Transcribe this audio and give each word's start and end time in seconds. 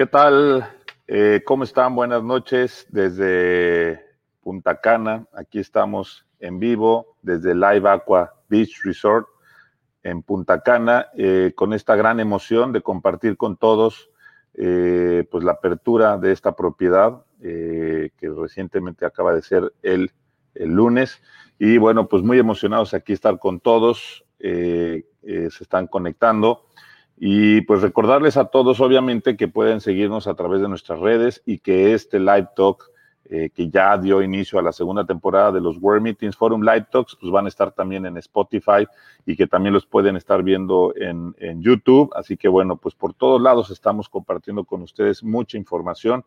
¿Qué 0.00 0.06
tal? 0.06 0.66
Eh, 1.06 1.42
¿Cómo 1.44 1.62
están? 1.62 1.94
Buenas 1.94 2.22
noches 2.22 2.86
desde 2.88 4.02
Punta 4.40 4.80
Cana. 4.80 5.26
Aquí 5.34 5.58
estamos 5.58 6.24
en 6.38 6.58
vivo 6.58 7.18
desde 7.20 7.54
Live 7.54 7.86
Aqua 7.86 8.32
Beach 8.48 8.80
Resort 8.82 9.28
en 10.02 10.22
Punta 10.22 10.62
Cana 10.62 11.08
eh, 11.18 11.52
con 11.54 11.74
esta 11.74 11.96
gran 11.96 12.18
emoción 12.18 12.72
de 12.72 12.80
compartir 12.80 13.36
con 13.36 13.58
todos 13.58 14.08
eh, 14.54 15.28
pues 15.30 15.44
la 15.44 15.52
apertura 15.52 16.16
de 16.16 16.32
esta 16.32 16.56
propiedad 16.56 17.22
que 17.38 18.10
recientemente 18.38 19.04
acaba 19.04 19.34
de 19.34 19.42
ser 19.42 19.70
el, 19.82 20.12
el, 20.54 20.70
lunes. 20.70 21.20
Y 21.58 21.76
bueno, 21.76 22.08
pues 22.08 22.22
muy 22.22 22.38
emocionados 22.38 22.94
aquí 22.94 23.12
estar 23.12 23.38
con 23.38 23.60
todos. 23.60 24.24
se 24.38 25.04
están 25.60 25.88
conectando. 25.88 26.69
Y 27.22 27.60
pues 27.60 27.82
recordarles 27.82 28.38
a 28.38 28.46
todos, 28.46 28.80
obviamente, 28.80 29.36
que 29.36 29.46
pueden 29.46 29.82
seguirnos 29.82 30.26
a 30.26 30.32
través 30.32 30.62
de 30.62 30.68
nuestras 30.70 31.00
redes 31.00 31.42
y 31.44 31.58
que 31.58 31.92
este 31.92 32.18
Live 32.18 32.48
Talk, 32.56 32.90
eh, 33.26 33.50
que 33.54 33.68
ya 33.68 33.98
dio 33.98 34.22
inicio 34.22 34.58
a 34.58 34.62
la 34.62 34.72
segunda 34.72 35.04
temporada 35.04 35.52
de 35.52 35.60
los 35.60 35.76
World 35.76 36.02
Meetings 36.02 36.34
Forum 36.34 36.62
Live 36.62 36.86
Talks, 36.90 37.18
pues 37.20 37.30
van 37.30 37.44
a 37.44 37.48
estar 37.48 37.72
también 37.72 38.06
en 38.06 38.16
Spotify 38.16 38.86
y 39.26 39.36
que 39.36 39.46
también 39.46 39.74
los 39.74 39.84
pueden 39.84 40.16
estar 40.16 40.42
viendo 40.42 40.94
en, 40.96 41.36
en 41.38 41.60
YouTube. 41.60 42.10
Así 42.16 42.38
que 42.38 42.48
bueno, 42.48 42.76
pues 42.76 42.94
por 42.94 43.12
todos 43.12 43.38
lados 43.38 43.70
estamos 43.70 44.08
compartiendo 44.08 44.64
con 44.64 44.80
ustedes 44.80 45.22
mucha 45.22 45.58
información 45.58 46.24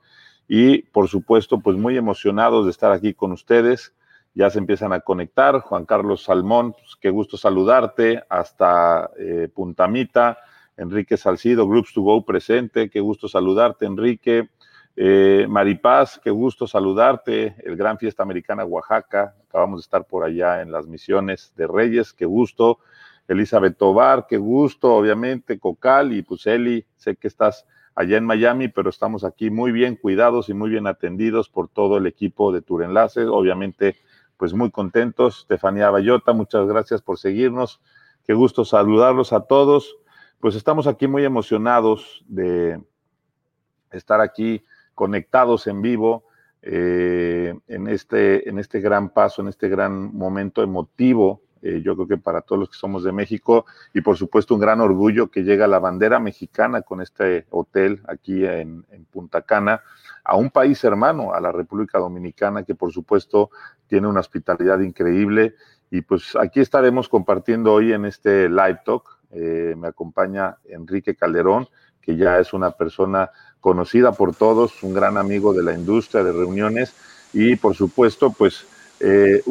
y 0.47 0.83
por 0.83 1.07
supuesto, 1.07 1.59
pues 1.59 1.75
muy 1.75 1.97
emocionados 1.97 2.65
de 2.65 2.71
estar 2.71 2.91
aquí 2.91 3.15
con 3.15 3.31
ustedes 3.31 3.93
ya 4.35 4.49
se 4.49 4.59
empiezan 4.59 4.93
a 4.93 4.99
conectar. 4.99 5.59
Juan 5.59 5.85
Carlos 5.85 6.23
Salmón, 6.23 6.73
pues 6.73 6.95
qué 6.99 7.09
gusto 7.09 7.37
saludarte 7.37 8.23
hasta 8.29 9.11
eh, 9.17 9.47
Puntamita. 9.53 10.37
Enrique 10.77 11.17
Salcido, 11.17 11.67
Groups 11.67 11.93
to 11.93 12.01
Go 12.01 12.25
presente, 12.25 12.89
qué 12.89 12.99
gusto 12.99 13.27
saludarte, 13.27 13.85
Enrique. 13.85 14.49
Eh, 14.95 15.47
Maripaz, 15.49 16.19
qué 16.23 16.29
gusto 16.29 16.67
saludarte, 16.67 17.55
el 17.63 17.75
Gran 17.75 17.97
Fiesta 17.97 18.21
Americana 18.21 18.63
Oaxaca, 18.63 19.35
acabamos 19.47 19.79
de 19.79 19.85
estar 19.85 20.05
por 20.05 20.23
allá 20.23 20.61
en 20.61 20.71
las 20.71 20.85
misiones 20.85 21.51
de 21.55 21.65
Reyes, 21.65 22.13
qué 22.13 22.25
gusto. 22.25 22.79
Elizabeth 23.27 23.77
Tobar, 23.77 24.27
qué 24.27 24.37
gusto, 24.37 24.93
obviamente, 24.93 25.57
Cocal 25.57 26.13
y 26.13 26.21
Puseli, 26.21 26.85
sé 26.95 27.15
que 27.15 27.27
estás 27.27 27.65
allá 27.95 28.17
en 28.17 28.25
Miami, 28.25 28.67
pero 28.67 28.89
estamos 28.89 29.23
aquí 29.23 29.49
muy 29.49 29.71
bien 29.71 29.95
cuidados 29.95 30.49
y 30.49 30.53
muy 30.53 30.69
bien 30.69 30.85
atendidos 30.85 31.49
por 31.49 31.69
todo 31.69 31.97
el 31.97 32.05
equipo 32.05 32.51
de 32.51 32.61
Tour 32.61 32.83
Enlaces, 32.83 33.27
obviamente, 33.27 33.95
pues 34.37 34.53
muy 34.53 34.69
contentos. 34.69 35.39
Estefanía 35.39 35.89
Bayota, 35.89 36.33
muchas 36.33 36.67
gracias 36.67 37.01
por 37.01 37.17
seguirnos, 37.17 37.81
qué 38.25 38.33
gusto 38.33 38.65
saludarlos 38.65 39.33
a 39.33 39.41
todos 39.41 39.97
pues 40.43 40.55
estamos 40.55 40.87
aquí 40.87 41.07
muy 41.07 41.23
emocionados 41.23 42.21
de 42.27 42.77
estar 43.91 44.19
aquí 44.19 44.61
conectados 44.93 45.67
en 45.67 45.81
vivo 45.81 46.25
eh, 46.61 47.57
en, 47.69 47.87
este, 47.87 48.49
en 48.49 48.59
este 48.59 48.81
gran 48.81 49.13
paso, 49.13 49.41
en 49.41 49.47
este 49.47 49.69
gran 49.69 50.13
momento 50.13 50.61
emotivo, 50.61 51.43
eh, 51.61 51.81
yo 51.81 51.95
creo 51.95 52.09
que 52.09 52.17
para 52.17 52.41
todos 52.41 52.59
los 52.59 52.69
que 52.69 52.75
somos 52.75 53.05
de 53.05 53.13
México 53.13 53.65
y 53.93 54.01
por 54.01 54.17
supuesto 54.17 54.53
un 54.53 54.59
gran 54.59 54.81
orgullo 54.81 55.31
que 55.31 55.43
llega 55.45 55.65
la 55.65 55.79
bandera 55.79 56.19
mexicana 56.19 56.81
con 56.81 56.99
este 56.99 57.45
hotel 57.49 58.01
aquí 58.09 58.43
en, 58.43 58.85
en 58.91 59.05
Punta 59.05 59.43
Cana 59.43 59.81
a 60.25 60.35
un 60.35 60.49
país 60.49 60.83
hermano, 60.83 61.33
a 61.33 61.39
la 61.39 61.53
República 61.53 61.99
Dominicana, 61.99 62.63
que 62.63 62.75
por 62.75 62.91
supuesto 62.91 63.49
tiene 63.87 64.07
una 64.07 64.19
hospitalidad 64.19 64.81
increíble. 64.81 65.55
Y 65.89 66.01
pues 66.01 66.35
aquí 66.35 66.59
estaremos 66.59 67.07
compartiendo 67.07 67.71
hoy 67.71 67.93
en 67.93 68.03
este 68.03 68.49
live 68.49 68.81
talk 68.83 69.22
eh, 69.33 69.75
me 69.77 69.87
acompaña 69.87 70.57
Enrique 70.69 71.15
Calderón, 71.15 71.67
que 72.01 72.15
ya 72.15 72.39
es 72.39 72.53
una 72.53 72.71
persona 72.71 73.31
conocida 73.61 74.11
por 74.11 74.35
todos, 74.35 74.83
un 74.83 74.93
gran 74.93 75.17
amigo 75.17 75.53
de 75.53 75.63
la 75.63 75.73
industria 75.73 76.23
de 76.23 76.31
reuniones 76.31 76.93
y 77.33 77.55
por 77.55 77.75
supuesto, 77.75 78.31
pues 78.31 78.65
eh, 78.99 79.41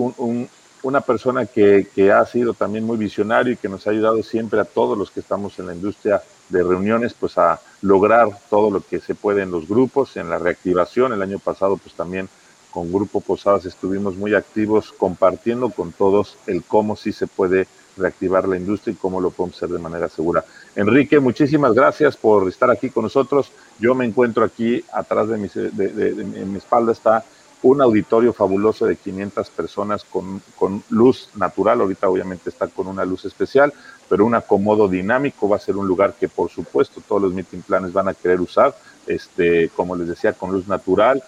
una 0.83 1.01
persona 1.01 1.47
que, 1.47 1.87
ha 2.13 2.25
sido 2.27 2.55
también 2.55 2.85
muy 2.85 2.97
visionario 2.97 3.53
y 3.53 3.57
que 3.57 3.69
nos 3.69 3.87
ha 3.87 3.91
ayudado 3.91 4.23
siempre 4.23 4.61
a 4.61 4.65
todos 4.65 4.97
los 4.97 5.11
que 5.11 5.21
estamos 5.21 5.59
en 5.59 5.67
la 5.67 5.75
industria 5.75 6.23
de 6.49 6.63
reuniones, 6.63 7.15
pues 7.15 7.39
a 7.39 7.61
lograr 7.81 8.29
todo 8.51 8.71
lo 8.71 8.81
que 8.81 9.01
se 9.01 9.15
puede 9.15 9.43
en 9.43 9.51
los 9.51 9.69
grupos, 9.69 10.17
en 10.17 10.31
la 10.31 10.39
reactivación. 10.39 11.13
El 11.13 11.23
año 11.23 11.39
pasado, 11.39 11.77
pues 11.77 11.95
también 11.95 12.29
con 12.71 12.93
Grupo 12.93 13.21
Posadas 13.21 13.67
estuvimos 13.67 14.17
muy 14.17 14.35
activos 14.35 14.93
compartiendo 14.93 15.71
con 15.71 15.93
todos 15.93 16.39
el 16.47 16.63
cómo 16.65 16.97
sí 16.97 17.13
se 17.13 17.27
puede 17.27 17.67
reactivar 17.97 18.49
la 18.49 18.57
industria 18.57 18.93
y 18.93 18.97
cómo 18.97 19.21
lo 19.21 19.31
podemos 19.31 19.57
hacer 19.57 19.71
de 19.71 19.79
manera 19.79 20.09
segura. 20.09 20.45
Enrique, 20.75 21.21
muchísimas 21.21 21.75
gracias 21.75 22.17
por 22.17 22.49
estar 22.49 22.71
aquí 22.71 22.91
con 22.91 23.05
nosotros. 23.05 23.53
Yo 23.79 23.95
me 23.95 24.05
encuentro 24.05 24.45
aquí, 24.45 24.85
atrás 24.93 25.29
de 25.29 25.37
mi, 25.39 25.49
de, 25.49 26.45
mi 26.47 26.59
espalda 26.59 26.93
está 26.93 27.25
un 27.63 27.81
auditorio 27.81 28.33
fabuloso 28.33 28.87
de 28.87 28.97
500 28.97 29.51
personas 29.51 30.05
con, 30.05 30.43
con, 30.59 30.83
luz 30.91 31.31
natural. 31.37 31.81
Ahorita 31.81 32.09
obviamente 32.09 32.51
está 32.51 32.67
con 32.67 32.89
una 32.89 33.05
luz 33.05 33.25
especial, 33.25 33.73
pero 34.09 34.27
un 34.27 34.35
acomodo 34.35 34.89
dinámico. 34.89 35.49
Va 35.49 35.57
a 35.57 35.61
ser 35.61 35.77
un 35.77 35.87
lugar 35.87 36.15
que 36.19 36.29
por 36.29 36.51
supuesto 36.51 37.01
todos 37.07 37.23
los 37.23 37.33
meeting 37.33 37.61
planes 37.61 37.93
van 37.93 38.09
a 38.09 38.15
querer 38.15 38.41
usar, 38.41 38.75
este, 39.07 39.69
como 39.77 39.95
les 39.95 40.09
decía, 40.09 40.33
con 40.33 40.51
luz 40.51 40.67
natural, 40.67 41.23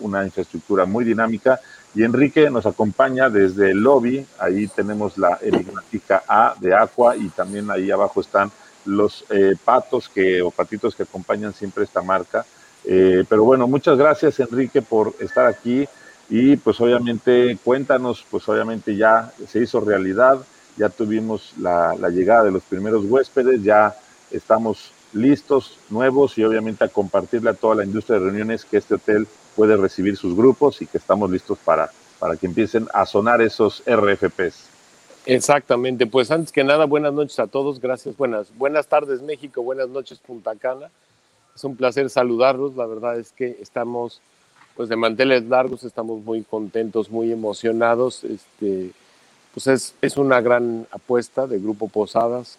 una 0.00 0.24
infraestructura 0.24 0.84
muy 0.84 1.04
dinámica 1.04 1.58
y 1.94 2.02
Enrique 2.02 2.50
nos 2.50 2.66
acompaña 2.66 3.30
desde 3.30 3.70
el 3.70 3.78
lobby, 3.78 4.26
ahí 4.38 4.66
tenemos 4.66 5.16
la 5.16 5.38
enigmática 5.40 6.24
A 6.26 6.54
de 6.60 6.74
Aqua 6.74 7.16
y 7.16 7.28
también 7.28 7.70
ahí 7.70 7.90
abajo 7.90 8.20
están 8.20 8.50
los 8.84 9.24
eh, 9.30 9.54
patos 9.64 10.08
que, 10.08 10.42
o 10.42 10.50
patitos 10.50 10.96
que 10.96 11.04
acompañan 11.04 11.54
siempre 11.54 11.84
esta 11.84 12.02
marca. 12.02 12.44
Eh, 12.84 13.24
pero 13.28 13.44
bueno, 13.44 13.68
muchas 13.68 13.96
gracias 13.96 14.40
Enrique 14.40 14.82
por 14.82 15.14
estar 15.20 15.46
aquí. 15.46 15.86
Y 16.28 16.56
pues 16.56 16.80
obviamente 16.80 17.56
cuéntanos, 17.62 18.24
pues 18.28 18.48
obviamente 18.48 18.96
ya 18.96 19.32
se 19.46 19.60
hizo 19.60 19.78
realidad, 19.78 20.38
ya 20.76 20.88
tuvimos 20.88 21.52
la, 21.60 21.94
la 21.94 22.08
llegada 22.08 22.44
de 22.44 22.50
los 22.50 22.62
primeros 22.64 23.04
huéspedes, 23.04 23.62
ya 23.62 23.94
estamos 24.32 24.90
listos, 25.12 25.78
nuevos 25.90 26.36
y 26.38 26.44
obviamente 26.44 26.82
a 26.82 26.88
compartirle 26.88 27.50
a 27.50 27.54
toda 27.54 27.76
la 27.76 27.84
industria 27.84 28.18
de 28.18 28.24
reuniones 28.24 28.64
que 28.64 28.78
este 28.78 28.94
hotel 28.94 29.28
puede 29.54 29.76
recibir 29.76 30.16
sus 30.16 30.36
grupos 30.36 30.82
y 30.82 30.86
que 30.86 30.98
estamos 30.98 31.30
listos 31.30 31.58
para, 31.64 31.90
para 32.18 32.36
que 32.36 32.46
empiecen 32.46 32.88
a 32.92 33.06
sonar 33.06 33.40
esos 33.40 33.82
RFPs. 33.86 34.70
Exactamente, 35.26 36.06
pues 36.06 36.30
antes 36.30 36.52
que 36.52 36.64
nada, 36.64 36.84
buenas 36.84 37.14
noches 37.14 37.38
a 37.38 37.46
todos, 37.46 37.80
gracias, 37.80 38.16
buenas, 38.16 38.54
buenas 38.56 38.86
tardes 38.88 39.22
México, 39.22 39.62
buenas 39.62 39.88
noches 39.88 40.18
Punta 40.18 40.54
Cana. 40.56 40.90
Es 41.54 41.64
un 41.64 41.76
placer 41.76 42.10
saludarlos, 42.10 42.76
la 42.76 42.86
verdad 42.86 43.18
es 43.18 43.32
que 43.32 43.56
estamos 43.60 44.20
pues 44.76 44.88
de 44.88 44.96
manteles 44.96 45.44
largos, 45.44 45.84
estamos 45.84 46.22
muy 46.24 46.42
contentos, 46.42 47.08
muy 47.08 47.30
emocionados. 47.30 48.24
Este, 48.24 48.90
pues 49.54 49.68
es, 49.68 49.94
es 50.02 50.16
una 50.16 50.40
gran 50.40 50.86
apuesta 50.90 51.46
de 51.46 51.60
Grupo 51.60 51.88
Posadas 51.88 52.58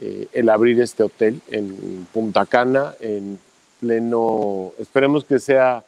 eh, 0.00 0.28
el 0.32 0.48
abrir 0.48 0.80
este 0.80 1.02
hotel 1.02 1.40
en 1.48 2.06
Punta 2.12 2.46
Cana, 2.46 2.94
en 3.00 3.38
pleno, 3.80 4.72
esperemos 4.78 5.24
que 5.24 5.40
sea 5.40 5.82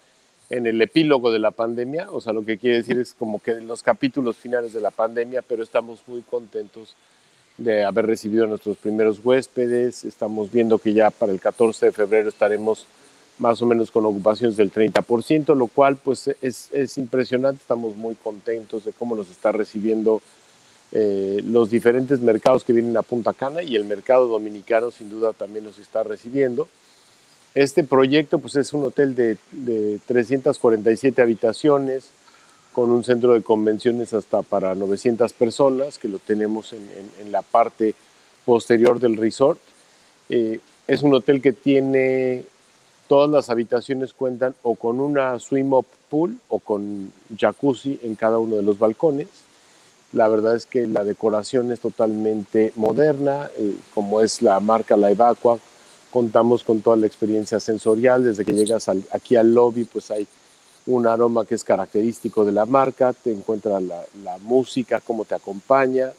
en 0.50 0.66
el 0.66 0.82
epílogo 0.82 1.30
de 1.30 1.38
la 1.38 1.52
pandemia, 1.52 2.10
o 2.10 2.20
sea, 2.20 2.32
lo 2.32 2.44
que 2.44 2.58
quiere 2.58 2.78
decir 2.78 2.98
es 2.98 3.14
como 3.14 3.40
que 3.40 3.52
en 3.52 3.68
los 3.68 3.82
capítulos 3.82 4.36
finales 4.36 4.72
de 4.72 4.80
la 4.80 4.90
pandemia, 4.90 5.42
pero 5.42 5.62
estamos 5.62 6.00
muy 6.06 6.22
contentos 6.22 6.96
de 7.56 7.84
haber 7.84 8.06
recibido 8.06 8.44
a 8.44 8.48
nuestros 8.48 8.76
primeros 8.76 9.20
huéspedes, 9.22 10.04
estamos 10.04 10.50
viendo 10.50 10.78
que 10.78 10.92
ya 10.92 11.10
para 11.10 11.30
el 11.30 11.40
14 11.40 11.86
de 11.86 11.92
febrero 11.92 12.28
estaremos 12.28 12.86
más 13.38 13.62
o 13.62 13.66
menos 13.66 13.90
con 13.90 14.04
ocupaciones 14.04 14.56
del 14.56 14.72
30%, 14.72 15.54
lo 15.54 15.68
cual 15.68 15.96
pues 15.96 16.28
es, 16.42 16.68
es 16.72 16.98
impresionante, 16.98 17.62
estamos 17.62 17.96
muy 17.96 18.14
contentos 18.16 18.84
de 18.84 18.92
cómo 18.92 19.14
nos 19.14 19.30
está 19.30 19.52
recibiendo 19.52 20.20
eh, 20.92 21.40
los 21.44 21.70
diferentes 21.70 22.20
mercados 22.20 22.64
que 22.64 22.72
vienen 22.72 22.96
a 22.96 23.02
Punta 23.02 23.32
Cana 23.32 23.62
y 23.62 23.76
el 23.76 23.84
mercado 23.84 24.26
dominicano 24.26 24.90
sin 24.90 25.08
duda 25.08 25.32
también 25.32 25.64
nos 25.64 25.78
está 25.78 26.02
recibiendo. 26.02 26.68
Este 27.54 27.82
proyecto 27.82 28.38
pues, 28.38 28.54
es 28.56 28.72
un 28.72 28.84
hotel 28.84 29.14
de, 29.14 29.36
347 30.06 31.20
habitaciones, 31.20 32.10
con 32.72 32.90
un 32.90 33.02
centro 33.02 33.34
de 33.34 33.42
convenciones 33.42 34.14
hasta 34.14 34.42
para 34.42 34.76
900 34.76 35.32
personas, 35.32 35.98
que 35.98 36.08
lo 36.08 36.20
tenemos 36.20 36.72
en, 36.72 37.32
la 37.32 37.42
parte 37.42 37.94
posterior 38.44 39.00
del 39.00 39.16
resort. 39.16 39.58
Eh, 40.28 40.60
es 40.86 41.02
un 41.02 41.12
hotel 41.12 41.42
que 41.42 41.52
tiene, 41.52 42.44
todas 43.08 43.28
las 43.28 43.50
habitaciones 43.50 44.12
cuentan 44.12 44.54
o 44.62 44.76
con 44.76 45.00
una 45.00 45.38
swim-up 45.40 45.86
pool 46.08 46.38
o 46.48 46.60
con 46.60 47.12
jacuzzi 47.36 47.98
en 48.04 48.14
cada 48.14 48.38
uno 48.38 48.56
de 48.56 48.62
los 48.62 48.78
balcones. 48.78 49.28
La 50.12 50.28
verdad 50.28 50.54
es 50.54 50.66
que 50.66 50.86
la 50.86 51.02
decoración 51.02 51.72
es 51.72 51.80
totalmente 51.80 52.72
moderna, 52.76 53.50
eh, 53.56 53.74
como 53.94 54.20
es 54.20 54.42
la 54.42 54.58
marca 54.60 54.96
Live 54.96 55.24
Aqua, 55.24 55.58
contamos 56.10 56.64
con 56.64 56.80
toda 56.80 56.96
la 56.96 57.06
experiencia 57.06 57.60
sensorial, 57.60 58.24
desde 58.24 58.44
que 58.44 58.52
llegas 58.52 58.88
aquí 58.88 59.36
al 59.36 59.54
lobby, 59.54 59.84
pues 59.84 60.10
hay 60.10 60.26
un 60.86 61.06
aroma 61.06 61.44
que 61.44 61.54
es 61.54 61.64
característico 61.64 62.44
de 62.44 62.52
la 62.52 62.66
marca, 62.66 63.12
te 63.12 63.32
encuentras 63.32 63.82
la, 63.82 64.38
música, 64.38 65.00
cómo 65.00 65.24
te 65.24 65.34
acompaña, 65.34 66.12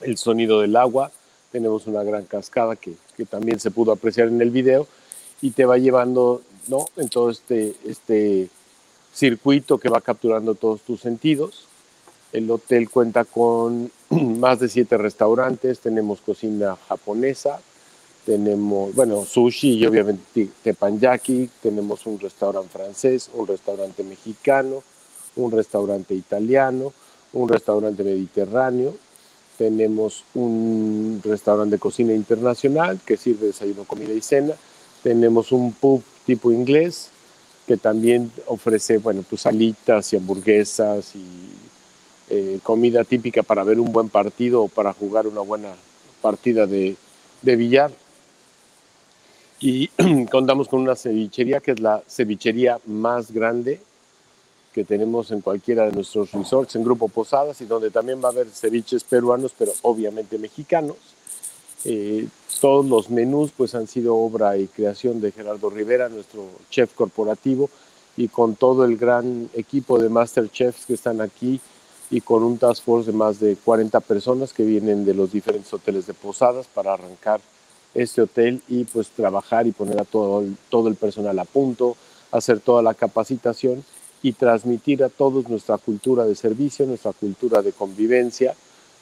el 0.00 0.16
sonido 0.16 0.60
del 0.60 0.76
agua, 0.76 1.10
tenemos 1.50 1.86
una 1.86 2.02
gran 2.02 2.24
cascada 2.24 2.76
que, 2.76 2.94
también 3.28 3.60
se 3.60 3.70
pudo 3.70 3.92
apreciar 3.92 4.28
en 4.28 4.40
el 4.40 4.50
video, 4.50 4.86
y 5.42 5.50
te 5.50 5.64
va 5.64 5.76
llevando 5.76 6.42
¿no? 6.68 6.86
en 6.96 7.08
todo 7.08 7.30
este, 7.30 7.74
este 7.84 8.48
circuito 9.12 9.78
que 9.78 9.88
va 9.88 10.00
capturando 10.00 10.54
todos 10.54 10.80
tus 10.82 11.00
sentidos. 11.00 11.66
El 12.32 12.50
hotel 12.50 12.88
cuenta 12.88 13.24
con 13.24 13.90
más 14.10 14.60
de 14.60 14.68
siete 14.68 14.96
restaurantes, 14.96 15.80
tenemos 15.80 16.20
cocina 16.20 16.76
japonesa, 16.88 17.60
tenemos, 18.30 18.94
bueno, 18.94 19.24
sushi 19.24 19.72
y 19.72 19.86
obviamente 19.86 20.48
tepanyaki, 20.62 21.50
tenemos 21.60 22.06
un 22.06 22.20
restaurante 22.20 22.68
francés, 22.68 23.28
un 23.34 23.44
restaurante 23.48 24.04
mexicano, 24.04 24.84
un 25.34 25.50
restaurante 25.50 26.14
italiano, 26.14 26.92
un 27.32 27.48
restaurante 27.48 28.04
mediterráneo, 28.04 28.94
tenemos 29.58 30.22
un 30.34 31.20
restaurante 31.24 31.74
de 31.74 31.80
cocina 31.80 32.14
internacional 32.14 33.00
que 33.04 33.16
sirve 33.16 33.48
desayuno, 33.48 33.82
comida 33.82 34.12
y 34.12 34.20
cena, 34.20 34.54
tenemos 35.02 35.50
un 35.50 35.72
pub 35.72 36.00
tipo 36.24 36.52
inglés 36.52 37.08
que 37.66 37.78
también 37.78 38.30
ofrece, 38.46 38.98
bueno, 38.98 39.24
pues 39.28 39.42
salitas 39.42 40.12
y 40.12 40.18
hamburguesas 40.18 41.16
y 41.16 41.24
eh, 42.28 42.60
comida 42.62 43.02
típica 43.02 43.42
para 43.42 43.64
ver 43.64 43.80
un 43.80 43.90
buen 43.90 44.08
partido 44.08 44.62
o 44.62 44.68
para 44.68 44.92
jugar 44.92 45.26
una 45.26 45.40
buena 45.40 45.74
partida 46.22 46.68
de, 46.68 46.94
de 47.42 47.56
billar. 47.56 47.90
Y 49.60 49.88
contamos 50.30 50.68
con 50.68 50.80
una 50.80 50.96
cevichería 50.96 51.60
que 51.60 51.72
es 51.72 51.80
la 51.80 52.02
cevichería 52.08 52.78
más 52.86 53.30
grande 53.30 53.80
que 54.72 54.84
tenemos 54.84 55.30
en 55.32 55.40
cualquiera 55.40 55.84
de 55.84 55.92
nuestros 55.92 56.32
resorts 56.32 56.76
en 56.76 56.84
Grupo 56.84 57.08
Posadas 57.08 57.60
y 57.60 57.66
donde 57.66 57.90
también 57.90 58.22
va 58.22 58.28
a 58.28 58.32
haber 58.32 58.48
ceviches 58.48 59.04
peruanos, 59.04 59.52
pero 59.58 59.72
obviamente 59.82 60.38
mexicanos. 60.38 60.96
Eh, 61.84 62.28
todos 62.60 62.86
los 62.86 63.10
menús 63.10 63.50
pues 63.56 63.74
han 63.74 63.86
sido 63.86 64.16
obra 64.16 64.56
y 64.56 64.68
creación 64.68 65.20
de 65.20 65.32
Gerardo 65.32 65.70
Rivera, 65.70 66.08
nuestro 66.08 66.46
chef 66.70 66.94
corporativo, 66.94 67.68
y 68.16 68.28
con 68.28 68.54
todo 68.54 68.84
el 68.84 68.96
gran 68.96 69.48
equipo 69.54 69.98
de 69.98 70.08
Master 70.08 70.50
Chefs 70.50 70.86
que 70.86 70.94
están 70.94 71.20
aquí 71.20 71.60
y 72.10 72.20
con 72.20 72.42
un 72.42 72.58
task 72.58 72.84
force 72.84 73.10
de 73.10 73.16
más 73.16 73.40
de 73.40 73.56
40 73.56 73.98
personas 74.00 74.52
que 74.52 74.64
vienen 74.64 75.04
de 75.04 75.14
los 75.14 75.32
diferentes 75.32 75.72
hoteles 75.72 76.06
de 76.06 76.14
Posadas 76.14 76.66
para 76.66 76.92
arrancar 76.92 77.40
este 77.94 78.22
hotel 78.22 78.62
y 78.68 78.84
pues 78.84 79.08
trabajar 79.08 79.66
y 79.66 79.72
poner 79.72 80.00
a 80.00 80.04
todo, 80.04 80.44
todo 80.68 80.88
el 80.88 80.96
personal 80.96 81.38
a 81.38 81.44
punto, 81.44 81.96
hacer 82.30 82.60
toda 82.60 82.82
la 82.82 82.94
capacitación 82.94 83.84
y 84.22 84.32
transmitir 84.32 85.02
a 85.02 85.08
todos 85.08 85.48
nuestra 85.48 85.78
cultura 85.78 86.24
de 86.24 86.34
servicio, 86.34 86.86
nuestra 86.86 87.12
cultura 87.12 87.62
de 87.62 87.72
convivencia. 87.72 88.54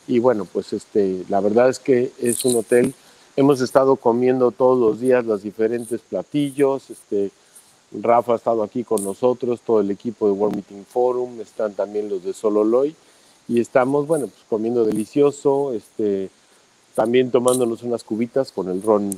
Y 0.07 0.21
bueno, 0.21 0.47
pues 0.47 0.73
este, 0.73 1.25
la 1.29 1.41
verdad 1.41 1.69
es 1.69 1.79
que 1.79 2.13
es 2.21 2.45
un 2.45 2.57
hotel, 2.57 2.95
hemos 3.37 3.61
estado 3.61 3.97
comiendo 3.97 4.51
todos 4.53 4.79
los 4.79 5.01
días 5.01 5.25
los 5.25 5.43
diferentes 5.43 6.01
platillos, 6.01 6.91
este, 6.91 7.31
Rafa 7.93 8.35
ha 8.35 8.37
estado 8.37 8.63
aquí 8.63 8.85
con 8.85 9.03
nosotros, 9.03 9.61
todo 9.65 9.81
el 9.81 9.91
equipo 9.91 10.27
de 10.27 10.33
World 10.33 10.57
Meeting 10.57 10.85
Forum, 10.85 11.41
están 11.41 11.75
también 11.75 12.09
los 12.09 12.23
de 12.23 12.33
Sololoy 12.33 12.95
y 13.49 13.61
estamos, 13.61 14.07
bueno, 14.07 14.27
pues 14.27 14.45
comiendo 14.49 14.85
delicioso, 14.85 15.73
este, 15.73 16.31
también 16.99 17.31
tomándonos 17.31 17.85
unas 17.85 18.03
cubitas 18.03 18.51
con 18.51 18.69
el 18.69 18.83
ron 18.83 19.17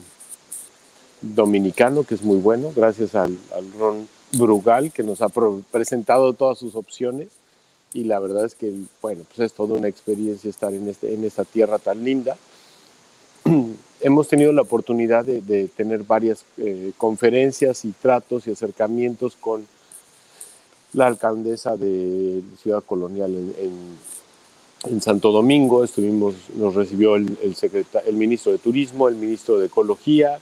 dominicano, 1.23 2.05
que 2.05 2.15
es 2.15 2.21
muy 2.21 2.37
bueno, 2.37 2.75
gracias 2.77 3.15
al, 3.15 3.39
ron 3.79 4.07
Brugal, 4.33 4.93
que 4.93 5.03
nos 5.03 5.23
ha 5.23 5.31
presentado 5.31 6.35
todas 6.35 6.59
sus 6.59 6.75
opciones. 6.75 7.29
Y 7.95 8.05
la 8.05 8.21
verdad 8.21 8.45
es 8.45 8.55
que, 8.55 8.71
bueno, 9.01 9.23
pues 9.27 9.41
es 9.41 9.55
toda 9.55 9.79
una 9.79 9.89
experiencia 9.89 10.51
estar 10.51 10.75
en, 10.75 10.89
este, 10.91 11.27
esta 11.27 11.47
tierra 11.47 11.79
tan 11.79 12.05
linda. 12.05 12.37
Hemos 14.03 14.29
tenido 14.29 14.53
la 14.53 14.61
oportunidad 14.61 15.25
de, 15.25 15.69
tener 15.69 16.03
varias 16.03 16.45
eh, 16.59 16.93
conferencias 16.99 17.87
y 17.87 17.93
tratos 17.93 18.47
y 18.47 18.51
acercamientos 18.51 19.37
con 19.37 19.67
la 20.93 21.07
alcaldesa 21.07 21.79
de 21.79 22.43
Ciudad 22.63 22.85
Colonial 22.85 23.35
en, 23.35 24.20
Santo 25.01 25.33
Domingo. 25.33 25.85
Estuvimos, 25.85 26.35
nos 26.55 26.75
recibió 26.75 27.17
el, 27.17 27.37
el, 27.43 27.57
el 28.07 28.15
ministro 28.15 28.53
de 28.53 28.59
Turismo, 28.59 29.09
el 29.09 29.17
ministro 29.17 29.59
de 29.59 29.67
Ecología, 29.67 30.41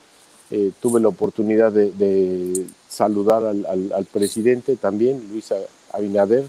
eh, 0.51 0.73
tuve 0.81 0.99
la 0.99 1.09
oportunidad 1.09 1.73
de, 1.73 2.67
saludar 2.89 3.45
al, 3.45 4.07
presidente 4.11 4.77
también, 4.77 5.23
Luis 5.31 5.53
Abinader, 5.93 6.47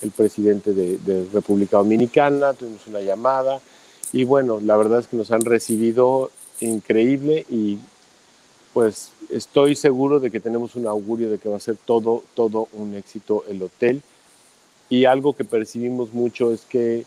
el 0.00 0.10
presidente 0.10 0.72
de, 0.72 1.26
República 1.34 1.76
Dominicana, 1.76 2.54
tuvimos 2.54 2.86
una 2.86 3.00
llamada 3.00 3.60
y 4.10 4.24
bueno, 4.24 4.58
la 4.62 4.76
verdad 4.78 5.00
es 5.00 5.06
que 5.06 5.18
nos 5.18 5.30
han 5.32 5.42
recibido 5.42 6.30
increíble 6.60 7.44
y 7.50 7.78
pues 8.72 9.10
estoy 9.28 9.76
seguro 9.76 10.18
de 10.18 10.30
que 10.30 10.40
tenemos 10.40 10.74
un 10.74 10.86
augurio 10.86 11.30
de 11.30 11.36
que 11.36 11.50
va 11.50 11.58
a 11.58 11.60
ser 11.60 11.76
todo, 11.76 12.24
todo 12.34 12.68
un 12.72 12.94
éxito 12.94 13.44
el 13.50 13.62
hotel. 13.62 14.02
Y 14.88 15.04
algo 15.04 15.34
que 15.34 15.44
percibimos 15.44 16.14
mucho 16.14 16.52
es 16.52 16.62
que 16.62 17.04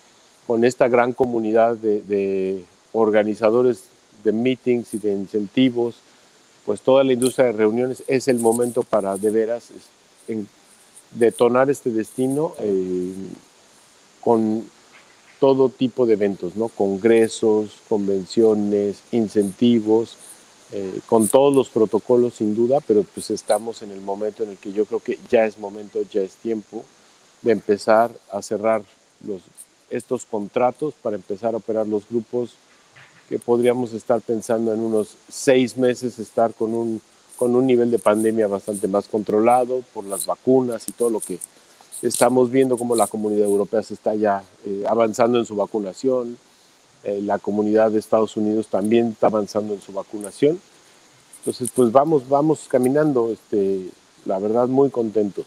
con 0.48 0.64
esta 0.64 0.88
gran 0.88 1.14
comunidad 1.14 1.75
de, 1.75 2.64
organizadores 2.92 3.84
de 4.24 4.32
meetings 4.32 4.94
y 4.94 5.00
de 5.00 5.12
incentivos, 5.12 5.96
pues 6.66 6.82
toda 6.82 7.04
la 7.04 7.14
industria 7.14 7.48
de 7.48 7.52
reuniones 7.52 8.04
es 8.08 8.28
el 8.28 8.40
momento 8.40 8.84
para 8.84 9.18
de 9.18 9.30
veras 9.30 9.70
detonar 11.12 11.70
este 11.70 11.90
destino 11.92 12.54
eh, 12.60 13.14
con 14.22 14.66
todo 15.40 15.70
tipo 15.70 16.06
de 16.06 16.14
eventos, 16.14 16.56
¿no? 16.56 16.70
Congresos, 16.70 17.78
convenciones, 17.90 19.02
incentivos, 19.12 20.18
eh, 20.72 21.02
con 21.06 21.28
todos 21.28 21.54
los 21.54 21.70
protocolos 21.70 22.36
sin 22.36 22.56
duda, 22.56 22.80
pero 22.82 23.04
pues 23.04 23.30
estamos 23.30 23.82
en 23.82 23.92
el 23.92 24.02
momento 24.02 24.44
en 24.44 24.52
el 24.52 24.58
que 24.58 24.74
yo 24.74 24.86
creo 24.86 25.00
que 25.00 25.20
ya 25.30 25.46
es 25.46 25.60
momento, 25.60 26.02
ya 26.12 26.22
es 26.22 26.36
tiempo 26.36 26.84
de 27.42 27.52
empezar 27.52 28.12
a 28.32 28.42
cerrar 28.42 28.84
los, 29.25 29.42
estos 29.89 30.25
contratos 30.25 30.94
para 31.01 31.15
empezar 31.15 31.54
a 31.54 31.58
operar 31.58 31.88
los 31.88 32.08
grupos 32.10 32.56
que 33.30 33.39
podríamos 33.39 33.94
estar 33.94 34.22
pensando 34.22 34.74
en 34.74 34.80
unos 34.80 35.15
seis 35.30 35.77
meses 35.77 36.20
estar 36.20 36.54
con 36.54 36.74
un, 36.74 37.01
con 37.38 37.56
un 37.56 37.65
nivel 37.65 37.89
de 37.92 38.00
pandemia 38.00 38.48
bastante 38.48 38.88
más 38.88 39.08
controlado 39.08 39.84
por 39.94 40.06
las 40.06 40.25
vacunas 40.25 40.88
y 40.88 40.92
todo 40.92 41.10
lo 41.10 41.20
que 41.20 41.39
estamos 42.01 42.51
viendo 42.51 42.77
como 42.77 42.96
la 42.96 43.08
comunidad 43.08 43.46
europea 43.46 43.82
se 43.82 43.96
está 43.96 44.15
ya 44.15 44.44
eh, 44.65 44.84
avanzando 44.88 45.39
en 45.39 45.46
su 45.46 45.56
vacunación, 45.56 46.38
eh, 47.04 47.22
la 47.22 47.39
comunidad 47.39 47.92
de 47.92 48.00
Estados 48.00 48.38
Unidos 48.38 48.68
también 48.68 49.10
está 49.10 49.27
avanzando 49.27 49.74
en 49.74 49.82
su 49.82 49.94
vacunación. 49.94 50.60
Entonces, 51.39 51.70
pues 51.75 51.92
vamos, 51.92 52.27
vamos 52.27 52.65
caminando, 52.68 53.32
este, 53.32 53.89
la 54.25 54.39
verdad, 54.39 54.68
muy 54.68 54.89
contentos. 54.89 55.46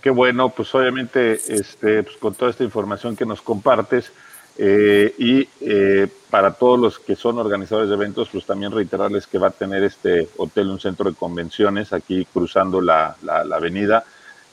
Qué 0.00 0.10
bueno, 0.10 0.50
pues 0.50 0.74
obviamente 0.74 1.40
este, 1.48 2.04
pues 2.04 2.16
con 2.18 2.34
toda 2.34 2.50
esta 2.50 2.64
información 2.64 3.16
que 3.16 3.26
nos 3.26 3.42
compartes, 3.42 4.12
eh, 4.60 5.14
y 5.18 5.48
eh, 5.60 6.08
para 6.30 6.52
todos 6.52 6.80
los 6.80 6.98
que 6.98 7.14
son 7.14 7.38
organizadores 7.38 7.88
de 7.88 7.94
eventos, 7.94 8.28
pues 8.28 8.44
también 8.44 8.72
reiterarles 8.72 9.28
que 9.28 9.38
va 9.38 9.48
a 9.48 9.52
tener 9.52 9.84
este 9.84 10.28
hotel 10.36 10.70
un 10.70 10.80
centro 10.80 11.08
de 11.08 11.16
convenciones 11.16 11.92
aquí 11.92 12.24
cruzando 12.24 12.80
la, 12.80 13.16
la, 13.22 13.42
avenida. 13.54 14.04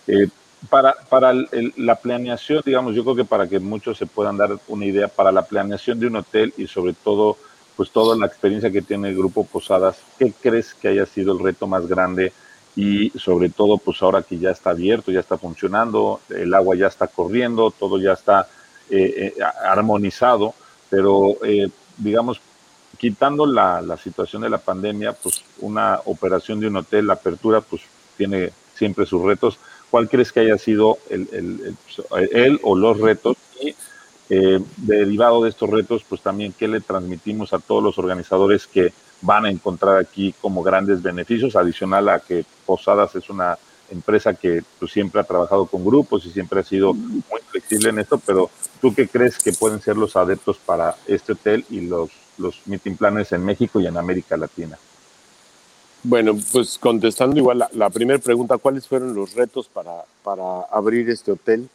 Eh, 0.08 0.28
para 0.70 0.94
para 1.10 1.34
la 1.78 1.96
planeación, 1.96 2.62
digamos, 2.64 2.96
yo 2.96 3.04
creo 3.04 3.16
que 3.16 3.26
para 3.26 3.48
que 3.48 3.60
muchos 3.60 3.98
se 3.98 4.06
puedan 4.06 4.38
dar 4.38 4.52
una 4.68 4.86
idea, 4.86 5.08
para 5.08 5.32
la 5.32 5.44
planeación 5.44 6.00
de 6.00 6.08
un 6.08 6.18
hotel 6.18 6.54
y 6.56 6.68
sobre 6.68 6.94
todo, 6.94 7.38
pues 7.76 7.90
toda 7.90 8.16
la 8.16 8.28
experiencia 8.28 8.72
que 8.72 8.84
tiene 8.84 9.10
el 9.10 9.18
Grupo 9.18 9.44
Posadas, 9.44 9.98
¿qué 10.20 10.32
crees 10.40 10.76
que 10.76 10.88
haya 10.90 11.08
sido 11.08 11.34
el 11.34 11.44
reto 11.44 11.66
más 11.66 11.88
grande? 11.88 12.32
Y 12.76 13.10
sobre 13.12 13.50
todo, 13.50 13.78
pues 13.78 14.02
ahora 14.02 14.22
que 14.22 14.38
ya 14.38 14.52
está 14.52 14.72
abierto, 14.72 15.12
ya 15.12 15.22
está 15.22 15.38
funcionando, 15.38 16.20
el 16.30 16.54
agua 16.54 16.76
ya 16.76 16.88
está 16.88 17.08
corriendo, 17.08 17.72
todo 17.72 18.00
ya 18.00 18.14
está 18.14 18.48
eh, 18.90 19.34
eh, 19.38 19.44
armonizado, 19.64 20.54
pero 20.90 21.38
eh, 21.44 21.70
digamos, 21.98 22.42
quitando 22.98 23.46
la, 23.46 23.82
la, 23.82 23.96
situación 23.98 24.42
de 24.42 24.50
la 24.50 24.58
pandemia, 24.58 25.14
pues 25.14 25.44
una 25.60 26.02
operación 26.06 26.60
de 26.60 26.68
un 26.68 26.76
hotel, 26.76 27.08
la 27.08 27.14
apertura, 27.14 27.62
pues 27.62 27.82
tiene 28.18 28.52
siempre 28.76 29.06
sus 29.06 29.22
retos. 29.22 29.58
¿Cuál 29.90 30.10
crees 30.10 30.34
que 30.34 30.42
haya 30.42 30.58
sido 30.58 30.98
el, 31.10 31.30
el, 31.32 31.76
el, 32.32 32.60
o 32.62 32.76
los 32.76 33.00
retos? 33.00 33.38
Y 33.62 33.74
derivado 34.78 35.44
de 35.44 35.50
estos 35.50 35.70
retos, 35.70 36.04
pues 36.08 36.22
también 36.22 36.52
qué 36.52 36.68
le 36.68 36.82
transmitimos 36.82 37.54
a 37.54 37.60
todos 37.60 37.84
los 37.84 37.98
organizadores 37.98 38.68
que 38.68 38.92
van 39.26 39.46
a 39.46 39.50
encontrar 39.50 39.98
aquí 39.98 40.34
como 40.40 40.64
grandes 40.64 41.02
beneficios, 41.02 41.56
adicional 41.56 42.10
a 42.10 42.20
que 42.20 42.46
Posadas 42.66 43.16
es 43.16 43.30
una 43.30 43.58
empresa 43.90 44.34
que 44.34 44.64
pues, 44.80 44.92
siempre 44.92 45.22
ha 45.22 45.24
trabajado 45.24 45.66
con 45.66 45.86
grupos 45.86 46.26
y 46.26 46.32
siempre 46.32 46.60
ha 46.60 46.64
sido 46.64 46.94
muy 46.94 47.42
flexible 47.50 47.90
en 47.90 48.00
esto, 48.00 48.20
pero 48.26 48.50
¿tú 48.82 48.94
qué 48.94 49.08
crees 49.08 49.38
que 49.38 49.54
pueden 49.54 49.82
ser 49.82 49.98
los 49.98 50.16
adeptos 50.16 50.58
para 50.58 50.96
este 51.08 51.34
hotel 51.34 51.66
y 51.70 51.82
los, 51.82 52.10
los 52.38 52.62
meeting 52.66 52.96
planners 52.96 53.32
en 53.32 53.44
México 53.44 53.80
y 53.80 53.88
en 53.88 53.98
América 53.98 54.38
Latina? 54.38 54.78
Bueno, 56.04 56.38
pues 56.52 56.78
contestando 56.78 57.38
igual 57.38 57.68
la, 57.72 57.90
primera 57.90 58.20
pregunta, 58.20 58.60
¿cuáles 58.60 58.88
fueron 58.88 59.16
los 59.16 59.34
retos 59.34 59.68
para, 59.68 60.04
para 60.24 60.62
abrir 60.72 61.10
este 61.10 61.32
hotel? 61.32 61.68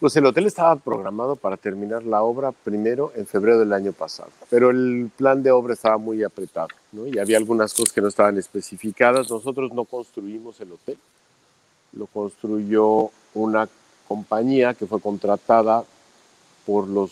Pues 0.00 0.14
el 0.14 0.26
hotel 0.26 0.46
estaba 0.46 0.76
programado 0.76 1.34
para 1.34 1.56
terminar 1.56 2.04
la 2.04 2.22
obra 2.22 2.52
primero 2.52 3.10
en 3.16 3.26
febrero 3.26 3.58
del 3.58 3.72
año 3.72 3.92
pasado, 3.92 4.30
pero 4.48 4.70
el 4.70 5.10
plan 5.16 5.42
de 5.42 5.50
obra 5.50 5.74
estaba 5.74 5.98
muy 5.98 6.22
apretado, 6.22 6.68
¿no? 6.92 7.04
Y 7.08 7.18
había 7.18 7.36
algunas 7.36 7.74
cosas 7.74 7.92
que 7.92 8.00
no 8.00 8.06
estaban 8.06 8.38
especificadas. 8.38 9.28
Nosotros 9.28 9.72
no 9.72 9.84
construimos 9.84 10.60
el 10.60 10.70
hotel, 10.70 10.98
lo 11.94 12.06
construyó 12.06 13.10
una 13.34 13.68
compañía 14.06 14.72
que 14.72 14.86
fue 14.86 15.00
contratada 15.00 15.82
por 16.64 16.86
los 16.86 17.10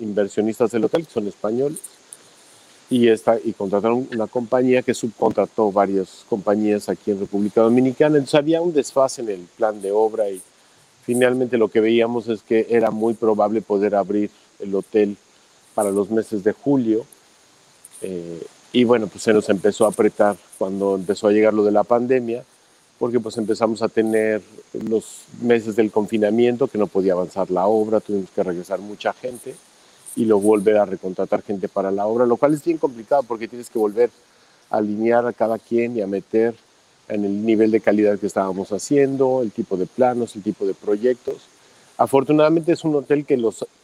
inversionistas 0.00 0.72
del 0.72 0.86
hotel, 0.86 1.06
que 1.06 1.12
son 1.12 1.28
españoles, 1.28 1.78
y, 2.90 3.06
esta, 3.08 3.38
y 3.42 3.52
contrataron 3.52 4.08
una 4.12 4.26
compañía 4.26 4.82
que 4.82 4.92
subcontrató 4.92 5.70
varias 5.70 6.26
compañías 6.28 6.88
aquí 6.88 7.12
en 7.12 7.20
República 7.20 7.60
Dominicana. 7.60 8.16
Entonces 8.16 8.34
había 8.34 8.60
un 8.60 8.72
desfase 8.72 9.22
en 9.22 9.28
el 9.28 9.40
plan 9.56 9.80
de 9.80 9.92
obra 9.92 10.28
y 10.28 10.42
finalmente 11.04 11.58
lo 11.58 11.68
que 11.68 11.80
veíamos 11.80 12.28
es 12.28 12.42
que 12.42 12.66
era 12.70 12.90
muy 12.90 13.14
probable 13.14 13.60
poder 13.60 13.94
abrir 13.94 14.30
el 14.60 14.74
hotel 14.74 15.16
para 15.74 15.90
los 15.90 16.10
meses 16.10 16.44
de 16.44 16.52
julio. 16.52 17.04
Eh, 18.02 18.44
y 18.72 18.84
bueno, 18.84 19.06
pues 19.06 19.22
se 19.22 19.32
nos 19.32 19.48
empezó 19.48 19.84
a 19.84 19.88
apretar 19.88 20.36
cuando 20.58 20.96
empezó 20.96 21.28
a 21.28 21.32
llegar 21.32 21.54
lo 21.54 21.64
de 21.64 21.72
la 21.72 21.84
pandemia, 21.84 22.44
porque 22.98 23.20
pues 23.20 23.36
empezamos 23.36 23.82
a 23.82 23.88
tener 23.88 24.42
los 24.72 25.22
meses 25.40 25.76
del 25.76 25.90
confinamiento, 25.90 26.66
que 26.66 26.78
no 26.78 26.86
podía 26.86 27.12
avanzar 27.12 27.50
la 27.50 27.66
obra, 27.66 28.00
tuvimos 28.00 28.30
que 28.30 28.42
regresar 28.42 28.80
mucha 28.80 29.12
gente 29.12 29.54
y 30.16 30.24
luego 30.24 30.42
volver 30.42 30.76
a 30.78 30.86
recontratar 30.86 31.42
gente 31.42 31.68
para 31.68 31.90
la 31.90 32.06
obra, 32.06 32.26
lo 32.26 32.36
cual 32.36 32.54
es 32.54 32.64
bien 32.64 32.78
complicado 32.78 33.22
porque 33.24 33.48
tienes 33.48 33.68
que 33.68 33.78
volver 33.78 34.10
a 34.70 34.78
alinear 34.78 35.26
a 35.26 35.32
cada 35.32 35.58
quien 35.58 35.96
y 35.96 36.02
a 36.02 36.06
meter 36.06 36.54
en 37.08 37.24
el 37.24 37.44
nivel 37.44 37.70
de 37.70 37.80
calidad 37.80 38.18
que 38.18 38.26
estábamos 38.26 38.72
haciendo, 38.72 39.42
el 39.42 39.50
tipo 39.50 39.76
de 39.76 39.86
planos, 39.86 40.36
el 40.36 40.42
tipo 40.42 40.66
de 40.66 40.74
proyectos. 40.74 41.36
Afortunadamente 41.96 42.72
es 42.72 42.84
un 42.84 42.94
hotel 42.96 43.24
que, 43.24 43.36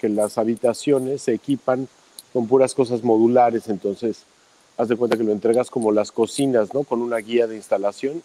las 0.09 0.39
habitaciones 0.39 1.23
se 1.23 1.35
equipan 1.35 1.89
con 2.33 2.47
puras 2.47 2.75
cosas 2.75 3.03
modulares, 3.03 3.69
entonces 3.69 4.25
haz 4.77 4.89
de 4.89 4.97
cuenta 4.97 5.17
que 5.17 5.25
lo 5.25 5.33
entregas 5.33 5.71
como 5.71 5.93
las 5.93 6.11
cocinas, 6.12 6.73
¿no? 6.75 6.83
Con 6.85 7.03
una 7.03 7.19
guía 7.19 7.47
de 7.47 7.57
instalación 7.57 8.23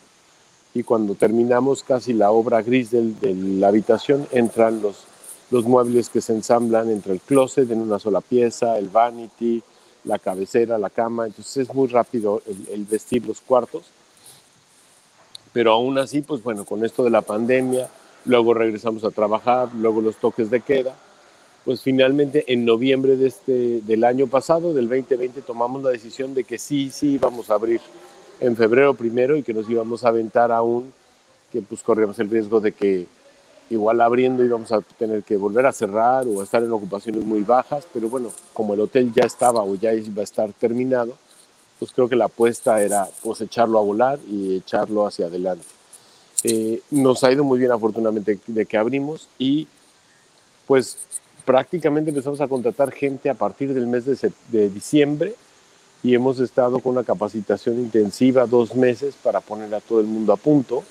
y 0.74 0.84
cuando 0.84 1.16
terminamos 1.16 1.84
casi 1.84 2.14
la 2.14 2.32
obra 2.32 2.62
gris 2.62 2.92
de 2.92 3.14
la 3.22 3.70
habitación 3.70 4.28
entran 4.32 4.82
los 4.82 5.66
muebles 5.66 6.10
que 6.10 6.22
se 6.22 6.34
ensamblan 6.34 6.90
entre 6.90 7.14
el 7.14 7.22
closet 7.22 7.70
en 7.72 7.82
una 7.82 7.98
sola 8.00 8.22
pieza, 8.22 8.78
el 8.78 8.90
vanity, 8.90 9.64
la 10.06 10.20
cabecera, 10.20 10.78
la 10.78 10.90
cama. 10.90 11.25
Entonces 11.25 11.58
es 11.58 11.74
muy 11.74 11.88
rápido 11.88 12.42
el, 12.72 12.86
vestir 12.86 13.25
los 13.25 13.42
cuartos. 13.42 13.84
Pero 15.56 15.72
aún 15.72 15.98
así, 15.98 16.22
pues 16.22 16.44
bueno, 16.44 16.66
con 16.66 16.84
esto 16.84 17.06
de 17.06 17.10
la 17.10 17.22
pandemia, 17.22 17.88
luego 18.26 18.54
regresamos 18.54 19.06
a 19.06 19.12
trabajar, 19.12 19.70
luego 19.74 20.02
los 20.02 20.18
toques 20.18 20.50
de 20.50 20.60
queda. 20.60 20.94
Pues 21.64 21.82
finalmente 21.82 22.44
en 22.52 22.66
noviembre 22.66 23.16
de 23.16 23.28
este, 23.28 23.80
del 23.80 24.04
año 24.04 24.28
pasado, 24.28 24.74
del 24.74 24.90
2020, 24.90 25.42
tomamos 25.44 25.82
la 25.82 25.92
decisión 25.92 26.34
de 26.34 26.44
que 26.44 26.58
sí, 26.58 26.92
sí 26.92 27.14
íbamos 27.14 27.50
a 27.50 27.54
abrir 27.54 27.80
en 28.42 28.58
febrero 28.58 28.96
primero 28.96 29.38
y 29.38 29.44
que 29.44 29.54
nos 29.54 29.70
íbamos 29.70 30.04
a 30.04 30.10
aventar 30.10 30.52
aún, 30.52 30.92
que 31.54 31.62
pues 31.62 31.82
corríamos 31.84 32.20
el 32.20 32.30
riesgo 32.30 32.60
de 32.60 32.74
que 32.74 33.08
igual 33.70 34.02
abriendo 34.02 34.44
íbamos 34.44 34.74
a 34.74 34.82
tener 34.82 35.24
que 35.24 35.38
volver 35.38 35.68
a 35.68 35.72
cerrar 35.72 36.28
o 36.28 36.44
estar 36.44 36.62
en 36.64 36.72
ocupaciones 36.74 37.24
muy 37.24 37.44
bajas, 37.44 37.88
pero 37.94 38.10
bueno, 38.10 38.30
como 38.52 38.74
el 38.74 38.82
hotel 38.82 39.14
ya 39.16 39.24
estaba 39.24 39.64
o 39.64 39.76
ya 39.76 39.94
iba 39.94 40.20
a 40.20 40.26
estar 40.26 40.52
terminado, 40.52 41.14
pues 41.79 41.91
creo 41.91 42.08
que 42.08 42.15
la 42.15 42.25
apuesta 42.25 42.82
era 42.82 43.08
pues 43.22 43.41
echarlo 43.41 43.79
a 43.79 43.82
volar 43.82 44.20
y 44.29 44.58
echarlo 44.58 45.05
hacia 45.05 45.27
adelante. 45.27 45.65
Eh, 46.44 46.82
nos 46.91 47.24
ha 47.24 47.32
ido 47.32 47.44
muy 47.44 47.60
bien 47.60 47.72
afortunadamente 47.72 48.39
de 48.46 48.65
que 48.65 48.77
abrimos 48.77 49.27
y 49.38 49.67
pues 50.67 50.98
prácticamente 51.44 52.10
empezamos 52.10 52.41
a 52.41 52.48
contratar 52.48 52.91
gente 52.91 53.29
a 53.29 53.34
partir 53.34 53.74
del 53.74 53.88
mes 53.88 54.05
de, 54.05 54.32
de 54.50 54.70
diciembre 54.70 55.36
y 56.03 56.13
hemos 56.13 56.39
estado 56.39 56.79
con 56.79 56.94
una 56.94 57.03
capacitación 57.03 57.79
intensiva 57.79 58.46
dos 58.46 58.75
meses 58.75 59.15
para 59.24 59.41
poner 59.41 59.74
a 59.74 59.82
todo 59.82 60.00
el 60.00 60.05
mundo 60.05 60.34
a 60.34 60.38
punto 60.38 60.84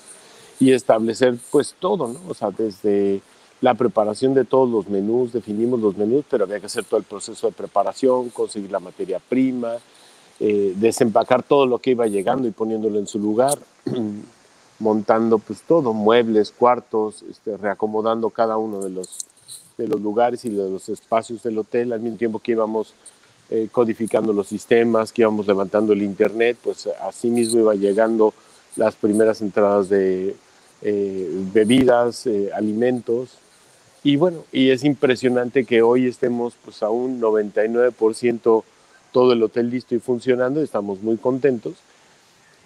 y 0.59 0.71
establecer 0.71 1.37
pues 1.51 1.75
todo, 1.79 2.07
¿no? 2.07 2.19
O 2.27 2.33
sea, 2.33 2.51
desde 2.51 3.21
la 3.61 3.73
preparación 3.73 4.33
de 4.33 4.45
todos 4.45 4.69
los 4.69 4.87
menús, 4.87 5.33
definimos 5.33 5.79
los 5.79 5.95
menús, 5.97 6.25
pero 6.29 6.43
había 6.43 6.59
que 6.59 6.65
hacer 6.65 6.83
todo 6.83 6.99
el 6.99 7.05
proceso 7.05 7.47
de 7.47 7.53
preparación, 7.53 8.29
conseguir 8.29 8.71
la 8.71 8.79
materia 8.79 9.19
prima, 9.19 9.77
eh, 10.39 10.73
desempacar 10.75 11.43
todo 11.43 11.65
lo 11.65 11.79
que 11.79 11.91
iba 11.91 12.07
llegando 12.07 12.47
y 12.47 12.51
poniéndolo 12.51 12.99
en 12.99 13.07
su 13.07 13.19
lugar, 13.19 13.57
montando 14.79 15.39
pues 15.39 15.61
todo, 15.61 15.93
muebles, 15.93 16.51
cuartos, 16.51 17.23
este, 17.29 17.57
reacomodando 17.57 18.29
cada 18.29 18.57
uno 18.57 18.81
de 18.81 18.89
los, 18.89 19.25
de 19.77 19.87
los 19.87 20.01
lugares 20.01 20.43
y 20.45 20.49
de 20.49 20.69
los 20.69 20.89
espacios 20.89 21.43
del 21.43 21.57
hotel, 21.57 21.93
al 21.93 22.01
mismo 22.01 22.17
tiempo 22.17 22.39
que 22.39 22.51
íbamos 22.51 22.93
eh, 23.49 23.69
codificando 23.71 24.33
los 24.33 24.47
sistemas, 24.47 25.13
que 25.13 25.21
íbamos 25.21 25.45
levantando 25.45 25.93
el 25.93 26.01
internet, 26.01 26.57
pues 26.63 26.89
así 27.01 27.29
mismo 27.29 27.59
iba 27.59 27.75
llegando 27.75 28.33
las 28.75 28.95
primeras 28.95 29.41
entradas 29.41 29.87
de 29.87 30.35
eh, 30.81 31.29
bebidas, 31.53 32.27
eh, 32.27 32.49
alimentos. 32.53 33.37
Y 34.03 34.17
bueno, 34.17 34.43
y 34.51 34.71
es 34.71 34.83
impresionante 34.83 35.65
que 35.65 35.81
hoy 35.81 36.07
estemos 36.07 36.55
pues 36.63 36.83
a 36.83 36.89
un 36.89 37.21
99% 37.21 38.63
todo 39.15 39.31
el 39.31 39.41
hotel 39.41 39.69
listo 39.69 39.95
y 39.95 39.99
funcionando, 39.99 40.61
estamos 40.61 41.01
muy 41.01 41.15
contentos. 41.15 41.75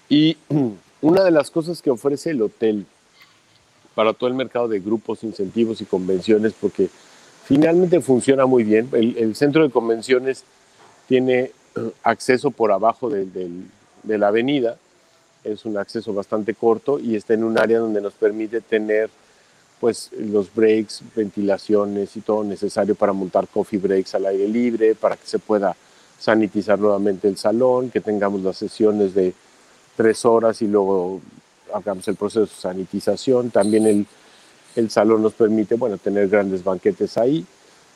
Y 0.10 0.36
una 1.02 1.24
de 1.24 1.30
las 1.30 1.52
cosas 1.52 1.84
que 1.84 1.92
ofrece 1.92 2.32
el 2.32 2.42
hotel 2.42 2.88
para 3.94 4.14
todo 4.14 4.32
el 4.32 4.36
mercado 4.36 4.68
de 4.68 4.80
grupos, 4.80 5.24
incentivos 5.24 5.80
y 5.80 5.86
convenciones, 5.86 6.54
porque 6.60 6.90
finalmente 7.46 8.02
funciona 8.02 8.48
muy 8.48 8.64
bien, 8.64 8.90
el, 8.94 9.36
centro 9.36 9.62
de 9.62 9.70
convenciones 9.70 10.44
tiene 11.08 11.52
acceso 12.02 12.50
por 12.50 12.72
abajo 12.72 13.12
de 13.12 14.18
la 14.18 14.30
avenida, 14.30 14.78
es 15.44 15.66
un 15.66 15.78
acceso 15.78 16.16
bastante 16.16 16.56
corto 16.56 16.98
y 16.98 17.16
está 17.16 17.36
en 17.36 17.44
un 17.44 17.60
área 17.60 17.78
donde 17.78 18.02
nos 18.02 18.14
permite 18.14 18.60
tener 18.62 19.12
pues 19.80 20.10
los 20.18 20.52
breaks, 20.52 21.04
ventilaciones 21.16 22.18
y 22.18 22.22
todo 22.22 22.44
necesario 22.44 22.96
para 22.96 23.14
montar 23.14 23.48
coffee 23.48 23.78
breaks 23.78 24.16
al 24.16 24.26
aire 24.26 24.48
libre, 24.48 24.96
para 24.96 25.16
que 25.16 25.28
se 25.28 25.38
pueda 25.38 25.76
sanitizar 26.20 26.78
nuevamente 26.78 27.28
el 27.28 27.38
salón, 27.38 27.90
que 27.90 28.02
tengamos 28.02 28.42
las 28.42 28.58
sesiones 28.58 29.14
de 29.14 29.34
tres 29.96 30.26
horas 30.26 30.62
y 30.62 30.68
luego 30.68 31.22
hagamos 31.74 32.08
el 32.08 32.16
proceso 32.16 32.42
de 32.42 32.48
sanitización. 32.48 33.50
También 33.52 33.86
el, 33.86 34.06
el 34.76 34.90
salón 34.90 35.24
nos 35.24 35.34
permite, 35.34 35.76
bueno, 35.76 35.98
tener 35.98 36.28
grandes 36.28 36.64
banquetes 36.64 37.18
ahí, 37.18 37.46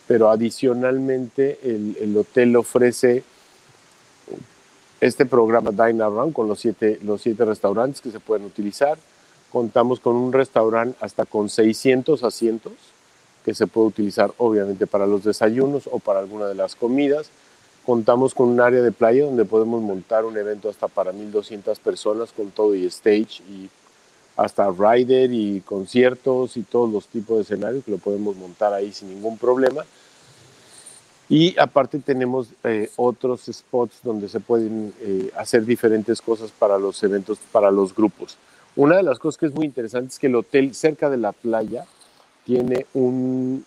pero 0.08 0.30
adicionalmente 0.30 1.60
el, 1.64 1.98
el 2.00 2.18
hotel 2.18 2.56
ofrece 2.56 3.24
este 5.02 5.26
programa 5.26 5.72
Dine 5.72 6.02
Around 6.02 6.34
con 6.34 6.48
los 6.48 6.62
siete, 6.62 6.98
los 7.04 7.22
siete 7.22 7.44
restaurantes 7.44 8.00
que 8.00 8.12
se 8.12 8.22
pueden 8.22 8.46
utilizar. 8.46 8.98
Contamos 9.52 10.00
con 10.00 10.16
un 10.16 10.32
restaurante 10.32 10.98
hasta 11.02 11.26
con 11.26 11.50
600 11.50 12.24
asientos 12.24 12.74
que 13.44 13.54
se 13.54 13.68
puede 13.68 13.88
utilizar 13.88 14.34
obviamente 14.38 14.88
para 14.88 15.06
los 15.06 15.26
desayunos 15.26 15.90
o 15.92 16.00
para 16.00 16.20
alguna 16.20 16.48
de 16.48 16.56
las 16.56 16.76
comidas. 16.76 17.30
Contamos 17.86 18.34
con 18.34 18.50
un 18.50 18.62
área 18.62 18.82
de 18.82 18.92
playa 18.92 19.26
donde 19.26 19.46
podemos 19.46 19.82
montar 19.82 20.24
un 20.24 20.38
evento 20.38 20.70
hasta 20.70 20.88
para 20.88 21.12
1.200 21.12 21.78
personas 21.80 22.32
con 22.32 22.52
todo 22.52 22.76
y 22.76 22.86
stage 22.86 23.44
y 23.50 23.70
hasta 24.36 24.72
rider 24.72 25.32
y 25.34 25.62
conciertos 25.62 26.58
y 26.58 26.64
todos 26.64 26.92
los 26.92 27.08
tipos 27.08 27.38
de 27.38 27.44
escenarios 27.44 27.84
que 27.84 27.92
lo 27.92 27.98
podemos 27.98 28.36
montar 28.36 28.74
ahí 28.74 28.92
sin 28.92 29.10
ningún 29.10 29.38
problema. 29.38 29.84
Y 31.30 31.58
aparte 31.60 32.00
tenemos 32.00 32.48
eh, 32.64 32.90
otros 32.96 33.50
spots 33.52 34.00
donde 34.04 34.30
se 34.30 34.40
pueden 34.40 34.94
eh, 35.02 35.32
hacer 35.36 35.66
diferentes 35.66 36.22
cosas 36.22 36.52
para 36.52 36.78
los 36.78 37.02
eventos, 37.04 37.38
para 37.52 37.72
los 37.72 37.94
grupos. 37.94 38.38
Una 38.76 38.98
de 38.98 39.04
las 39.04 39.20
cosas 39.20 39.38
que 39.38 39.46
es 39.48 39.54
muy 39.54 39.66
interesante 39.66 40.10
es 40.10 40.20
que 40.20 40.28
el 40.28 40.36
hotel 40.36 40.74
cerca 40.74 41.10
de 41.10 41.18
la 41.18 41.32
playa 41.32 41.86
tiene 42.46 42.86
un, 42.94 43.66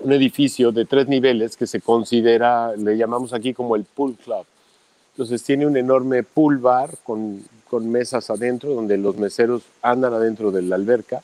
un 0.00 0.12
edificio 0.12 0.72
de 0.72 0.84
tres 0.84 1.08
niveles 1.08 1.56
que 1.56 1.66
se 1.66 1.80
considera, 1.80 2.74
le 2.76 2.96
llamamos 2.96 3.32
aquí 3.32 3.52
como 3.52 3.76
el 3.76 3.84
pool 3.84 4.16
club. 4.16 4.44
Entonces 5.12 5.42
tiene 5.42 5.66
un 5.66 5.76
enorme 5.76 6.22
pool 6.22 6.58
bar 6.58 6.90
con, 7.02 7.42
con 7.68 7.90
mesas 7.90 8.30
adentro 8.30 8.74
donde 8.74 8.96
los 8.96 9.16
meseros 9.16 9.62
andan 9.82 10.14
adentro 10.14 10.50
de 10.50 10.62
la 10.62 10.76
alberca 10.76 11.22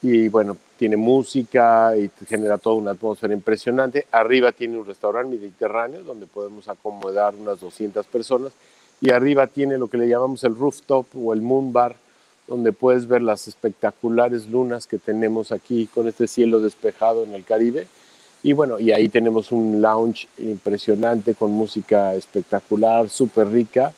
y 0.00 0.28
bueno, 0.28 0.56
tiene 0.76 0.96
música 0.96 1.96
y 1.96 2.10
genera 2.26 2.58
toda 2.58 2.76
una 2.76 2.90
atmósfera 2.92 3.34
impresionante. 3.34 4.06
Arriba 4.10 4.50
tiene 4.50 4.78
un 4.78 4.86
restaurante 4.86 5.36
mediterráneo 5.36 6.02
donde 6.02 6.26
podemos 6.26 6.68
acomodar 6.68 7.34
unas 7.34 7.60
200 7.60 8.04
personas 8.06 8.52
y 9.00 9.10
arriba 9.10 9.46
tiene 9.46 9.78
lo 9.78 9.88
que 9.88 9.98
le 9.98 10.08
llamamos 10.08 10.42
el 10.44 10.56
rooftop 10.56 11.06
o 11.16 11.32
el 11.32 11.42
moon 11.42 11.72
bar 11.72 11.96
donde 12.46 12.72
puedes 12.72 13.06
ver 13.06 13.22
las 13.22 13.48
espectaculares 13.48 14.48
lunas 14.48 14.86
que 14.86 14.98
tenemos 14.98 15.52
aquí 15.52 15.86
con 15.86 16.08
este 16.08 16.26
cielo 16.26 16.60
despejado 16.60 17.24
en 17.24 17.34
el 17.34 17.44
Caribe. 17.44 17.86
Y 18.42 18.52
bueno, 18.54 18.80
y 18.80 18.90
ahí 18.90 19.08
tenemos 19.08 19.52
un 19.52 19.80
lounge 19.80 20.28
impresionante 20.38 21.34
con 21.34 21.52
música 21.52 22.14
espectacular, 22.14 23.08
súper 23.08 23.48
rica. 23.48 23.92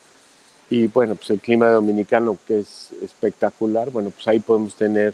Y 0.69 0.87
bueno, 0.87 1.15
pues 1.15 1.29
el 1.31 1.39
clima 1.39 1.69
dominicano 1.69 2.37
que 2.47 2.59
es 2.59 2.91
espectacular, 3.01 3.89
bueno, 3.89 4.11
pues 4.11 4.27
ahí 4.27 4.39
podemos 4.39 4.75
tener 4.75 5.13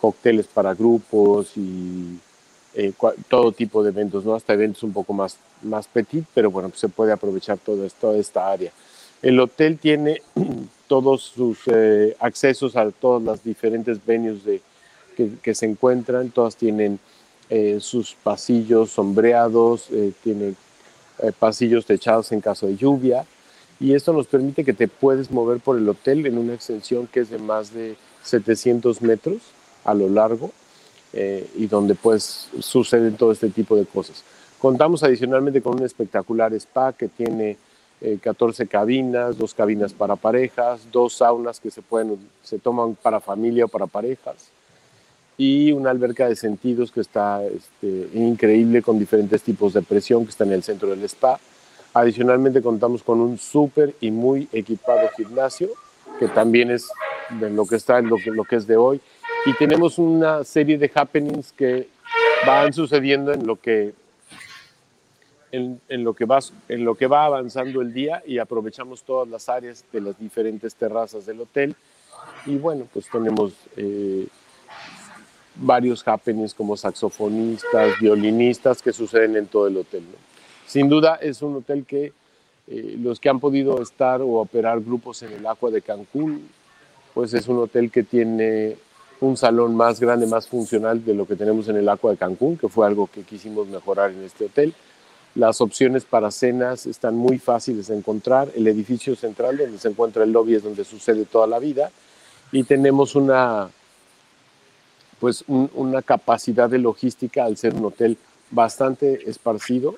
cócteles 0.00 0.46
para 0.46 0.74
grupos 0.74 1.56
y 1.56 2.18
eh, 2.74 2.92
todo 3.28 3.52
tipo 3.52 3.82
de 3.82 3.90
eventos, 3.90 4.24
¿no? 4.24 4.34
Hasta 4.34 4.52
eventos 4.52 4.82
un 4.82 4.92
poco 4.92 5.12
más, 5.12 5.36
más 5.62 5.86
petit, 5.86 6.24
pero 6.34 6.50
bueno, 6.50 6.68
pues 6.68 6.80
se 6.80 6.88
puede 6.88 7.12
aprovechar 7.12 7.58
todo 7.58 7.88
toda 8.00 8.18
esta 8.18 8.50
área. 8.50 8.72
El 9.24 9.40
hotel 9.40 9.78
tiene 9.78 10.20
todos 10.86 11.22
sus 11.22 11.60
eh, 11.66 12.14
accesos 12.20 12.76
a 12.76 12.90
todas 12.90 13.22
las 13.22 13.42
diferentes 13.42 14.04
venues 14.04 14.44
de, 14.44 14.60
que, 15.16 15.54
se 15.54 15.64
encuentran, 15.64 16.28
todas 16.28 16.56
tienen 16.56 16.98
eh, 17.48 17.78
sus 17.80 18.14
pasillos 18.22 18.90
sombreados, 18.90 19.86
eh, 19.90 20.12
tienen 20.22 20.56
pasillos 21.38 21.86
techados 21.86 22.32
en 22.32 22.42
caso 22.42 22.66
de 22.66 22.76
lluvia, 22.76 23.24
y 23.80 23.94
esto 23.94 24.12
nos 24.12 24.26
permite 24.26 24.62
que 24.62 24.74
te 24.74 24.88
puedes 24.88 25.30
mover 25.30 25.58
por 25.58 25.78
el 25.78 25.88
hotel 25.88 26.26
en 26.26 26.36
una 26.36 26.52
extensión 26.52 27.06
que 27.06 27.20
es 27.20 27.30
de 27.30 27.38
más 27.38 27.72
de 27.72 27.96
700 28.24 29.00
metros 29.00 29.38
a 29.84 29.94
lo 29.94 30.08
largo 30.08 30.50
y 31.56 31.68
donde 31.68 31.94
pues 31.94 32.48
suceden 32.58 33.16
todo 33.16 33.30
este 33.30 33.48
tipo 33.48 33.76
de 33.76 33.86
cosas. 33.86 34.24
Contamos 34.58 35.04
adicionalmente 35.04 35.62
con 35.62 35.76
un 35.76 35.84
espectacular 35.84 36.52
spa 36.54 36.92
que 36.92 37.06
tiene 37.06 37.56
14 38.20 38.62
eh, 38.62 38.66
cabinas, 38.66 39.38
dos 39.38 39.54
cabinas 39.54 39.92
para 39.92 40.16
parejas, 40.16 40.86
dos 40.90 41.14
saunas 41.14 41.60
que 41.60 41.70
se, 41.70 41.82
pueden, 41.82 42.18
se 42.42 42.58
toman 42.58 42.94
para 42.94 43.20
familia 43.20 43.64
o 43.64 43.68
para 43.68 43.86
parejas 43.86 44.50
y 45.36 45.72
una 45.72 45.90
alberca 45.90 46.28
de 46.28 46.36
sentidos 46.36 46.92
que 46.92 47.00
está 47.00 47.42
este, 47.44 48.08
increíble 48.14 48.82
con 48.82 48.98
diferentes 48.98 49.42
tipos 49.42 49.72
de 49.72 49.82
presión 49.82 50.24
que 50.24 50.30
está 50.30 50.44
en 50.44 50.52
el 50.52 50.62
centro 50.62 50.90
del 50.90 51.02
spa. 51.04 51.40
Adicionalmente 51.92 52.62
contamos 52.62 53.02
con 53.02 53.20
un 53.20 53.38
súper 53.38 53.94
y 54.00 54.10
muy 54.10 54.48
equipado 54.52 55.08
gimnasio 55.16 55.70
que 56.18 56.28
también 56.28 56.70
es 56.70 56.88
de 57.40 57.50
lo 57.50 57.66
que 57.66 57.76
está 57.76 58.00
lo 58.00 58.16
que, 58.16 58.30
lo 58.30 58.44
que 58.44 58.56
es 58.56 58.66
de 58.66 58.76
hoy 58.76 59.00
y 59.46 59.52
tenemos 59.54 59.98
una 59.98 60.44
serie 60.44 60.78
de 60.78 60.90
happenings 60.94 61.52
que 61.52 61.88
van 62.46 62.72
sucediendo 62.72 63.32
en 63.32 63.46
lo 63.46 63.56
que 63.56 63.92
en, 65.54 66.04
lo 66.04 66.14
que 66.14 66.24
va, 66.24 66.40
en 66.68 66.84
lo 66.84 66.94
que 66.94 67.06
va 67.06 67.24
avanzando 67.24 67.80
el 67.80 67.92
día 67.92 68.22
y 68.26 68.38
aprovechamos 68.38 69.02
todas 69.02 69.28
las 69.28 69.48
áreas 69.48 69.84
de 69.92 70.00
las 70.00 70.18
diferentes 70.18 70.74
terrazas 70.74 71.26
del 71.26 71.40
hotel. 71.40 71.76
Y 72.46 72.56
bueno, 72.56 72.86
pues 72.92 73.08
tenemos 73.10 73.52
eh, 73.76 74.26
varios 75.54 76.06
happenings 76.06 76.54
como 76.54 76.76
saxofonistas, 76.76 77.98
violinistas 78.00 78.82
que 78.82 78.92
suceden 78.92 79.36
en 79.36 79.46
todo 79.46 79.68
el 79.68 79.76
hotel. 79.76 80.02
Sin 80.66 80.88
duda 80.88 81.16
es 81.16 81.42
un 81.42 81.56
hotel 81.56 81.84
que 81.84 82.12
eh, 82.66 82.96
los 82.98 83.20
que 83.20 83.28
han 83.28 83.40
podido 83.40 83.80
estar 83.80 84.22
o 84.22 84.40
operar 84.40 84.80
grupos 84.80 85.22
en 85.22 85.32
el 85.32 85.46
agua 85.46 85.70
de 85.70 85.82
Cancún, 85.82 86.48
pues 87.12 87.32
es 87.34 87.46
un 87.46 87.58
hotel 87.58 87.90
que 87.90 88.02
tiene 88.02 88.76
un 89.20 89.36
salón 89.36 89.76
más 89.76 90.00
grande, 90.00 90.26
más 90.26 90.48
funcional 90.48 91.04
de 91.04 91.14
lo 91.14 91.26
que 91.26 91.36
tenemos 91.36 91.68
en 91.68 91.76
el 91.76 91.88
agua 91.88 92.10
de 92.10 92.16
Cancún, 92.16 92.56
que 92.56 92.68
fue 92.68 92.86
algo 92.86 93.06
que 93.06 93.22
quisimos 93.22 93.68
mejorar 93.68 94.10
en 94.10 94.24
este 94.24 94.46
hotel. 94.46 94.74
Las 95.34 95.60
opciones 95.60 96.04
para 96.04 96.30
cenas 96.30 96.86
están 96.86 97.16
muy 97.16 97.38
fáciles 97.38 97.88
de 97.88 97.96
encontrar. 97.96 98.50
El 98.54 98.68
edificio 98.68 99.16
central 99.16 99.58
donde 99.58 99.78
se 99.78 99.88
encuentra 99.88 100.22
el 100.22 100.30
lobby 100.30 100.54
es 100.54 100.62
donde 100.62 100.84
sucede 100.84 101.24
toda 101.24 101.48
la 101.48 101.58
vida. 101.58 101.90
Y 102.52 102.62
tenemos 102.62 103.16
una, 103.16 103.68
pues 105.18 105.44
una 105.48 106.02
capacidad 106.02 106.70
de 106.70 106.78
logística 106.78 107.44
al 107.44 107.56
ser 107.56 107.74
un 107.74 107.86
hotel 107.86 108.16
bastante 108.52 109.28
esparcido. 109.28 109.96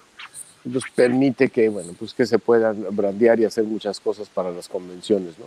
Nos 0.64 0.84
permite 0.94 1.50
que, 1.50 1.68
bueno, 1.68 1.94
pues 1.98 2.14
que 2.14 2.24
se 2.24 2.38
puedan 2.38 2.86
brandear 2.96 3.38
y 3.38 3.44
hacer 3.44 3.64
muchas 3.64 4.00
cosas 4.00 4.30
para 4.30 4.50
las 4.50 4.68
convenciones. 4.68 5.38
¿no? 5.38 5.44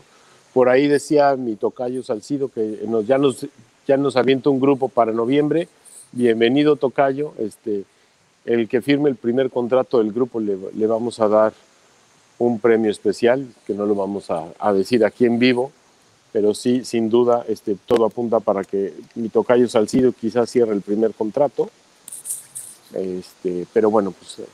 Por 0.54 0.70
ahí 0.70 0.88
decía 0.88 1.36
mi 1.36 1.56
tocayo 1.56 2.04
Salcido 2.04 2.50
que 2.50 2.82
nos, 2.88 3.08
ya, 3.08 3.18
nos, 3.18 3.48
ya 3.88 3.98
nos 3.98 4.16
avienta 4.18 4.52
un 4.52 4.60
grupo 4.60 4.88
para 4.88 5.12
noviembre. 5.12 5.68
Bienvenido 6.12 6.76
tocayo. 6.76 7.34
Este, 7.40 7.86
el 8.50 8.68
que 8.68 8.82
firme 8.82 9.12
el 9.12 9.16
primer 9.16 9.52
contrato 9.52 10.00
del 10.00 10.12
grupo 10.12 10.40
le, 10.40 10.88
vamos 10.88 11.20
a 11.20 11.28
dar 11.28 11.54
un 12.40 12.60
premio 12.60 12.90
especial, 12.90 13.48
que 13.68 13.76
no 13.76 13.86
lo 13.86 13.94
vamos 13.94 14.32
a, 14.32 14.74
decir 14.74 15.06
aquí 15.06 15.26
en 15.26 15.38
vivo, 15.38 15.72
pero 16.32 16.56
sí, 16.56 16.84
sin 16.84 17.12
duda, 17.12 17.46
este, 17.48 17.78
todo 17.86 18.06
apunta 18.06 18.40
para 18.40 18.64
que 18.64 18.94
mi 19.14 19.30
tocayo 19.30 19.70
Salcido 19.70 20.12
quizás 20.14 20.50
cierre 20.50 20.74
el 20.74 20.82
primer 20.82 21.14
contrato. 21.14 21.70
Este, 22.96 23.68
pero 23.72 23.92
bueno, 23.92 24.12
pues 24.12 24.48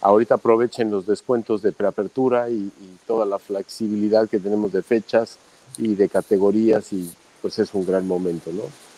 ahorita 0.00 0.34
aprovechen 0.34 0.90
los 0.90 1.06
descuentos 1.06 1.62
de 1.62 1.70
preapertura 1.70 2.50
y, 2.50 2.54
y 2.54 2.98
toda 3.06 3.26
la 3.26 3.38
flexibilidad 3.38 4.28
que 4.28 4.40
tenemos 4.40 4.72
de 4.72 4.82
fechas 4.82 5.38
y 5.78 5.94
de 5.94 6.08
categorías 6.08 6.92
y 6.92 7.08
pues 7.42 7.60
es 7.60 7.74
un 7.74 7.86
gran 7.86 8.08
momento, 8.08 8.50
¿no? 8.52 8.89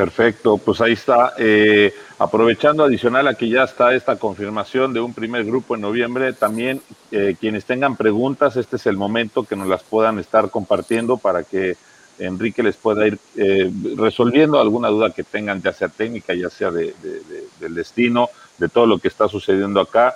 Perfecto, 0.00 0.56
pues 0.56 0.80
ahí 0.80 0.92
está. 0.92 1.34
Eh, 1.36 1.92
aprovechando 2.18 2.84
adicional 2.84 3.28
a 3.28 3.34
que 3.34 3.50
ya 3.50 3.64
está 3.64 3.94
esta 3.94 4.16
confirmación 4.16 4.94
de 4.94 5.00
un 5.00 5.12
primer 5.12 5.44
grupo 5.44 5.74
en 5.74 5.82
noviembre, 5.82 6.32
también 6.32 6.80
eh, 7.10 7.36
quienes 7.38 7.66
tengan 7.66 7.96
preguntas, 7.96 8.56
este 8.56 8.76
es 8.76 8.86
el 8.86 8.96
momento 8.96 9.44
que 9.44 9.56
nos 9.56 9.68
las 9.68 9.82
puedan 9.82 10.18
estar 10.18 10.50
compartiendo 10.50 11.18
para 11.18 11.42
que 11.42 11.76
Enrique 12.18 12.62
les 12.62 12.76
pueda 12.76 13.06
ir 13.06 13.18
eh, 13.36 13.70
resolviendo 13.96 14.58
alguna 14.58 14.88
duda 14.88 15.10
que 15.10 15.22
tengan, 15.22 15.60
ya 15.60 15.74
sea 15.74 15.88
técnica, 15.88 16.34
ya 16.34 16.48
sea 16.48 16.70
de, 16.70 16.94
del 17.58 17.74
destino, 17.74 18.30
de 18.56 18.70
todo 18.70 18.86
lo 18.86 18.98
que 18.98 19.08
está 19.08 19.28
sucediendo 19.28 19.80
acá. 19.80 20.14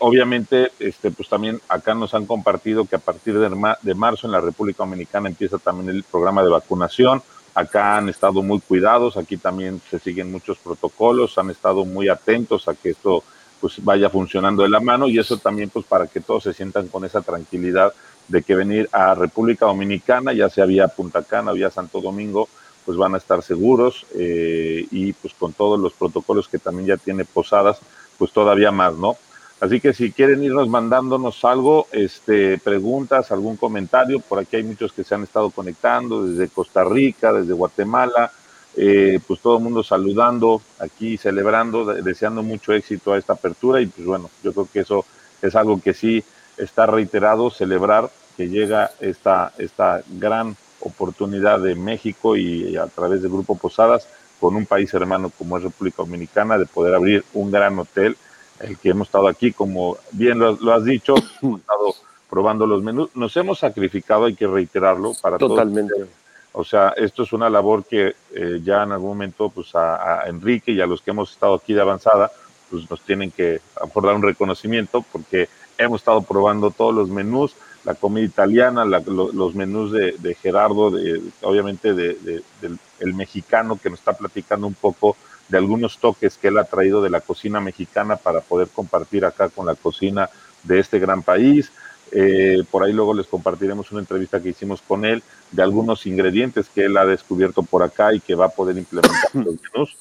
obviamente, 0.00 0.72
este, 0.78 1.10
pues 1.10 1.30
también 1.30 1.58
acá 1.70 1.94
nos 1.94 2.12
han 2.12 2.26
compartido 2.26 2.84
que 2.84 2.96
a 2.96 2.98
partir 2.98 3.38
de 3.38 3.94
marzo 3.94 4.26
en 4.26 4.32
la 4.32 4.40
República 4.40 4.82
Dominicana 4.82 5.28
empieza 5.28 5.58
también 5.58 5.88
el 5.88 6.02
programa 6.02 6.42
de 6.42 6.50
vacunación 6.50 7.22
Acá 7.54 7.96
han 7.96 8.08
estado 8.08 8.42
muy 8.42 8.60
cuidados, 8.60 9.16
aquí 9.16 9.36
también 9.36 9.80
se 9.88 9.98
siguen 9.98 10.32
muchos 10.32 10.58
protocolos, 10.58 11.38
han 11.38 11.50
estado 11.50 11.84
muy 11.84 12.08
atentos 12.08 12.66
a 12.66 12.74
que 12.74 12.90
esto 12.90 13.22
pues 13.60 13.82
vaya 13.82 14.10
funcionando 14.10 14.62
de 14.62 14.68
la 14.68 14.80
mano 14.80 15.08
y 15.08 15.18
eso 15.18 15.38
también 15.38 15.70
pues 15.70 15.86
para 15.86 16.06
que 16.06 16.20
todos 16.20 16.42
se 16.42 16.52
sientan 16.52 16.88
con 16.88 17.04
esa 17.04 17.22
tranquilidad 17.22 17.94
de 18.28 18.42
que 18.42 18.54
venir 18.54 18.88
a 18.92 19.14
República 19.14 19.66
Dominicana, 19.66 20.32
ya 20.32 20.50
sea 20.50 20.66
vía 20.66 20.88
Punta 20.88 21.22
Cana, 21.22 21.52
vía 21.52 21.70
Santo 21.70 22.00
Domingo, 22.00 22.48
pues 22.84 22.98
van 22.98 23.14
a 23.14 23.18
estar 23.18 23.42
seguros 23.42 24.06
eh, 24.14 24.86
y 24.90 25.12
pues 25.12 25.32
con 25.34 25.52
todos 25.52 25.78
los 25.78 25.92
protocolos 25.92 26.48
que 26.48 26.58
también 26.58 26.88
ya 26.88 26.96
tiene 26.96 27.24
Posadas, 27.24 27.78
pues 28.18 28.32
todavía 28.32 28.70
más, 28.70 28.94
¿no? 28.94 29.16
Así 29.60 29.80
que 29.80 29.94
si 29.94 30.12
quieren 30.12 30.42
irnos 30.42 30.68
mandándonos 30.68 31.44
algo, 31.44 31.86
este, 31.92 32.58
preguntas, 32.58 33.30
algún 33.30 33.56
comentario, 33.56 34.20
por 34.20 34.38
aquí 34.38 34.56
hay 34.56 34.64
muchos 34.64 34.92
que 34.92 35.04
se 35.04 35.14
han 35.14 35.22
estado 35.22 35.50
conectando 35.50 36.26
desde 36.26 36.48
Costa 36.48 36.84
Rica, 36.84 37.32
desde 37.32 37.52
Guatemala, 37.52 38.32
eh, 38.76 39.20
pues 39.26 39.40
todo 39.40 39.58
el 39.58 39.62
mundo 39.62 39.84
saludando 39.84 40.60
aquí, 40.80 41.16
celebrando, 41.16 41.84
deseando 41.84 42.42
mucho 42.42 42.72
éxito 42.72 43.12
a 43.12 43.18
esta 43.18 43.34
apertura 43.34 43.80
y 43.80 43.86
pues 43.86 44.06
bueno, 44.06 44.28
yo 44.42 44.52
creo 44.52 44.68
que 44.72 44.80
eso 44.80 45.04
es 45.40 45.54
algo 45.54 45.80
que 45.80 45.94
sí 45.94 46.24
está 46.56 46.86
reiterado, 46.86 47.50
celebrar 47.50 48.10
que 48.36 48.48
llega 48.48 48.90
esta, 48.98 49.52
esta 49.58 50.02
gran 50.18 50.56
oportunidad 50.80 51.60
de 51.60 51.76
México 51.76 52.36
y 52.36 52.76
a 52.76 52.86
través 52.88 53.22
del 53.22 53.30
Grupo 53.30 53.56
Posadas 53.56 54.08
con 54.40 54.56
un 54.56 54.66
país 54.66 54.92
hermano 54.92 55.30
como 55.30 55.56
es 55.56 55.62
República 55.62 56.02
Dominicana 56.02 56.58
de 56.58 56.66
poder 56.66 56.94
abrir 56.94 57.24
un 57.32 57.50
gran 57.50 57.78
hotel 57.78 58.16
el 58.60 58.78
que 58.78 58.90
hemos 58.90 59.08
estado 59.08 59.28
aquí, 59.28 59.52
como 59.52 59.96
bien 60.12 60.38
lo, 60.38 60.72
has 60.72 60.84
dicho, 60.84 61.14
hemos 61.42 61.60
estado 61.60 61.94
probando 62.28 62.66
los 62.66 62.82
menús. 62.82 63.10
Nos 63.14 63.36
hemos 63.36 63.58
sacrificado, 63.58 64.24
hay 64.24 64.34
que 64.34 64.46
reiterarlo, 64.46 65.12
para 65.20 65.38
Totalmente. 65.38 66.06
O 66.52 66.64
sea, 66.64 66.94
esto 66.96 67.24
es 67.24 67.32
una 67.32 67.50
labor 67.50 67.84
que 67.84 68.14
eh, 68.32 68.60
ya 68.62 68.84
en 68.84 68.92
algún 68.92 69.10
momento, 69.10 69.48
pues 69.48 69.74
a, 69.74 70.22
Enrique 70.26 70.70
y 70.70 70.80
a 70.80 70.86
los 70.86 71.02
que 71.02 71.10
hemos 71.10 71.32
estado 71.32 71.54
aquí 71.54 71.74
de 71.74 71.80
avanzada, 71.80 72.30
pues 72.70 72.88
nos 72.88 73.00
tienen 73.00 73.32
que 73.32 73.60
dar 73.76 74.14
un 74.14 74.22
reconocimiento 74.22 75.04
porque 75.12 75.48
hemos 75.76 76.00
estado 76.00 76.22
probando 76.22 76.70
todos 76.70 76.94
los 76.94 77.08
menús, 77.08 77.56
la 77.84 77.94
comida 77.94 78.24
italiana, 78.24 78.84
los 78.84 79.54
menús 79.56 79.90
de, 79.90 80.36
Gerardo, 80.40 80.92
de, 80.92 81.20
obviamente 81.42 81.92
de, 81.92 82.42
del 82.60 82.78
el 83.00 83.14
mexicano 83.14 83.78
que 83.80 83.90
nos 83.90 83.98
está 83.98 84.12
platicando 84.12 84.66
un 84.66 84.74
poco 84.74 85.16
de 85.48 85.58
algunos 85.58 85.98
toques 85.98 86.38
que 86.38 86.48
él 86.48 86.58
ha 86.58 86.64
traído 86.64 87.02
de 87.02 87.10
la 87.10 87.20
cocina 87.20 87.60
mexicana 87.60 88.16
para 88.16 88.40
poder 88.40 88.68
compartir 88.68 89.24
acá 89.24 89.48
con 89.48 89.66
la 89.66 89.74
cocina 89.74 90.30
de 90.62 90.78
este 90.78 90.98
gran 90.98 91.22
país. 91.22 91.70
Eh, 92.12 92.62
por 92.70 92.84
ahí 92.84 92.92
luego 92.92 93.12
les 93.12 93.26
compartiremos 93.26 93.90
una 93.90 94.00
entrevista 94.00 94.40
que 94.40 94.50
hicimos 94.50 94.80
con 94.82 95.04
él 95.04 95.22
de 95.50 95.62
algunos 95.62 96.06
ingredientes 96.06 96.68
que 96.68 96.84
él 96.84 96.96
ha 96.96 97.04
descubierto 97.04 97.62
por 97.62 97.82
acá 97.82 98.14
y 98.14 98.20
que 98.20 98.34
va 98.34 98.46
a 98.46 98.50
poder 98.50 98.78
implementar 98.78 99.30
los 99.34 99.56
menús. 99.60 99.96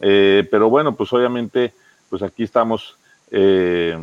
Eh, 0.00 0.46
pero 0.50 0.68
bueno, 0.68 0.94
pues 0.94 1.12
obviamente, 1.12 1.72
pues 2.10 2.22
aquí 2.22 2.42
estamos 2.42 2.98
eh, 3.30 3.96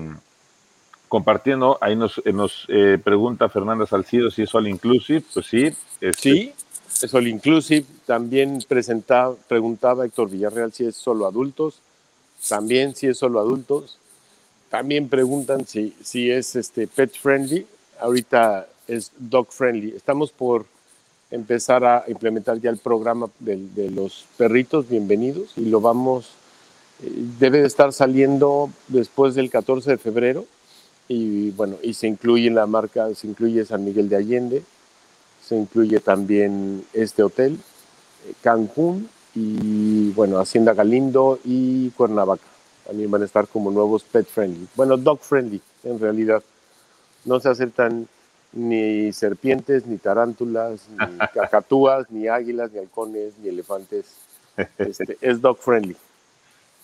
compartiendo. 1.08 1.77
Ahí 1.82 1.95
nos, 1.95 2.21
nos 2.25 2.67
pregunta 3.04 3.49
Fernanda 3.49 3.86
Salcido 3.86 4.32
si 4.32 4.43
es 4.43 4.56
all 4.56 4.67
inclusive. 4.67 5.23
Pues 5.34 5.45
sí. 5.45 5.71
Este, 5.99 6.13
sí, 6.13 6.54
es 7.01 7.13
all 7.13 7.27
inclusive. 7.27 7.86
También 8.06 8.63
presentaba, 8.67 9.36
preguntaba 9.47 10.06
Héctor 10.06 10.30
Villarreal 10.30 10.73
si 10.73 10.86
es 10.86 10.95
solo 10.95 11.25
adultos. 11.25 11.80
También 12.47 12.95
si 12.95 13.08
es 13.08 13.17
solo 13.17 13.39
adultos. 13.39 13.97
También 14.69 15.10
preguntan 15.10 15.67
si, 15.67 15.95
si 16.04 16.32
es 16.32 16.56
este 16.56 16.88
pet 16.88 17.13
friendly. 17.17 17.65
Ahorita 17.99 18.67
es 18.88 19.12
dog 19.17 19.51
friendly. 19.51 19.93
Estamos 19.95 20.32
por 20.32 20.65
empezar 21.32 21.84
a 21.86 22.04
implementar 22.08 22.60
ya 22.60 22.69
el 22.69 22.77
programa 22.77 23.30
de, 23.39 23.89
los 23.89 24.25
perritos 24.38 24.89
bienvenidos 24.89 25.54
y 25.56 25.65
lo 25.65 25.80
vamos 25.80 26.32
debe 27.39 27.62
de 27.62 27.67
estar 27.67 27.93
saliendo 27.93 28.69
después 28.89 29.34
del 29.34 29.49
14 29.49 29.91
de 29.91 29.97
febrero 29.97 30.45
y 31.08 31.51
bueno, 31.51 31.77
y 31.82 31.93
se 31.93 32.08
incluye 32.08 32.49
la 32.51 32.67
marca, 32.67 33.13
se 33.15 33.27
incluye 33.27 33.65
San 33.65 33.84
Miguel 33.84 34.08
de 34.08 34.15
Allende, 34.17 34.63
se 35.51 35.57
incluye 35.57 35.99
también 35.99 36.85
este 36.93 37.23
hotel, 37.23 37.59
eh, 38.25 38.33
Cancún 38.41 39.09
y 39.35 40.09
bueno, 40.11 40.39
Hacienda 40.39 40.73
Galindo 40.73 41.39
y 41.43 41.89
Cuernavaca. 41.89 42.45
También 42.87 43.11
van 43.11 43.23
a 43.23 43.25
estar 43.25 43.49
como 43.49 43.69
nuevos 43.69 44.01
pet 44.03 44.25
friendly, 44.25 44.65
bueno, 44.77 44.95
dog 44.95 45.19
friendly 45.19 45.61
en 45.83 45.99
realidad. 45.99 46.41
No 47.25 47.41
se 47.41 47.49
aceptan 47.49 48.07
ni 48.53 49.11
serpientes, 49.11 49.85
ni 49.85 49.97
tarántulas, 49.97 50.87
ni 50.89 51.17
cacatúas, 51.33 52.09
ni 52.09 52.29
águilas, 52.29 52.71
ni 52.71 52.79
halcones, 52.79 53.33
ni 53.43 53.49
elefantes. 53.49 54.05
Este, 54.77 55.17
es 55.19 55.41
dog 55.41 55.57
friendly. 55.57 55.97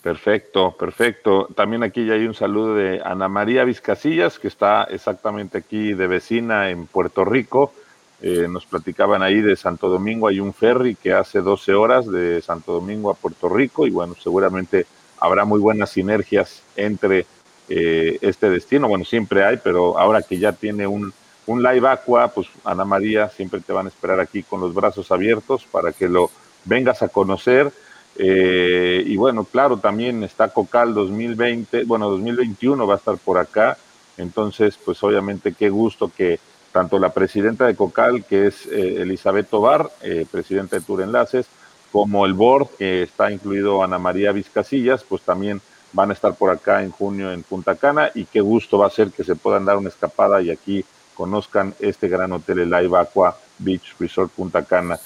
Perfecto, 0.02 0.76
perfecto. 0.78 1.46
También 1.54 1.82
aquí 1.84 2.04
ya 2.04 2.12
hay 2.12 2.26
un 2.26 2.34
saludo 2.34 2.74
de 2.74 3.00
Ana 3.02 3.28
María 3.28 3.64
Vizcasillas, 3.64 4.38
que 4.38 4.48
está 4.48 4.84
exactamente 4.84 5.56
aquí 5.56 5.94
de 5.94 6.06
vecina 6.06 6.68
en 6.68 6.86
Puerto 6.86 7.24
Rico. 7.24 7.72
Eh, 8.20 8.46
nos 8.48 8.66
platicaban 8.66 9.22
ahí 9.22 9.40
de 9.40 9.54
Santo 9.54 9.88
Domingo, 9.88 10.26
hay 10.26 10.40
un 10.40 10.52
ferry 10.52 10.96
que 10.96 11.12
hace 11.12 11.40
12 11.40 11.74
horas 11.74 12.10
de 12.10 12.42
Santo 12.42 12.72
Domingo 12.72 13.10
a 13.10 13.14
Puerto 13.14 13.48
Rico 13.48 13.86
y 13.86 13.90
bueno, 13.90 14.14
seguramente 14.20 14.86
habrá 15.20 15.44
muy 15.44 15.60
buenas 15.60 15.90
sinergias 15.90 16.62
entre 16.76 17.26
eh, 17.68 18.18
este 18.20 18.50
destino. 18.50 18.88
Bueno, 18.88 19.04
siempre 19.04 19.44
hay, 19.44 19.58
pero 19.62 19.98
ahora 19.98 20.22
que 20.22 20.38
ya 20.38 20.52
tiene 20.52 20.86
un, 20.86 21.12
un 21.46 21.62
live 21.62 21.88
aqua, 21.88 22.28
pues 22.28 22.48
Ana 22.64 22.84
María 22.84 23.28
siempre 23.28 23.60
te 23.60 23.72
van 23.72 23.86
a 23.86 23.90
esperar 23.90 24.18
aquí 24.18 24.42
con 24.42 24.60
los 24.60 24.74
brazos 24.74 25.12
abiertos 25.12 25.64
para 25.70 25.92
que 25.92 26.08
lo 26.08 26.30
vengas 26.64 27.02
a 27.02 27.08
conocer 27.08 27.72
eh, 28.18 29.04
y 29.06 29.16
bueno, 29.16 29.44
claro, 29.44 29.78
también 29.78 30.24
está 30.24 30.48
Cocal 30.48 30.92
2020, 30.92 31.84
bueno, 31.84 32.10
2021 32.10 32.86
va 32.86 32.94
a 32.94 32.96
estar 32.96 33.16
por 33.16 33.38
acá. 33.38 33.78
Entonces, 34.16 34.76
pues 34.84 35.00
obviamente 35.04 35.54
qué 35.54 35.70
gusto 35.70 36.10
que 36.14 36.40
tanto 36.78 37.00
la 37.00 37.08
presidenta 37.08 37.66
de 37.66 37.74
Cocal, 37.74 38.24
que 38.24 38.46
es 38.46 38.64
eh, 38.66 39.02
Elizabeth 39.02 39.48
Tobar, 39.48 39.90
eh, 40.00 40.24
presidenta 40.30 40.76
de 40.76 40.82
Tour 40.82 41.02
Enlaces, 41.02 41.46
como 41.90 42.24
el 42.24 42.34
board, 42.34 42.68
que 42.78 43.02
está 43.02 43.32
incluido 43.32 43.82
Ana 43.82 43.98
María 43.98 44.30
Vizcasillas, 44.30 45.02
pues 45.02 45.22
también 45.22 45.60
van 45.92 46.10
a 46.10 46.12
estar 46.12 46.36
por 46.36 46.52
acá 46.52 46.84
en 46.84 46.92
junio 46.92 47.32
en 47.32 47.42
Punta 47.42 47.74
Cana 47.74 48.12
y 48.14 48.26
qué 48.26 48.40
gusto 48.40 48.78
va 48.78 48.86
a 48.86 48.90
ser 48.90 49.10
que 49.10 49.24
se 49.24 49.34
puedan 49.34 49.64
dar 49.64 49.76
una 49.76 49.88
escapada 49.88 50.40
y 50.40 50.50
aquí 50.50 50.84
conozcan 51.14 51.74
este 51.80 52.06
gran 52.06 52.30
hotel, 52.30 52.60
el 52.60 52.70
Live 52.70 52.96
Aqua 52.96 53.36
Beach 53.58 53.96
Resort 53.98 54.30
Punta 54.30 54.64
Cana. 54.64 55.00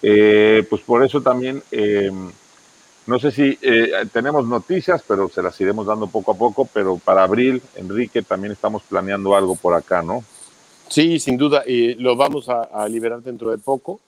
pues 0.00 0.80
por 0.82 1.04
eso 1.04 1.20
también 1.22 1.60
no 3.06 3.18
sé 3.18 3.32
si 3.32 3.58
eh, 3.62 3.90
tenemos 4.12 4.46
noticias, 4.46 5.02
pero 5.08 5.28
se 5.28 5.42
las 5.42 5.60
iremos 5.60 5.86
dando 5.86 6.06
poco 6.06 6.30
a 6.30 6.36
poco, 6.36 6.68
pero 6.72 6.98
para 6.98 7.24
abril, 7.24 7.60
Enrique, 7.74 8.22
también 8.22 8.52
estamos 8.52 8.84
planeando 8.84 9.34
algo 9.34 9.56
por 9.56 9.74
acá, 9.74 10.02
¿no? 10.02 10.22
Sí, 10.88 11.18
sin 11.18 11.36
duda, 11.36 11.62
y 11.66 11.94
lo 11.94 12.16
vamos 12.16 12.48
a, 12.48 12.88
liberar 12.88 13.22
dentro 13.22 13.50
de 13.50 13.58
poco. 13.58 14.00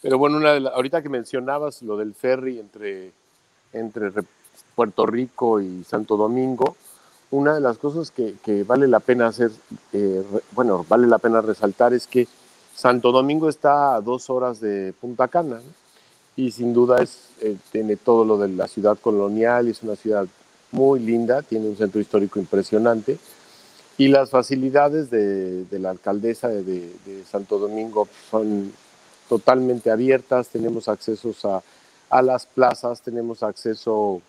Pero 0.00 0.16
bueno, 0.16 0.36
una 0.38 0.52
de 0.52 0.68
ahorita 0.68 1.02
que 1.02 1.08
mencionabas 1.08 1.82
lo 1.82 1.96
del 1.96 2.14
ferry 2.14 2.58
entre, 2.58 3.12
entre 3.72 4.10
Puerto 4.74 5.04
Rico 5.04 5.60
y 5.60 5.84
Santo 5.84 6.16
Domingo, 6.16 6.76
una 7.32 7.54
de 7.54 7.60
las 7.60 7.78
cosas 7.78 8.10
que, 8.10 8.64
vale 8.64 8.88
la 8.88 9.00
pena 9.00 9.26
hacer, 9.26 9.50
eh, 9.92 10.24
bueno, 10.52 10.86
vale 10.88 11.06
la 11.06 11.18
pena 11.18 11.40
resaltar 11.40 11.92
es 11.92 12.06
que 12.06 12.26
Santo 12.74 13.12
Domingo 13.12 13.48
está 13.48 13.94
a 13.94 14.00
dos 14.00 14.30
horas 14.30 14.60
de 14.60 14.94
Punta 14.98 15.28
Cana, 15.28 15.60
y 16.36 16.52
sin 16.52 16.72
duda 16.72 17.02
es, 17.02 17.28
eh, 17.40 17.56
tiene 17.70 17.96
todo 17.96 18.24
lo 18.24 18.38
de 18.38 18.48
la 18.48 18.68
ciudad 18.68 18.98
colonial, 18.98 19.68
es 19.68 19.82
una 19.82 19.96
ciudad 19.96 20.26
muy 20.72 21.00
linda, 21.00 21.42
tiene 21.42 21.68
un 21.68 21.76
centro 21.76 22.00
histórico 22.00 22.38
impresionante 22.38 23.18
y 24.00 24.08
las 24.08 24.30
facilidades 24.30 25.10
de, 25.10 25.66
la 25.72 25.90
alcaldesa 25.90 26.48
de, 26.48 26.90
Santo 27.30 27.58
Domingo 27.58 28.08
son 28.30 28.72
totalmente 29.28 29.90
abiertas, 29.90 30.48
tenemos 30.48 30.88
accesos 30.88 31.44
a, 31.44 31.62
a, 32.08 32.22
las 32.22 32.46
plazas, 32.46 33.02
tenemos 33.02 33.42
acceso 33.42 34.22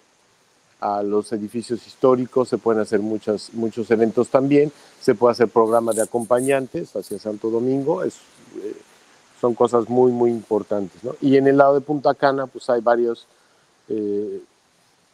a 0.82 1.02
los 1.04 1.32
edificios 1.32 1.88
históricos, 1.88 2.50
se 2.50 2.58
pueden 2.58 2.82
hacer 2.82 3.00
muchas, 3.00 3.54
muchos 3.54 3.90
eventos 3.92 4.28
también, 4.28 4.74
se 5.00 5.16
puede 5.16 5.32
hacer 5.32 5.48
programa 5.48 5.94
de 5.94 6.02
acompañantes 6.02 6.94
hacia 6.94 7.18
Santo 7.18 7.50
Domingo, 7.50 8.04
es, 8.04 8.16
eh, 8.58 8.76
son 9.40 9.56
cosas 9.56 9.88
muy, 9.88 10.12
muy 10.12 10.32
importantes. 10.32 11.02
¿no? 11.02 11.16
Y 11.22 11.38
en 11.38 11.48
el 11.48 11.56
lado 11.56 11.76
de 11.76 11.82
Punta 11.82 12.14
Cana, 12.14 12.46
pues 12.46 12.70
hay 12.70 12.82
varias 12.82 13.26
eh, 13.88 14.42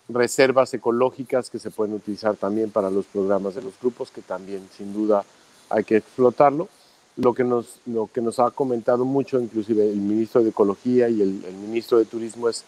reservas 0.10 0.74
ecológicas 0.74 1.50
que 1.50 1.60
se 1.60 1.72
pueden 1.72 1.96
utilizar 1.96 2.36
también 2.36 2.72
para 2.72 2.90
los 2.90 3.06
programas 3.06 3.56
de 3.56 3.62
los 3.62 3.74
grupos, 3.80 4.12
que 4.12 4.22
también 4.22 4.68
sin 4.76 4.94
duda 4.94 5.26
hay 5.70 5.84
que 5.84 5.98
explotarlo. 5.98 6.70
Lo 7.18 7.34
que 7.34 7.44
nos, 7.44 7.80
lo 7.86 8.10
que 8.14 8.22
nos 8.22 8.40
ha 8.40 8.52
comentado 8.52 9.04
mucho, 9.04 9.40
inclusive 9.40 9.90
el 9.90 9.98
ministro 9.98 10.44
de 10.44 10.50
Ecología 10.50 11.10
y 11.10 11.22
el, 11.22 11.42
ministro 11.62 11.98
de 11.98 12.06
Turismo, 12.06 12.48
es 12.48 12.64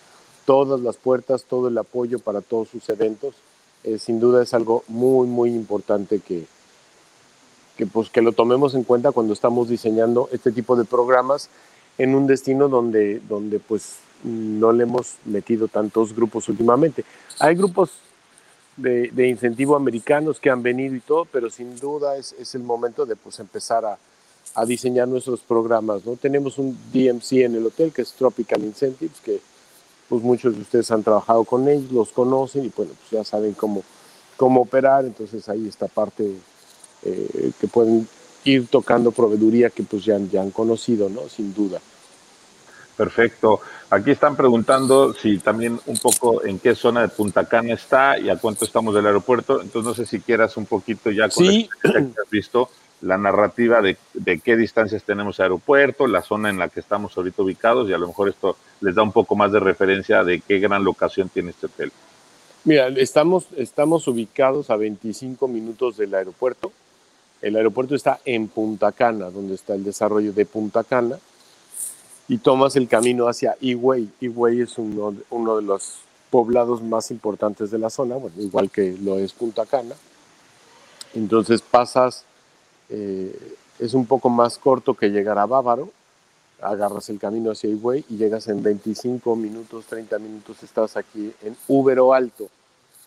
todas 0.46 0.82
las 0.82 0.98
puertas, 0.98 1.44
todo 1.44 1.68
el 1.68 1.78
apoyo 1.78 2.20
para 2.20 2.42
todos 2.42 2.70
sus 2.70 2.90
eventos. 2.90 3.36
Eh, 3.84 4.00
sin 4.00 4.20
duda 4.20 4.42
es 4.42 4.54
algo 4.54 4.84
muy, 4.88 5.28
muy 5.28 5.52
importante 5.52 6.20
que, 6.20 6.46
que, 7.78 7.86
pues, 7.86 8.10
que 8.10 8.22
lo 8.22 8.32
tomemos 8.32 8.74
en 8.74 8.84
cuenta 8.84 9.12
cuando 9.12 9.34
estamos 9.34 9.70
diseñando 9.70 10.30
este 10.32 10.52
tipo 10.52 10.76
de 10.76 10.84
programas 10.84 11.50
en 12.00 12.16
un 12.16 12.26
destino 12.26 12.70
donde, 12.70 13.20
donde 13.20 13.60
pues 13.60 13.98
no 14.24 14.72
le 14.72 14.84
hemos 14.84 15.16
metido 15.26 15.68
tantos 15.68 16.14
grupos 16.14 16.50
últimamente. 16.50 17.06
Hay 17.40 17.56
grupos 17.56 17.92
de, 18.78 19.10
de, 19.12 19.28
incentivo 19.28 19.76
americanos 19.76 20.40
que 20.40 20.50
han 20.50 20.64
venido 20.64 20.96
y 20.96 21.00
todo, 21.00 21.26
pero 21.26 21.50
sin 21.50 21.78
duda 21.78 22.18
es, 22.18 22.34
el 22.56 22.64
momento 22.64 23.06
de 23.06 23.16
pues 23.16 23.40
empezar 23.40 23.86
a, 23.86 23.98
a, 24.56 24.66
diseñar 24.66 25.08
nuestros 25.08 25.42
programas. 25.42 26.06
¿no? 26.06 26.16
Tenemos 26.16 26.58
un 26.58 26.78
DMC 26.94 27.34
en 27.44 27.56
el 27.56 27.66
hotel 27.66 27.92
que 27.92 28.02
es 28.02 28.14
Tropical 28.14 28.64
Incentives, 28.64 29.20
que 29.24 29.42
pues 30.08 30.24
muchos 30.24 30.56
de 30.56 30.62
ustedes 30.62 30.90
han 30.92 31.04
trabajado 31.04 31.44
con 31.44 31.68
ellos, 31.68 31.92
los 31.92 32.12
conocen 32.12 32.66
y 32.66 32.72
bueno, 32.76 32.94
pues 32.94 33.12
ya 33.12 33.24
saben 33.24 33.54
cómo, 33.54 33.84
cómo 34.38 34.62
operar, 34.62 35.06
entonces 35.06 35.48
ahí 35.50 35.68
esta 35.68 35.88
parte 35.88 36.34
eh, 37.04 37.52
que 37.60 37.68
pueden 37.68 38.08
ir 38.44 38.68
tocando 38.68 39.12
proveeduría 39.12 39.70
que 39.70 39.84
pues 39.84 40.04
ya, 40.04 40.18
ya 40.18 40.42
han 40.42 40.52
conocido, 40.52 41.10
¿no? 41.10 41.30
Sin 41.30 41.54
duda. 41.54 41.80
Perfecto. 43.00 43.62
Aquí 43.92 44.12
están 44.12 44.36
preguntando 44.36 45.14
si 45.14 45.38
también 45.38 45.80
un 45.86 45.98
poco 46.00 46.44
en 46.44 46.60
qué 46.60 46.76
zona 46.76 47.00
de 47.00 47.08
Punta 47.08 47.46
Cana 47.46 47.74
está 47.74 48.20
y 48.20 48.30
a 48.30 48.36
cuánto 48.36 48.66
estamos 48.66 48.94
del 48.94 49.06
aeropuerto. 49.06 49.62
Entonces 49.62 49.84
no 49.86 49.94
sé 49.94 50.06
si 50.06 50.20
quieras 50.20 50.58
un 50.58 50.66
poquito 50.66 51.10
ya 51.10 51.30
con 51.30 51.46
sí. 51.46 51.70
que 51.82 51.88
has 51.98 52.30
visto 52.30 52.70
la 53.00 53.18
narrativa 53.18 53.82
de, 53.82 53.96
de, 54.14 54.40
qué 54.40 54.58
distancias 54.58 55.02
tenemos 55.04 55.40
aeropuerto, 55.40 56.08
la 56.08 56.22
zona 56.22 56.50
en 56.50 56.60
la 56.60 56.68
que 56.68 56.82
estamos 56.82 57.16
ahorita 57.16 57.42
ubicados 57.42 57.90
y 57.90 57.94
a 57.94 57.98
lo 57.98 58.08
mejor 58.08 58.28
esto 58.28 58.58
les 58.82 58.94
da 58.94 59.02
un 59.02 59.14
poco 59.14 59.34
más 59.34 59.54
de 59.54 59.62
referencia 59.62 60.26
de 60.26 60.42
qué 60.42 60.60
gran 60.60 60.84
locación 60.84 61.30
tiene 61.30 61.52
este 61.52 61.68
hotel. 61.68 61.94
Mira, 62.66 62.90
estamos, 62.90 63.48
estamos 63.56 64.10
ubicados 64.10 64.70
a 64.72 64.76
25 64.76 65.48
minutos 65.48 65.96
del 65.96 66.14
aeropuerto. 66.16 66.74
El 67.42 67.56
aeropuerto 67.56 67.96
está 67.96 68.20
en 68.26 68.50
Punta 68.50 68.92
Cana, 68.92 69.30
donde 69.30 69.56
está 69.56 69.74
el 69.74 69.86
desarrollo 69.86 70.34
de 70.34 70.46
Punta 70.46 70.84
Cana, 70.84 71.18
y 72.30 72.38
tomas 72.38 72.78
el 72.78 72.88
camino 72.88 73.28
hacia 73.28 73.58
Higüey. 73.60 74.10
Higüey 74.22 74.62
es 74.62 74.78
uno, 74.78 75.12
de 75.12 75.62
los 75.62 75.96
poblados 76.30 76.82
más 76.82 77.12
importantes 77.12 77.72
de 77.72 77.80
la 77.80 77.90
zona, 77.90 78.16
igual 78.38 78.70
que 78.70 78.96
lo 79.02 79.20
es 79.20 79.34
Punta 79.34 79.66
Cana. 79.66 79.96
Entonces 81.14 81.62
pasas, 81.62 82.24
eh, 82.88 83.38
es 83.80 83.94
un 83.94 84.06
poco 84.06 84.30
más 84.30 84.58
corto 84.58 84.94
que 84.94 85.10
llegar 85.10 85.38
a 85.38 85.46
Bávaro, 85.46 85.90
agarras 86.62 87.10
el 87.10 87.20
camino 87.20 87.52
hacia 87.52 87.70
Higüey 87.70 88.06
y 88.10 88.16
llegas 88.16 88.48
en 88.48 88.64
25 88.64 89.36
minutos, 89.36 89.86
30 89.88 90.18
minutos, 90.20 90.64
estás 90.64 90.96
aquí 90.96 91.34
en 91.42 91.58
Ubero 91.68 92.14
Alto 92.14 92.50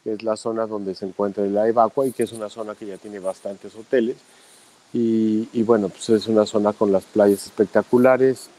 que 0.02 0.14
es 0.14 0.22
la 0.22 0.36
zona 0.36 0.66
donde 0.66 0.94
se 0.94 1.06
encuentra 1.06 1.44
la 1.46 1.68
evacua 1.68 2.06
y 2.06 2.12
que 2.12 2.24
es 2.24 2.32
una 2.32 2.48
zona 2.48 2.74
que 2.74 2.86
ya 2.86 2.96
tiene 2.96 3.18
bastantes 3.18 3.74
hoteles. 3.74 4.16
Y, 4.94 5.62
bueno, 5.62 5.88
pues 5.88 6.10
es 6.10 6.26
una 6.26 6.44
zona 6.44 6.74
con 6.74 6.92
las 6.92 7.04
playas 7.04 7.46
espectaculares, 7.46 8.50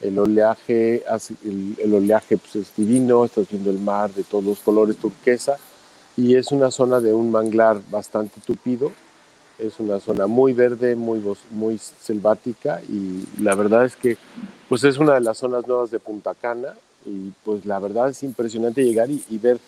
el 0.00 0.18
oleaje, 0.18 1.02
el, 1.44 1.94
oleaje 1.94 2.36
pues 2.36 2.56
es 2.56 2.76
divino, 2.76 3.24
estás 3.24 3.48
viendo 3.48 3.70
el 3.70 3.78
mar 3.78 4.12
de 4.12 4.24
todos 4.24 4.44
los 4.44 4.60
colores 4.60 4.96
turquesa 4.96 5.56
y 6.16 6.36
es 6.36 6.52
una 6.52 6.70
zona 6.70 7.00
de 7.00 7.12
un 7.12 7.30
manglar 7.30 7.80
bastante 7.90 8.40
tupido, 8.44 8.92
es 9.58 9.80
una 9.80 10.00
zona 10.00 10.26
muy 10.26 10.52
verde, 10.52 10.94
muy, 10.94 11.22
muy 11.50 11.78
selvática 11.78 12.80
y 12.88 13.24
la 13.42 13.54
verdad 13.54 13.84
es 13.84 13.96
que 13.96 14.16
pues 14.68 14.84
es 14.84 14.98
una 14.98 15.14
de 15.14 15.20
las 15.20 15.38
zonas 15.38 15.66
nuevas 15.66 15.90
de 15.90 15.98
Punta 15.98 16.34
Cana 16.34 16.74
y 17.04 17.32
pues 17.44 17.64
la 17.64 17.78
verdad 17.78 18.10
es 18.10 18.22
impresionante 18.22 18.84
llegar 18.84 19.10
y, 19.10 19.24
y 19.28 19.38
ver 19.38 19.58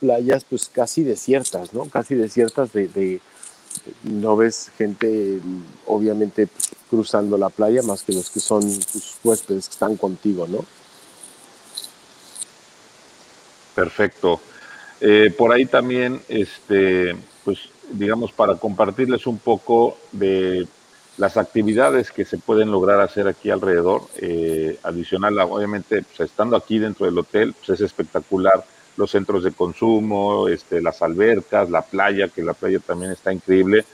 playas 0.00 0.44
pues 0.44 0.68
casi 0.68 1.04
desiertas, 1.04 1.72
¿no? 1.72 1.84
Casi 1.84 2.14
desiertas 2.14 2.72
de, 2.72 3.20
no 4.02 4.36
ves 4.36 4.70
gente 4.76 5.40
obviamente 5.86 6.48
cruzando 6.88 7.38
la 7.38 7.48
playa 7.48 7.82
más 7.82 8.02
que 8.02 8.12
los 8.12 8.30
que 8.30 8.40
son 8.40 8.62
tus 8.62 9.16
huéspedes 9.22 9.68
que 9.68 9.72
están 9.72 9.96
contigo, 9.96 10.46
¿no? 10.48 10.64
Perfecto. 13.74 14.40
Eh, 15.00 15.32
por 15.36 15.52
ahí 15.52 15.66
también, 15.66 16.20
este, 16.28 17.16
pues, 17.44 17.58
digamos, 17.92 18.32
para 18.32 18.56
compartirles 18.56 19.26
un 19.26 19.38
poco 19.38 19.96
de 20.12 20.66
las 21.16 21.36
actividades 21.36 22.10
que 22.10 22.24
se 22.24 22.38
pueden 22.38 22.70
lograr 22.70 23.00
hacer 23.00 23.28
aquí 23.28 23.50
alrededor, 23.50 24.02
eh, 24.16 24.78
adicional, 24.82 25.38
obviamente, 25.38 26.02
pues, 26.02 26.30
estando 26.30 26.56
aquí 26.56 26.78
dentro 26.78 27.06
del 27.06 27.18
hotel, 27.18 27.54
pues 27.54 27.70
es 27.70 27.80
espectacular 27.80 28.64
los 29.00 29.10
centros 29.10 29.42
de 29.42 29.50
consumo, 29.50 30.46
este, 30.46 30.80
las 30.80 31.02
albercas, 31.02 31.68
la 31.70 31.82
playa, 31.82 32.28
que 32.28 32.44
la 32.44 32.54
playa 32.54 32.78
también 32.78 33.10
está 33.10 33.32
increíble, 33.32 33.84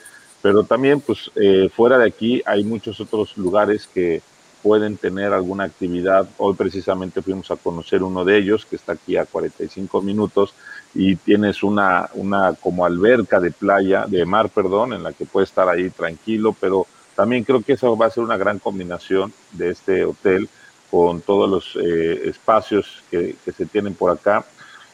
pero 0.43 0.65
también, 0.65 1.01
pues, 1.01 1.31
eh, 1.37 1.71
fuera 1.75 1.97
de 1.97 2.07
aquí 2.07 2.43
hay 2.45 2.63
muchos 2.65 3.01
otros 3.01 3.37
lugares 3.39 3.89
que 3.93 4.21
pueden 4.63 4.97
tener 4.97 5.33
alguna 5.33 5.65
actividad. 5.65 6.29
Hoy 6.39 6.55
precisamente 6.55 7.23
fuimos 7.23 7.51
a 7.51 7.57
conocer 7.57 8.03
uno 8.03 8.25
de 8.25 8.37
ellos, 8.37 8.67
que 8.67 8.77
está 8.77 8.93
aquí 8.93 9.17
a 9.17 9.25
45 9.25 10.03
minutos, 10.03 10.55
y 10.93 11.15
tienes 11.17 11.63
una, 11.63 12.11
una 12.15 12.55
como 12.55 12.85
alberca 12.85 13.39
de 13.39 13.53
playa, 13.53 14.07
de 14.09 14.25
mar, 14.25 14.49
perdón, 14.49 14.93
en 14.93 15.05
la 15.05 15.13
que 15.13 15.25
puedes 15.25 15.51
estar 15.51 15.69
ahí 15.69 15.89
tranquilo, 15.91 16.55
pero 16.61 16.87
también 17.15 17.45
creo 17.45 17.63
que 17.63 17.75
eso 17.75 17.97
va 17.97 18.07
a 18.07 18.11
ser 18.11 18.25
una 18.25 18.37
gran 18.37 18.59
combinación 18.59 19.33
de 19.53 19.71
este 19.71 20.05
hotel 20.05 20.49
con 20.91 21.21
todos 21.21 21.49
los 21.49 21.77
eh, 21.85 22.29
espacios 22.29 23.03
que, 23.11 23.37
que, 23.45 23.53
se 23.53 23.67
tienen 23.67 23.95
por 23.95 24.11
acá. 24.11 24.45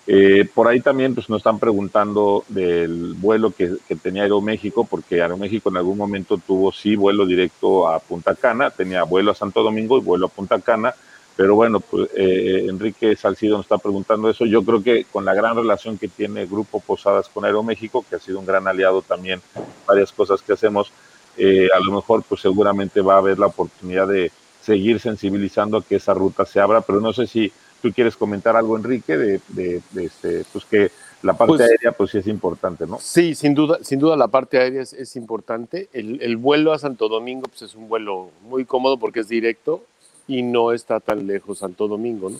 Eh, 0.07 0.49
por 0.53 0.67
ahí 0.67 0.81
también 0.81 1.15
pues, 1.15 1.29
nos 1.29 1.39
están 1.39 1.61
preguntando 1.61 2.45
del 2.49 3.15
vuelo 3.15 3.53
que, 3.53 3.77
tenía 4.03 4.25
Aeroméxico, 4.25 4.85
porque 4.85 5.23
Aeroméxico 5.23 5.71
en 5.71 5.77
algún 5.77 5.97
momento 5.97 6.39
tuvo 6.39 6.73
sí 6.73 6.97
vuelo 6.97 7.25
directo 7.25 7.89
a 7.89 8.01
Punta 8.01 8.35
Cana, 8.35 8.71
tenía 8.71 9.05
vuelo 9.05 9.31
a 9.31 9.35
Santo 9.35 9.63
Domingo 9.63 9.99
y 9.99 10.01
vuelo 10.01 10.27
a 10.27 10.31
Punta 10.31 10.61
Cana, 10.61 10.93
pero 11.37 11.55
bueno, 11.55 11.79
pues 11.79 12.11
eh, 12.17 12.67
Enrique 12.69 13.15
Salcido 13.15 13.57
nos 13.57 13.67
está 13.67 13.79
preguntando 13.79 14.29
eso. 14.29 14.45
Yo 14.45 14.65
creo 14.65 14.83
que 14.83 15.05
con 15.05 15.25
la 15.25 15.35
gran 15.35 15.57
relación 15.57 15.97
que 15.97 16.09
tiene 16.09 16.47
Grupo 16.47 16.81
Posadas 16.81 17.29
con 17.29 17.45
Aeroméxico, 17.45 18.05
que 18.09 18.17
ha 18.17 18.19
sido 18.19 18.41
un 18.41 18.47
gran 18.47 18.67
aliado 18.67 19.03
también, 19.03 19.41
varias 19.87 20.11
cosas 20.13 20.43
que 20.43 20.53
hacemos, 20.53 20.93
eh, 21.39 21.69
a 21.75 21.79
lo 21.79 21.93
mejor 21.93 22.25
pues 22.29 22.41
seguramente 22.41 23.01
va 23.01 23.15
a 23.15 23.19
haber 23.19 23.39
la 23.39 23.47
oportunidad 23.47 24.09
de 24.09 24.33
seguir 24.61 25.01
sensibilizando 25.01 25.79
a 25.79 25.83
que 25.83 25.97
esa 25.97 26.13
ruta 26.13 26.45
se 26.45 26.61
abra, 26.61 26.83
pero 26.83 27.01
no 27.01 27.13
sé 27.13 27.27
si 27.27 27.53
tú 27.83 27.93
quieres 27.93 28.17
comentar 28.17 28.57
algo, 28.57 28.77
Enrique, 28.77 29.19
de, 29.19 29.41
de, 29.49 29.83
este, 29.97 30.45
pues 30.53 30.65
que 30.65 30.91
la 31.23 31.35
parte 31.35 31.57
pues, 31.57 31.61
aérea 31.61 31.93
pues 31.93 32.11
sí 32.11 32.19
es 32.19 32.27
importante, 32.29 32.87
¿no? 32.87 32.99
Sí, 33.01 33.35
sin 33.35 33.55
duda, 33.55 33.79
sin 33.83 33.99
duda 33.99 34.17
la 34.17 34.29
parte 34.29 34.59
aérea 34.59 34.83
es, 34.83 34.93
es 34.93 35.17
importante. 35.17 35.89
El, 35.93 36.23
el, 36.23 36.37
vuelo 36.37 36.73
a 36.73 36.79
Santo 36.79 37.09
Domingo 37.09 37.43
pues 37.49 37.63
es 37.63 37.75
un 37.75 37.89
vuelo 37.89 38.31
muy 38.43 38.65
cómodo 38.65 38.99
porque 38.99 39.21
es 39.21 39.29
directo 39.29 39.83
y 40.29 40.43
no 40.43 40.73
está 40.73 41.01
tan 41.01 41.27
lejos 41.27 41.59
Santo 41.59 41.89
Domingo, 41.89 42.31
¿no? 42.31 42.39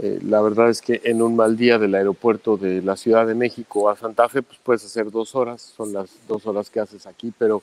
Eh, 0.00 0.20
la 0.22 0.40
verdad 0.40 0.70
es 0.70 0.80
que 0.80 1.00
en 1.04 1.22
un 1.22 1.34
mal 1.34 1.56
día 1.56 1.78
del 1.78 1.94
aeropuerto 1.94 2.56
de 2.56 2.82
la 2.82 2.96
Ciudad 2.96 3.26
de 3.26 3.34
México 3.34 3.90
a 3.90 3.96
Santa 3.96 4.28
Fe, 4.28 4.42
pues 4.42 4.58
puedes 4.62 4.84
hacer 4.84 5.10
dos 5.10 5.34
horas, 5.34 5.60
son 5.76 5.92
las 5.92 6.10
dos 6.28 6.46
horas 6.46 6.70
que 6.70 6.78
haces 6.78 7.04
aquí, 7.06 7.32
pero 7.36 7.62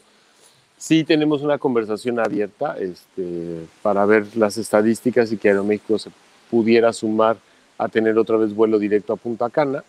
sí 0.77 1.05
tenemos 1.05 1.41
una 1.43 1.57
conversación 1.57 2.19
abierta 2.19 2.75
este, 2.77 3.65
para 3.81 4.05
ver 4.05 4.35
las 4.35 4.57
estadísticas 4.57 5.31
y 5.31 5.37
que 5.37 5.47
Aeroméxico 5.47 5.97
se 5.97 6.09
pudiera 6.49 6.93
sumar 6.93 7.37
a 7.77 7.87
tener 7.87 8.17
otra 8.17 8.37
vez 8.37 8.53
vuelo 8.53 8.79
directo 8.79 9.13
a 9.13 9.17
Punta 9.17 9.49
Cana. 9.49 9.83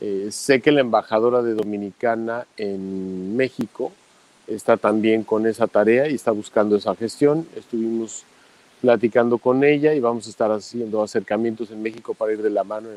Eh, 0.00 0.28
sé 0.30 0.60
que 0.60 0.72
la 0.72 0.80
embajadora 0.80 1.42
de 1.42 1.54
Dominicana 1.54 2.46
en 2.56 3.36
México 3.36 3.92
está 4.46 4.76
también 4.76 5.24
con 5.24 5.46
esa 5.46 5.66
tarea 5.66 6.08
y 6.08 6.14
está 6.14 6.30
buscando 6.30 6.76
esa 6.76 6.94
gestión. 6.94 7.46
Estuvimos 7.56 8.24
platicando 8.80 9.38
con 9.38 9.62
ella 9.62 9.94
y 9.94 10.00
vamos 10.00 10.26
a 10.26 10.30
estar 10.30 10.50
haciendo 10.50 11.02
acercamientos 11.02 11.70
en 11.70 11.82
México 11.82 12.14
para 12.14 12.32
ir 12.32 12.42
de 12.42 12.50
la 12.50 12.64
mano 12.64 12.88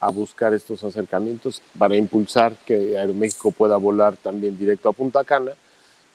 a 0.00 0.10
buscar 0.10 0.52
estos 0.52 0.82
acercamientos 0.82 1.62
para 1.78 1.96
impulsar 1.96 2.56
que 2.66 2.98
Aeroméxico 2.98 3.52
pueda 3.52 3.76
volar 3.76 4.16
también 4.16 4.58
directo 4.58 4.88
a 4.88 4.92
Punta 4.92 5.22
Cana. 5.22 5.52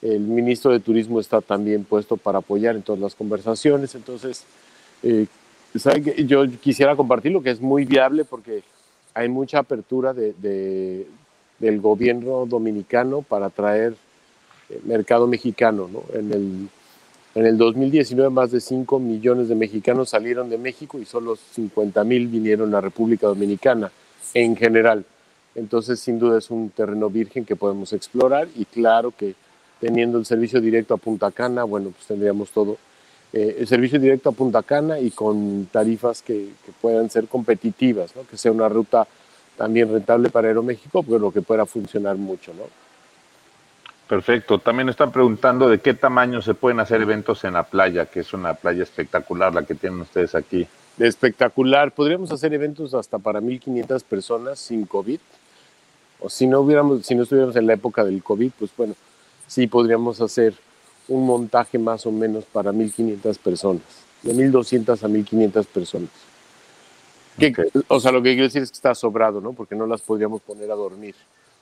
El 0.01 0.19
ministro 0.19 0.71
de 0.71 0.81
Turismo 0.81 1.21
está 1.21 1.39
también 1.39 1.85
puesto 1.85 2.17
para 2.17 2.39
apoyar 2.39 2.75
en 2.75 2.83
todas 2.83 2.99
las 2.99 3.15
conversaciones. 3.15 3.95
Entonces, 3.95 4.43
eh, 5.03 5.25
yo 6.25 6.45
quisiera 6.61 6.95
compartir 6.95 7.31
lo 7.31 7.41
que 7.41 7.51
es 7.51 7.61
muy 7.61 7.85
viable 7.85 8.25
porque 8.25 8.63
hay 9.13 9.29
mucha 9.29 9.59
apertura 9.59 10.13
de, 10.13 10.33
de, 10.33 11.07
del 11.59 11.81
gobierno 11.81 12.45
dominicano 12.45 13.21
para 13.21 13.49
traer 13.49 13.95
eh, 14.69 14.79
mercado 14.83 15.27
mexicano. 15.27 15.89
¿no? 15.91 16.03
En, 16.13 16.31
el, 16.31 16.69
en 17.35 17.45
el 17.45 17.57
2019 17.57 18.29
más 18.29 18.51
de 18.51 18.59
5 18.61 18.99
millones 18.99 19.49
de 19.49 19.55
mexicanos 19.55 20.09
salieron 20.09 20.49
de 20.49 20.57
México 20.57 20.99
y 20.99 21.05
solo 21.05 21.35
50 21.35 22.03
mil 22.03 22.27
vinieron 22.27 22.73
a 22.75 22.81
República 22.81 23.27
Dominicana 23.27 23.91
en 24.33 24.55
general. 24.55 25.05
Entonces, 25.55 25.99
sin 25.99 26.19
duda 26.19 26.37
es 26.37 26.51
un 26.51 26.69
terreno 26.69 27.09
virgen 27.09 27.43
que 27.43 27.55
podemos 27.55 27.91
explorar 27.93 28.47
y 28.55 28.65
claro 28.65 29.11
que 29.17 29.33
teniendo 29.79 30.19
el 30.19 30.25
servicio 30.25 30.61
directo 30.61 30.93
a 30.93 30.97
Punta 30.97 31.31
Cana, 31.31 31.63
bueno, 31.63 31.89
pues 31.89 32.05
tendríamos 32.05 32.51
todo 32.51 32.77
eh, 33.33 33.57
el 33.59 33.67
servicio 33.67 33.99
directo 33.99 34.29
a 34.29 34.33
Punta 34.33 34.63
Cana 34.63 34.99
y 34.99 35.11
con 35.11 35.65
tarifas 35.67 36.21
que, 36.21 36.49
que 36.65 36.71
puedan 36.81 37.09
ser 37.09 37.27
competitivas, 37.27 38.15
¿no? 38.15 38.25
que 38.25 38.37
sea 38.37 38.51
una 38.51 38.69
ruta 38.69 39.07
también 39.57 39.91
rentable 39.91 40.29
para 40.29 40.47
Aeroméxico, 40.47 41.03
pero 41.03 41.31
que 41.31 41.41
pueda 41.41 41.65
funcionar 41.65 42.15
mucho. 42.15 42.53
¿no? 42.53 42.63
Perfecto. 44.07 44.59
También 44.59 44.87
están 44.87 45.11
preguntando 45.11 45.67
de 45.67 45.79
qué 45.79 45.93
tamaño 45.93 46.41
se 46.41 46.53
pueden 46.53 46.79
hacer 46.79 47.01
eventos 47.01 47.43
en 47.43 47.53
la 47.53 47.63
playa, 47.63 48.05
que 48.05 48.21
es 48.21 48.33
una 48.33 48.53
playa 48.53 48.83
espectacular 48.83 49.53
la 49.53 49.63
que 49.63 49.75
tienen 49.75 49.99
ustedes 49.99 50.33
aquí. 50.33 50.65
Espectacular. 50.97 51.91
Podríamos 51.91 52.31
hacer 52.31 52.53
eventos 52.53 52.93
hasta 52.93 53.19
para 53.19 53.41
1.500 53.41 54.03
personas 54.03 54.59
sin 54.59 54.85
COVID. 54.85 55.19
O 56.19 56.29
si 56.29 56.47
no, 56.47 56.61
hubiéramos, 56.61 57.05
si 57.05 57.15
no 57.15 57.23
estuviéramos 57.23 57.55
en 57.57 57.67
la 57.67 57.73
época 57.73 58.03
del 58.03 58.23
COVID, 58.23 58.51
pues 58.57 58.71
bueno, 58.77 58.95
sí 59.45 59.67
podríamos 59.67 60.21
hacer 60.21 60.53
un 61.07 61.25
montaje 61.25 61.77
más 61.77 62.05
o 62.05 62.11
menos 62.11 62.45
para 62.45 62.71
1.500 62.71 63.37
personas, 63.37 63.83
de 64.23 64.33
1.200 64.33 65.03
a 65.03 65.07
1.500 65.07 65.65
personas. 65.65 66.09
Que, 67.37 67.53
O 67.87 67.99
sea, 67.99 68.11
lo 68.11 68.21
que 68.21 68.31
quiero 68.31 68.45
decir 68.45 68.63
es 68.63 68.71
que 68.71 68.75
está 68.75 68.95
sobrado, 68.95 69.39
¿no? 69.41 69.53
Porque 69.53 69.75
no 69.75 69.85
las 69.85 70.01
podríamos 70.01 70.41
poner 70.41 70.71
a 70.71 70.75
dormir 70.75 71.15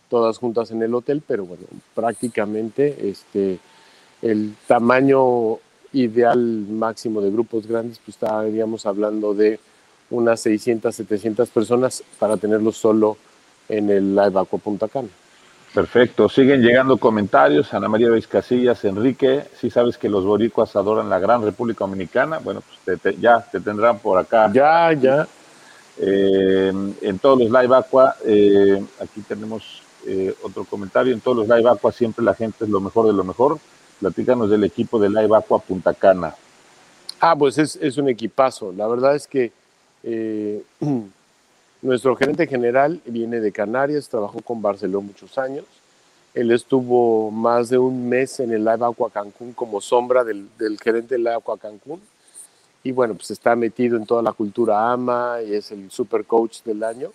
todas 0.10 0.38
juntas 0.38 0.72
en 0.72 0.82
el 0.82 0.94
hotel, 0.94 1.22
pero 1.26 1.46
bueno, 1.46 1.64
prácticamente 1.94 3.10
este, 3.10 3.60
el 4.22 4.56
tamaño 4.68 5.58
ideal 5.92 6.40
máximo 6.40 7.22
de 7.22 7.32
grupos 7.32 7.68
grandes, 7.68 8.00
pues 8.00 8.16
estaríamos 8.16 8.86
hablando 8.86 9.34
de 9.34 9.60
unas 10.10 10.40
600, 10.42 10.96
700 10.96 11.50
personas 11.50 12.04
para 12.20 12.38
tenerlo 12.38 12.72
solo 12.72 13.18
en 13.68 13.90
el 13.90 14.16
Live 14.16 14.40
Aqua 14.40 14.60
Punta 14.60 14.88
Cana. 14.88 15.10
Perfecto. 15.76 16.30
Siguen 16.30 16.62
llegando 16.62 16.96
comentarios. 16.96 17.74
Ana 17.74 17.90
María 17.90 18.10
Beis 18.10 18.28
Casillas, 18.28 18.86
Enrique, 18.86 19.44
si 19.60 19.70
sabes 19.70 19.98
que 19.98 20.08
los 20.08 20.24
boricuas 20.24 20.74
adoran 20.78 21.10
la 21.10 21.20
gran 21.20 21.44
República 21.44 21.84
Dominicana, 21.84 22.40
bueno, 22.40 22.62
pues 22.62 22.80
te, 23.02 23.12
te, 23.12 23.20
ya 23.20 23.42
te 23.42 23.60
tendrán 23.60 24.00
por 24.00 24.18
acá. 24.18 24.50
Ya, 24.54 24.94
ya. 24.94 25.28
Eh, 25.98 26.72
en 27.02 27.20
todos 27.20 27.40
los 27.40 27.52
live 27.52 27.76
aqua, 27.76 28.16
eh, 28.26 28.82
aquí 29.02 29.20
tenemos 29.28 29.84
eh, 30.08 30.34
otro 30.44 30.64
comentario. 30.64 31.14
En 31.14 31.20
todos 31.20 31.46
los 31.46 31.48
live 31.50 31.70
aqua 31.70 31.92
siempre 31.92 32.24
la 32.24 32.36
gente 32.36 32.64
es 32.64 32.70
lo 32.70 32.80
mejor 32.80 33.08
de 33.08 33.14
lo 33.14 33.26
mejor. 33.26 33.60
Platícanos 34.00 34.50
del 34.50 34.64
equipo 34.64 34.98
de 34.98 35.10
live 35.10 35.36
aqua 35.36 35.60
Punta 35.60 35.94
Cana. 35.94 36.34
Ah, 37.20 37.36
pues 37.36 37.58
es, 37.58 37.76
es 37.82 37.98
un 37.98 38.08
equipazo. 38.08 38.72
La 38.72 38.88
verdad 38.88 39.14
es 39.14 39.28
que 39.28 39.52
Nuestro 41.86 42.16
gerente 42.16 42.48
general 42.48 43.00
viene 43.06 43.40
de 43.40 43.52
Canarias, 43.52 44.10
trabajó 44.10 44.42
con 44.42 44.60
Barcelona 44.60 45.06
muchos 45.06 45.38
años. 45.38 45.66
Él 46.34 46.50
estuvo 46.50 47.30
más 47.30 47.70
de 47.70 47.78
un 47.78 48.10
mes 48.10 48.40
en 48.40 48.52
el 48.52 48.66
Live 48.66 48.84
Aqua 48.84 49.12
Cancún 49.12 49.54
como 49.54 49.80
sombra 49.80 50.24
del, 50.24 50.50
gerente 50.82 51.14
del 51.14 51.26
Live 51.26 51.36
Aqua 51.36 51.60
Cancún. 51.60 52.02
Y 52.84 52.92
bueno, 52.92 53.14
pues 53.14 53.30
está 53.30 53.56
metido 53.56 53.98
en 53.98 54.08
toda 54.08 54.24
la 54.24 54.34
cultura 54.34 54.92
AMA 54.92 55.44
y 55.44 55.54
es 55.54 55.72
el 55.72 55.92
super 55.92 56.26
coach 56.26 56.64
del 56.64 56.84
año. 56.84 57.12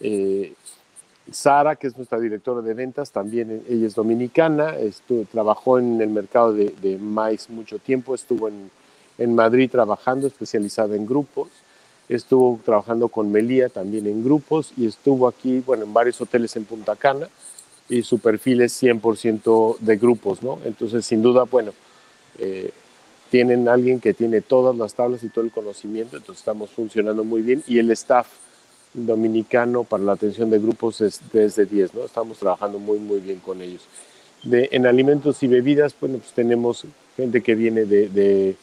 Eh, 0.00 0.54
Sara, 1.30 1.76
que 1.76 1.88
es 1.88 1.94
nuestra 1.94 2.18
directora 2.18 2.62
de 2.62 2.72
ventas, 2.72 3.10
también 3.10 3.62
ella 3.68 3.86
es 3.86 3.94
dominicana, 3.94 4.74
estuvo, 4.74 5.26
trabajó 5.30 5.78
en 5.78 6.00
el 6.00 6.08
mercado 6.08 6.54
de, 6.54 6.74
de 6.80 6.96
maíz 6.96 7.50
mucho 7.50 7.78
tiempo, 7.78 8.14
estuvo 8.14 8.48
en 8.48 9.34
Madrid 9.34 9.70
trabajando, 9.70 10.28
especializada 10.28 10.96
en 10.96 11.04
grupos 11.04 11.50
estuvo 12.14 12.60
trabajando 12.64 13.08
con 13.08 13.30
Melía 13.30 13.68
también 13.68 14.06
en 14.06 14.24
grupos 14.24 14.72
y 14.76 14.86
estuvo 14.86 15.26
aquí, 15.28 15.60
bueno, 15.60 15.84
en 15.84 15.92
varios 15.92 16.20
hoteles 16.20 16.54
en 16.56 16.64
Punta 16.64 16.96
Cana 16.96 17.28
y 17.88 18.02
su 18.02 18.18
perfil 18.18 18.62
es 18.62 18.82
100% 18.82 19.78
de 19.78 19.96
grupos, 19.96 20.42
¿no? 20.42 20.58
Entonces, 20.64 21.04
sin 21.04 21.22
duda, 21.22 21.44
bueno, 21.44 21.72
eh, 22.38 22.70
tienen 23.30 23.68
alguien 23.68 24.00
que 24.00 24.14
tiene 24.14 24.40
todas 24.40 24.76
las 24.76 24.94
tablas 24.94 25.24
y 25.24 25.28
todo 25.28 25.44
el 25.44 25.50
conocimiento, 25.50 26.16
entonces 26.16 26.40
estamos 26.40 26.70
funcionando 26.70 27.24
muy 27.24 27.42
bien 27.42 27.62
y 27.66 27.78
el 27.78 27.90
staff 27.90 28.28
dominicano 28.94 29.84
para 29.84 30.02
la 30.02 30.12
atención 30.12 30.50
de 30.50 30.58
grupos 30.58 31.00
es 31.00 31.20
desde 31.32 31.64
10, 31.64 31.94
¿no? 31.94 32.04
Estamos 32.04 32.38
trabajando 32.38 32.78
muy, 32.78 32.98
muy 32.98 33.20
bien 33.20 33.40
con 33.40 33.62
ellos. 33.62 33.82
De, 34.42 34.68
en 34.72 34.86
alimentos 34.86 35.42
y 35.42 35.46
bebidas, 35.46 35.94
bueno, 35.98 36.18
pues 36.18 36.32
tenemos 36.32 36.84
gente 37.16 37.42
que 37.42 37.54
viene 37.54 37.84
de, 37.84 38.08
de 38.08 38.56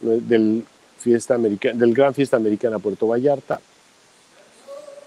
del 0.00 0.64
fiesta 0.98 1.34
americana, 1.34 1.78
del 1.78 1.94
Gran 1.94 2.14
Fiesta 2.14 2.36
Americana 2.36 2.78
Puerto 2.78 3.06
Vallarta, 3.06 3.60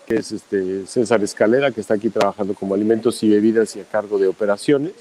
que 0.07 0.15
es 0.15 0.31
este 0.31 0.85
César 0.87 1.23
Escalera, 1.23 1.71
que 1.71 1.81
está 1.81 1.93
aquí 1.93 2.09
trabajando 2.09 2.53
como 2.53 2.73
alimentos 2.73 3.21
y 3.23 3.29
bebidas 3.29 3.75
y 3.75 3.81
a 3.81 3.85
cargo 3.85 4.17
de 4.17 4.27
operaciones. 4.27 4.93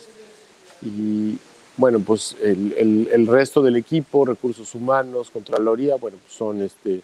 Y 0.83 1.39
bueno, 1.77 2.01
pues 2.01 2.37
el, 2.43 3.09
el, 3.11 3.27
resto 3.27 3.63
del 3.63 3.77
equipo, 3.77 4.25
recursos 4.25 4.75
humanos, 4.75 5.31
Contraloría, 5.31 5.97
bueno, 5.97 6.19
pues 6.23 6.35
son, 6.35 6.63
este, 6.63 7.03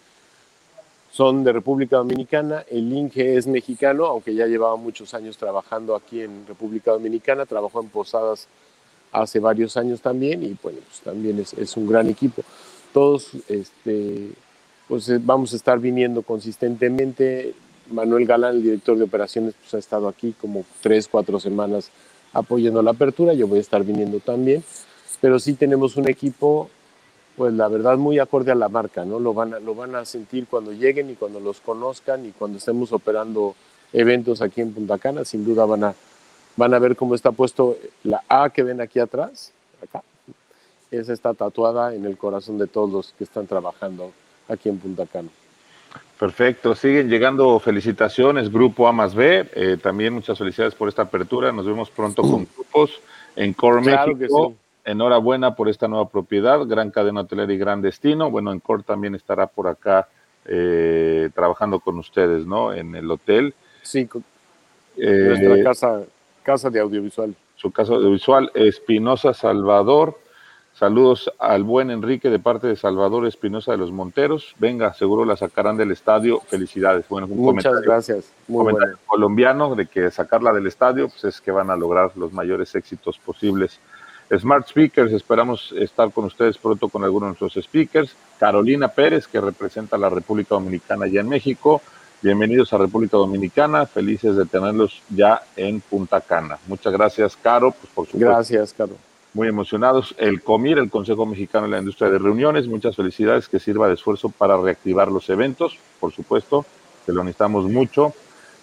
son 1.11 1.43
de 1.43 1.51
República 1.51 1.97
Dominicana. 1.97 2.63
El 2.69 2.91
Inge 2.93 3.37
es 3.37 3.47
mexicano, 3.47 4.05
aunque 4.05 4.35
ya 4.35 4.45
llevaba 4.45 4.75
muchos 4.75 5.13
años 5.13 5.37
trabajando 5.37 5.95
aquí 5.95 6.21
en 6.21 6.45
República 6.47 6.91
Dominicana, 6.91 7.45
trabajó 7.45 7.81
en 7.81 7.89
Posadas 7.89 8.47
hace 9.11 9.39
varios 9.39 9.77
años 9.77 10.01
también 10.01 10.43
y 10.43 10.55
bueno, 10.61 10.79
pues 10.87 11.01
también 11.01 11.39
es, 11.39 11.53
es 11.53 11.75
un 11.77 11.87
gran 11.87 12.07
equipo. 12.07 12.43
Todos, 12.97 13.29
este, 13.47 14.31
pues 14.87 15.07
eh, 15.07 15.19
vamos 15.21 15.53
a 15.53 15.55
estar 15.55 15.77
viniendo 15.77 16.23
consistentemente. 16.23 17.53
Manuel 17.91 18.25
Galán, 18.25 18.55
el 18.55 18.63
director 18.63 18.97
de 18.97 19.03
operaciones, 19.03 19.53
pues 19.61 19.75
ha 19.75 19.77
estado 19.77 20.07
aquí 20.07 20.33
como 20.41 20.65
tres, 20.81 21.07
cuatro 21.07 21.39
semanas 21.39 21.91
apoyando 22.33 22.81
la 22.81 22.89
apertura. 22.89 23.35
Yo 23.35 23.47
voy 23.47 23.59
a 23.59 23.61
estar 23.61 23.83
viniendo 23.83 24.19
también. 24.19 24.63
Pero 25.21 25.37
sí 25.37 25.53
tenemos 25.53 25.95
un 25.95 26.09
equipo, 26.09 26.71
pues 27.35 27.53
la 27.53 27.67
verdad, 27.67 27.99
muy 27.99 28.17
acorde 28.17 28.51
a 28.51 28.55
la 28.55 28.67
marca, 28.67 29.05
¿no? 29.05 29.19
Lo 29.19 29.31
van 29.35 29.53
a, 29.53 29.59
lo 29.59 29.75
van 29.75 29.93
a 29.93 30.03
sentir 30.03 30.47
cuando 30.47 30.71
lleguen 30.71 31.11
y 31.11 31.13
cuando 31.13 31.39
los 31.39 31.61
conozcan 31.61 32.25
y 32.25 32.31
cuando 32.31 32.57
estemos 32.57 32.91
operando 32.93 33.53
eventos 33.93 34.41
aquí 34.41 34.61
en 34.61 34.73
Punta 34.73 34.97
Cana. 34.97 35.23
Sin 35.23 35.45
duda 35.45 35.65
van 35.65 35.83
a, 35.83 35.93
van 36.55 36.73
a 36.73 36.79
ver 36.79 36.95
cómo 36.95 37.13
está 37.13 37.31
puesto 37.31 37.77
la 38.03 38.23
A 38.27 38.49
que 38.49 38.63
ven 38.63 38.81
aquí 38.81 38.97
atrás, 38.97 39.51
acá. 39.83 40.01
Esa 40.91 41.13
está 41.13 41.33
tatuada 41.33 41.93
en 41.93 42.05
el 42.05 42.17
corazón 42.17 42.57
de 42.57 42.67
todos 42.67 42.91
los 42.91 43.13
que 43.13 43.23
están 43.23 43.47
trabajando 43.47 44.11
aquí 44.47 44.69
en 44.69 44.77
Punta 44.77 45.05
Cana. 45.05 45.29
Perfecto, 46.19 46.73
siguen 46.75 47.09
llegando 47.09 47.59
felicitaciones, 47.59 48.51
Grupo 48.51 48.87
A 48.87 48.91
más 48.91 49.13
B, 49.13 49.47
eh, 49.53 49.77
también 49.81 50.13
muchas 50.13 50.37
felicidades 50.37 50.73
por 50.73 50.89
esta 50.89 51.03
apertura, 51.03 51.51
nos 51.51 51.65
vemos 51.65 51.89
pronto 51.89 52.21
con 52.23 52.47
grupos 52.55 52.99
en 53.35 53.53
Core 53.53 53.81
México. 53.81 54.55
Enhorabuena 54.83 55.53
por 55.53 55.67
esta 55.67 55.89
nueva 55.89 56.07
propiedad, 56.07 56.65
gran 56.65 56.91
cadena 56.91 57.21
hotelera 57.21 57.51
y 57.51 57.57
gran 57.57 57.81
destino. 57.81 58.31
Bueno, 58.31 58.53
en 58.53 58.61
Core 58.61 58.83
también 58.83 59.15
estará 59.15 59.45
por 59.45 59.67
acá 59.67 60.07
eh, 60.45 61.29
trabajando 61.35 61.81
con 61.81 61.99
ustedes, 61.99 62.45
¿no? 62.45 62.73
En 62.73 62.95
el 62.95 63.11
hotel. 63.11 63.53
Sí, 63.81 64.07
eh, 64.95 65.25
nuestra 65.27 65.63
casa, 65.63 66.01
casa 66.41 66.69
de 66.69 66.79
audiovisual. 66.79 67.35
Su 67.57 67.69
casa 67.69 67.95
audiovisual, 67.95 68.49
Espinosa 68.53 69.33
Salvador, 69.33 70.17
Saludos 70.77 71.31
al 71.39 71.63
buen 71.63 71.89
Enrique 71.89 72.29
de 72.29 72.37
parte 72.37 72.67
de 72.67 72.75
Salvador 72.75 73.25
Espinosa 73.25 73.71
de 73.71 73.79
los 73.79 73.91
Monteros. 73.91 74.53
Venga, 74.59 74.93
seguro 74.93 75.25
la 75.25 75.35
sacarán 75.35 75.75
del 75.75 75.89
estadio. 75.89 76.39
Felicidades. 76.41 77.07
Bueno, 77.09 77.25
Muchas 77.25 77.81
gracias. 77.81 78.31
Muy 78.47 78.75
colombiano 79.07 79.73
de 79.73 79.87
que 79.87 80.11
sacarla 80.11 80.53
del 80.53 80.67
estadio 80.67 81.09
pues 81.09 81.23
es 81.23 81.41
que 81.41 81.49
van 81.49 81.71
a 81.71 81.75
lograr 81.75 82.11
los 82.15 82.31
mayores 82.31 82.75
éxitos 82.75 83.17
posibles. 83.17 83.79
Smart 84.31 84.67
Speakers, 84.67 85.11
esperamos 85.13 85.73
estar 85.75 86.11
con 86.11 86.25
ustedes 86.25 86.59
pronto 86.59 86.89
con 86.89 87.03
algunos 87.03 87.29
de 87.29 87.39
nuestros 87.39 87.65
speakers. 87.65 88.15
Carolina 88.37 88.87
Pérez, 88.87 89.27
que 89.27 89.41
representa 89.41 89.95
a 89.95 89.99
la 89.99 90.09
República 90.09 90.53
Dominicana 90.53 91.07
ya 91.07 91.21
en 91.21 91.29
México. 91.29 91.81
Bienvenidos 92.21 92.71
a 92.73 92.77
República 92.77 93.17
Dominicana, 93.17 93.87
felices 93.87 94.35
de 94.35 94.45
tenerlos 94.45 95.01
ya 95.09 95.41
en 95.55 95.81
Punta 95.81 96.21
Cana. 96.21 96.59
Muchas 96.67 96.93
gracias, 96.93 97.35
Caro, 97.35 97.71
pues 97.71 97.91
por 97.91 98.05
supuesto. 98.05 98.29
Gracias, 98.29 98.73
Caro 98.73 98.95
muy 99.37 99.47
emocionados. 99.47 100.15
El 100.17 100.41
COMIR, 100.41 100.79
el 100.79 100.89
Consejo 100.89 101.27
Mexicano 101.27 101.65
de 101.65 101.71
la 101.71 101.77
Industria 101.77 102.09
de 102.09 102.17
Reuniones, 102.17 102.67
muchas 102.67 102.95
felicidades, 102.95 103.47
que 103.47 103.59
sirva 103.59 103.87
de 103.87 103.93
esfuerzo 103.93 104.29
para 104.29 104.57
reactivar 104.57 105.11
los 105.11 105.29
eventos, 105.29 105.77
por 105.99 106.11
supuesto, 106.11 106.65
que 107.05 107.11
lo 107.11 107.23
necesitamos 107.23 107.65
mucho. 107.65 108.13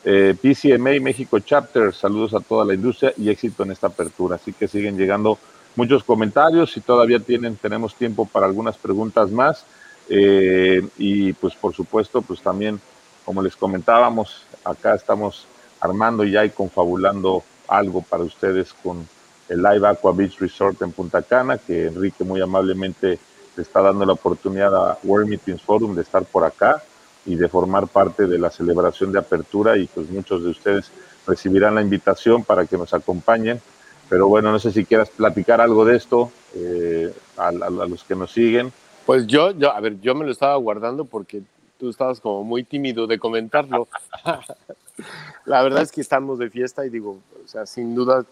Eh, 0.05 0.35
PCMA 0.35 1.01
México 1.01 1.39
Chapter, 1.39 1.95
saludos 1.95 2.35
a 2.35 2.41
toda 2.41 2.65
la 2.65 2.75
industria 2.75 3.15
y 3.17 3.31
éxito 3.31 3.63
en 3.63 3.71
esta 3.71 3.87
apertura. 3.87 4.35
Así 4.35 4.53
que 4.53 4.67
siguen 4.67 4.99
llegando 4.99 5.39
muchos 5.77 6.03
comentarios, 6.03 6.73
si 6.73 6.81
todavía 6.81 7.21
tienen, 7.21 7.55
tenemos 7.55 7.95
tiempo 7.95 8.27
para 8.27 8.47
algunas 8.47 8.77
preguntas 8.77 9.31
más. 9.31 9.65
Eh, 10.09 10.85
y 10.99 11.35
pues 11.35 11.55
por 11.55 11.73
supuesto, 11.73 12.21
pues 12.21 12.41
también, 12.41 12.81
como 13.25 13.43
les 13.43 13.55
comentábamos, 13.55 14.43
acá 14.65 14.97
estamos 14.97 15.47
armando 15.81 16.25
ya 16.25 16.45
y 16.45 16.51
confabulando 16.51 17.45
algo 17.69 18.03
para 18.03 18.25
ustedes 18.25 18.75
con 18.83 19.07
el 19.49 19.63
Live 19.63 19.87
Aqua 19.87 20.13
Beach 20.13 20.39
Resort 20.39 20.83
en 20.83 20.93
Punta 20.93 21.23
Cana, 21.23 21.59
que 21.59 21.87
Enrique 21.87 22.25
muy 22.25 22.41
amablemente 22.41 23.19
le 23.57 23.63
está 23.63 23.81
dando 23.81 24.05
la 24.05 24.15
oportunidad 24.15 24.75
a 24.75 24.99
World 25.05 25.29
Meetings 25.29 25.63
Forum 25.63 25.95
de 25.95 26.03
estar 26.03 26.25
por 26.25 26.45
acá 26.45 26.83
y 27.27 27.37
de 27.37 27.49
formar 27.49 27.87
parte 27.89 28.27
de 28.27 28.39
la 28.39 28.51
celebración 28.51 29.13
de 29.13 29.19
apertura 29.19 29.77
y 29.77 29.87
pues 29.87 30.11
muchos 30.11 30.43
de 30.43 30.51
ustedes 30.51 30.91
recibirán 31.27 31.75
la 31.75 31.83
invitación 31.83 32.45
para 32.45 32.67
que 32.67 32.77
nos 32.77 32.93
acompañen. 32.93 33.61
Pero 34.09 34.29
bueno, 34.29 34.53
no 34.53 34.59
sé 34.59 34.71
si 34.73 34.85
quieras 34.85 35.09
platicar 35.11 35.61
algo 35.61 35.85
de 35.85 35.97
esto 35.97 36.31
eh, 36.55 37.15
a, 37.37 37.51
los 37.51 38.05
que 38.05 38.15
nos 38.15 38.33
siguen. 38.33 38.73
Pues 39.07 39.27
yo, 39.27 39.53
yo, 39.53 39.73
a 39.73 39.81
ver, 39.81 40.01
yo 40.01 40.15
me 40.15 40.25
lo 40.25 40.33
estaba 40.33 40.57
guardando 40.57 41.05
porque 41.05 41.42
tú 41.79 41.88
estabas 41.88 42.21
como 42.21 42.45
muy 42.45 42.65
tímido 42.65 43.07
de 43.07 43.19
comentarlo. 43.19 43.88
la 45.47 45.63
verdad 45.63 45.83
es 45.83 45.90
que 45.90 46.03
estamos 46.03 46.38
de 46.38 46.51
fiesta 46.51 46.85
y 46.85 46.90
digo, 46.90 47.19
o 47.42 47.49
sea, 47.49 47.65
sin 47.65 47.95
duda 47.95 48.27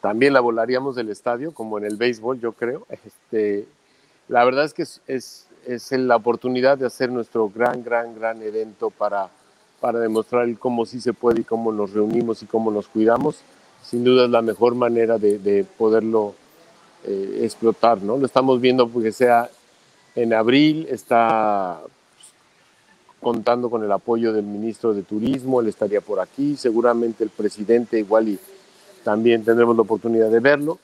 también 0.00 0.32
la 0.32 0.40
volaríamos 0.40 0.94
del 0.94 1.10
estadio, 1.10 1.52
como 1.52 1.78
en 1.78 1.84
el 1.84 1.96
béisbol, 1.96 2.40
yo 2.40 2.52
creo. 2.52 2.86
Este, 3.04 3.66
la 4.28 4.44
verdad 4.44 4.64
es 4.64 4.74
que 4.74 4.82
es, 4.82 5.00
es, 5.66 5.92
la 5.92 6.16
oportunidad 6.16 6.78
de 6.78 6.86
hacer 6.86 7.10
nuestro 7.10 7.48
gran, 7.48 7.82
gran, 7.82 8.14
gran 8.14 8.40
evento 8.42 8.90
para, 8.90 9.28
para 9.80 9.98
demostrar 9.98 10.46
cómo 10.58 10.86
sí 10.86 11.00
se 11.00 11.12
puede 11.12 11.40
y 11.40 11.44
cómo 11.44 11.72
nos 11.72 11.92
reunimos 11.92 12.42
y 12.42 12.46
cómo 12.46 12.70
nos 12.70 12.86
cuidamos. 12.88 13.40
Sin 13.82 14.04
duda 14.04 14.24
es 14.24 14.30
la 14.30 14.42
mejor 14.42 14.74
manera 14.74 15.18
de, 15.18 15.38
de 15.38 15.64
poderlo 15.64 16.34
eh, 17.04 17.40
explotar, 17.42 18.02
¿no? 18.02 18.16
Lo 18.16 18.26
estamos 18.26 18.60
viendo 18.60 18.88
porque 18.88 19.12
sea 19.12 19.50
en 20.14 20.32
abril, 20.34 20.86
está 20.90 21.80
contando 23.20 23.70
con 23.70 23.82
el 23.82 23.90
apoyo 23.90 24.32
del 24.32 24.44
ministro 24.44 24.94
de 24.94 25.02
Turismo, 25.02 25.60
él 25.60 25.68
estaría 25.68 26.00
por 26.00 26.20
aquí, 26.20 26.56
seguramente 26.56 27.24
el 27.24 27.30
presidente 27.30 27.98
igual 27.98 28.28
y 28.28 28.38
también 29.04 29.44
tendremos 29.44 29.76
la 29.76 29.82
oportunidad 29.82 30.30
de 30.30 30.40
verlo. 30.40 30.78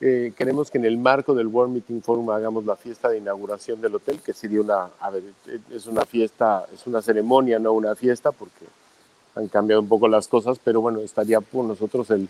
Eh, 0.00 0.32
queremos 0.36 0.70
que 0.70 0.78
en 0.78 0.86
el 0.86 0.96
marco 0.96 1.34
del 1.34 1.46
World 1.48 1.74
Meeting 1.74 2.00
Forum 2.00 2.30
hagamos 2.30 2.64
la 2.64 2.76
fiesta 2.76 3.08
de 3.08 3.18
inauguración 3.18 3.80
del 3.80 3.94
hotel, 3.94 4.20
que 4.24 4.32
sería 4.32 4.60
una, 4.60 4.88
ver, 5.12 5.22
es 5.70 5.86
una 5.86 6.06
fiesta, 6.06 6.66
es 6.72 6.86
una 6.86 7.02
ceremonia, 7.02 7.58
no 7.58 7.72
una 7.72 7.94
fiesta, 7.94 8.32
porque 8.32 8.64
han 9.34 9.48
cambiado 9.48 9.82
un 9.82 9.88
poco 9.88 10.08
las 10.08 10.26
cosas, 10.26 10.58
pero 10.62 10.80
bueno, 10.80 11.00
estaría 11.00 11.40
por 11.40 11.64
nosotros 11.66 12.10
el, 12.10 12.28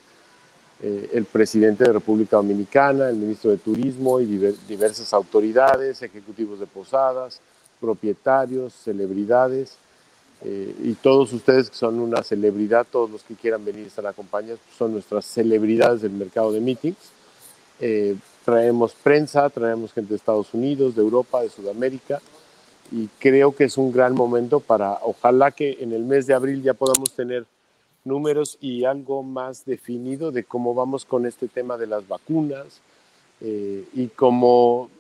eh, 0.83 1.11
el 1.13 1.27
presidente 1.27 1.85
de 1.85 1.93
República 1.93 2.37
Dominicana, 2.37 3.09
el 3.09 3.17
ministro 3.17 3.51
de 3.51 3.59
Turismo 3.59 4.19
y 4.19 4.25
diversas 4.25 5.13
autoridades, 5.13 6.03
ejecutivos 6.03 6.59
de 6.59 6.67
posadas, 6.67 7.41
propietarios, 7.81 8.73
celebridades. 8.73 9.77
Eh, 10.43 10.75
y 10.83 10.95
todos 10.95 11.33
ustedes 11.33 11.69
que 11.71 11.77
son 11.77 12.01
una 12.01 12.23
celebridad, 12.23 12.87
todos 12.91 13.11
los 13.11 13.23
que 13.23 13.35
quieran 13.35 13.65
venir 13.65 13.85
a 13.85 13.89
estar 13.89 14.07
acompañados, 14.07 14.61
son 14.77 14.93
nuestras 14.93 15.27
celebridades 15.27 16.03
del 16.03 16.13
mercado 16.13 16.53
de 16.53 16.61
meetings. 16.61 17.13
Eh, 17.81 18.17
traemos 18.45 18.93
prensa, 18.93 19.49
traemos 19.51 19.93
gente 19.93 20.11
de 20.11 20.17
Estados 20.17 20.53
Unidos, 20.55 20.95
de 20.95 21.03
Europa, 21.03 21.43
de 21.43 21.51
Sudamérica, 21.51 22.21
y 22.91 23.09
creo 23.19 23.55
que 23.55 23.65
es 23.65 23.77
un 23.77 23.93
gran 23.93 24.15
momento 24.15 24.61
para, 24.61 24.99
ojalá 25.03 25.51
que 25.53 25.79
en 25.81 25.93
el 25.93 26.05
mes 26.05 26.27
de 26.27 26.35
abril 26.35 26.63
ya 26.63 26.75
podamos 26.75 27.13
tener 27.13 27.47
números 28.05 28.59
y 28.61 28.85
algo 28.85 29.23
más 29.23 29.65
definido 29.65 30.33
de 30.33 30.45
cómo 30.45 30.75
vamos 30.75 31.05
con 31.05 31.27
este 31.27 31.49
tema 31.49 31.77
de 31.77 31.87
las 31.87 32.09
vacunas 32.09 32.81
eh, 33.41 33.85
y 33.95 34.09
cómo 34.09 34.91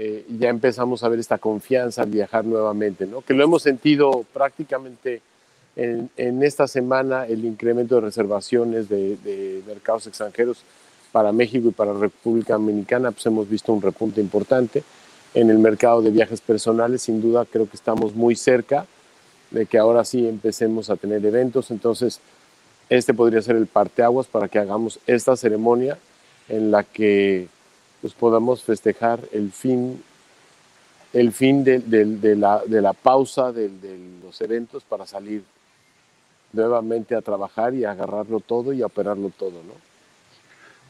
eh, 0.00 0.24
ya 0.38 0.48
empezamos 0.48 1.02
a 1.02 1.08
ver 1.08 1.18
esta 1.18 1.38
confianza 1.38 2.02
al 2.02 2.10
viajar 2.10 2.44
nuevamente, 2.44 3.04
¿no? 3.04 3.20
que 3.20 3.34
lo 3.34 3.42
hemos 3.42 3.62
sentido 3.62 4.24
prácticamente 4.32 5.22
en, 5.74 6.08
en 6.16 6.44
esta 6.44 6.68
semana, 6.68 7.26
el 7.26 7.44
incremento 7.44 7.96
de 7.96 8.02
reservaciones 8.02 8.88
de, 8.88 9.16
de, 9.16 9.60
mercados 9.66 10.06
extranjeros 10.06 10.62
para 11.10 11.32
México 11.32 11.68
y 11.68 11.72
para 11.72 11.92
República 11.94 12.54
Dominicana, 12.54 13.10
pues 13.10 13.26
hemos 13.26 13.48
visto 13.48 13.72
un 13.72 13.82
repunte 13.82 14.20
importante. 14.20 14.84
En 15.34 15.50
el 15.50 15.58
mercado 15.58 16.00
de 16.00 16.10
viajes 16.10 16.40
personales, 16.40 17.02
sin 17.02 17.20
duda, 17.20 17.44
creo 17.44 17.68
que 17.68 17.76
estamos 17.76 18.14
muy 18.14 18.36
cerca 18.36 18.86
de 19.50 19.66
que 19.66 19.78
ahora 19.78 20.04
sí 20.04 20.26
empecemos 20.26 20.90
a 20.90 20.96
tener 20.96 21.24
eventos. 21.24 21.70
Entonces, 21.70 22.20
este 22.88 23.14
podría 23.14 23.42
ser 23.42 23.56
el 23.56 23.66
parteaguas 23.66 24.26
para 24.26 24.48
que 24.48 24.58
hagamos 24.58 24.98
esta 25.06 25.36
ceremonia 25.36 25.98
en 26.48 26.70
la 26.70 26.82
que 26.82 27.48
pues 28.00 28.12
podamos 28.12 28.62
festejar 28.62 29.20
el 29.32 29.50
fin, 29.52 30.02
el 31.12 31.32
fin 31.32 31.64
de, 31.64 31.82
la, 32.36 32.62
de 32.64 32.80
la, 32.80 32.92
pausa 32.92 33.52
de, 33.52 33.70
los 34.22 34.40
eventos 34.40 34.84
para 34.84 35.06
salir 35.06 35.42
nuevamente 36.52 37.14
a 37.14 37.22
trabajar 37.22 37.74
y 37.74 37.84
agarrarlo 37.84 38.40
todo 38.40 38.72
y 38.72 38.82
operarlo 38.82 39.30
todo, 39.36 39.62
¿no? 39.66 39.88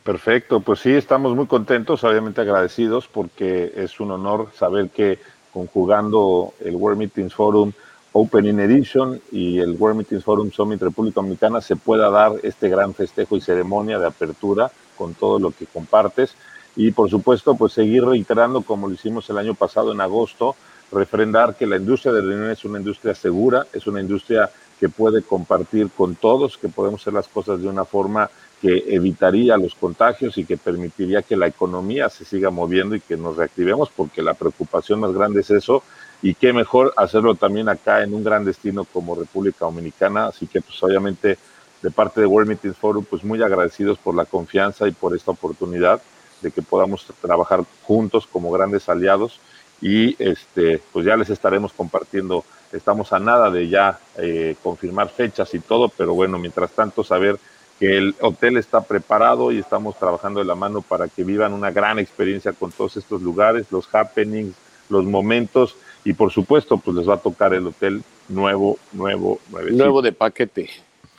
Perfecto, 0.05 0.61
pues 0.61 0.81
sí, 0.81 0.93
estamos 0.93 1.35
muy 1.35 1.47
contentos, 1.47 2.03
obviamente 2.03 2.41
agradecidos, 2.41 3.09
porque 3.09 3.73
es 3.77 4.01
un 4.01 4.11
honor 4.11 4.49
saber 4.55 4.89
que 4.89 5.19
conjugando 5.53 6.55
el 6.61 6.77
World 6.77 6.99
Meetings 6.99 7.35
Forum, 7.35 7.73
Opening 8.13 8.59
Edition 8.59 9.21
y 9.33 9.59
el 9.59 9.77
World 9.79 9.99
Meetings 9.99 10.25
Forum 10.25 10.51
Summit 10.51 10.81
República 10.81 11.17
Dominicana 11.17 11.61
se 11.61 11.77
pueda 11.77 12.09
dar 12.11 12.33
este 12.43 12.69
gran 12.69 12.95
festejo 12.95 13.37
y 13.37 13.41
ceremonia 13.41 13.99
de 13.99 14.07
apertura 14.07 14.71
con 14.97 15.15
todo 15.15 15.39
lo 15.39 15.51
que 15.51 15.67
compartes. 15.67 16.35
Y 16.79 16.93
por 16.93 17.11
supuesto, 17.11 17.57
pues 17.57 17.72
seguir 17.72 18.05
reiterando, 18.05 18.62
como 18.62 18.87
lo 18.87 18.95
hicimos 18.95 19.29
el 19.31 19.39
año 19.39 19.55
pasado 19.55 19.91
en 19.91 20.01
agosto, 20.01 20.55
refrendar 20.93 21.57
que 21.57 21.66
la 21.66 21.74
industria 21.74 22.12
de 22.12 22.20
reuniones 22.20 22.59
es 22.61 22.64
una 22.64 22.79
industria 22.79 23.16
segura, 23.16 23.66
es 23.72 23.89
una 23.89 24.01
industria 24.01 24.49
que 24.79 24.89
puede 24.89 25.22
compartir 25.22 25.91
con 25.91 26.14
todos, 26.14 26.57
que 26.57 26.68
podemos 26.68 27.01
hacer 27.01 27.14
las 27.14 27.26
cosas 27.26 27.61
de 27.61 27.66
una 27.66 27.85
forma 27.85 28.31
que 28.62 28.85
evitaría 28.95 29.57
los 29.57 29.74
contagios 29.74 30.39
y 30.39 30.45
que 30.45 30.57
permitiría 30.57 31.22
que 31.22 31.37
la 31.37 31.49
economía 31.49 32.09
se 32.11 32.24
siga 32.24 32.51
moviendo 32.51 32.95
y 32.95 33.01
que 33.01 33.16
nos 33.16 33.37
reactivemos, 33.37 33.91
porque 33.91 34.22
la 34.22 34.35
preocupación 34.35 35.01
más 35.01 35.12
grande 35.12 35.41
es 35.41 35.51
eso, 35.51 35.83
y 36.22 36.35
qué 36.35 36.53
mejor 36.53 36.95
hacerlo 36.97 37.35
también 37.35 37.68
acá 37.68 38.05
en 38.05 38.14
un 38.14 38.22
gran 38.22 38.45
destino 38.45 38.85
como 38.85 39.16
República 39.16 39.64
Dominicana, 39.64 40.29
así 40.29 40.47
que 40.47 40.61
pues 40.61 40.81
obviamente 40.81 41.39
de 41.83 41.91
parte 41.91 42.20
de 42.20 42.29
World 42.29 42.51
Meetings 42.51 42.76
Forum, 42.76 43.05
pues 43.05 43.24
muy 43.24 43.43
agradecidos 43.43 43.99
por 43.99 44.14
la 44.14 44.26
confianza 44.26 44.87
y 44.87 44.93
por 44.93 45.16
esta 45.16 45.33
oportunidad 45.33 46.01
de 46.43 46.51
que 46.51 46.62
podamos 46.62 47.07
trabajar 47.20 47.64
juntos 47.82 48.26
como 48.26 48.51
grandes 48.51 48.89
aliados 48.89 49.41
y 49.80 50.20
este 50.22 50.80
pues 50.93 51.07
ya 51.07 51.16
les 51.16 51.30
estaremos 51.30 51.72
compartiendo. 51.72 52.45
Estamos 52.72 53.12
a 53.12 53.18
nada 53.18 53.51
de 53.51 53.68
ya 53.68 53.99
eh, 54.18 54.57
confirmar 54.62 55.09
fechas 55.09 55.55
y 55.55 55.61
todo 55.61 55.89
pero 55.89 56.14
bueno 56.14 56.39
mientras 56.39 56.70
tanto 56.72 57.03
saber 57.05 57.39
que 57.78 57.97
el 57.97 58.14
hotel 58.20 58.57
está 58.57 58.80
preparado 58.80 59.53
y 59.53 59.59
estamos 59.59 59.97
trabajando 59.99 60.41
de 60.41 60.47
la 60.47 60.57
mano 60.57 60.82
para 60.82 61.09
que 61.09 61.22
vivan 61.24 61.53
una 61.53 61.70
gran 61.70 61.99
experiencia 61.99 62.53
con 62.53 62.72
todos 62.72 62.97
estos 62.97 63.22
lugares 63.22 63.70
los 63.70 63.93
happenings 63.95 64.55
los 64.89 65.05
momentos 65.05 65.76
y 66.05 66.12
por 66.12 66.32
supuesto 66.32 66.78
pues 66.78 66.97
les 66.97 67.09
va 67.09 67.14
a 67.14 67.18
tocar 67.18 67.55
el 67.55 67.66
hotel 67.66 68.03
nuevo 68.28 68.78
nuevo 68.93 69.41
nuevo 69.70 70.03
de 70.03 70.12
paquete. 70.12 70.70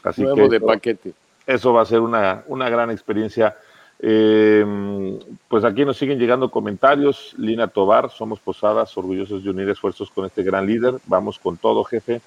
Así 0.04 0.22
nuevo 0.22 0.48
de 0.48 0.62
paquete. 0.62 1.14
eso 1.46 1.74
va 1.74 1.82
a 1.82 1.86
ser 1.86 2.00
una, 2.02 2.44
una 2.48 2.70
gran 2.70 2.92
experiencia 2.92 3.56
eh, 4.02 5.20
pues 5.50 5.66
aquí 5.66 5.84
nos 5.84 5.98
siguen 5.98 6.20
llegando 6.20 6.50
comentarios. 6.50 7.36
Lina 7.38 7.68
Tobar, 7.68 8.10
somos 8.12 8.40
Posadas, 8.40 8.98
orgullosos 8.98 9.44
de 9.44 9.50
unir 9.50 9.70
esfuerzos 9.70 10.10
con 10.10 10.26
este 10.26 10.42
gran 10.42 10.66
líder. 10.66 10.96
Vamos 11.06 11.38
con 11.38 11.58
todo, 11.58 11.84
jefe. 11.84 12.22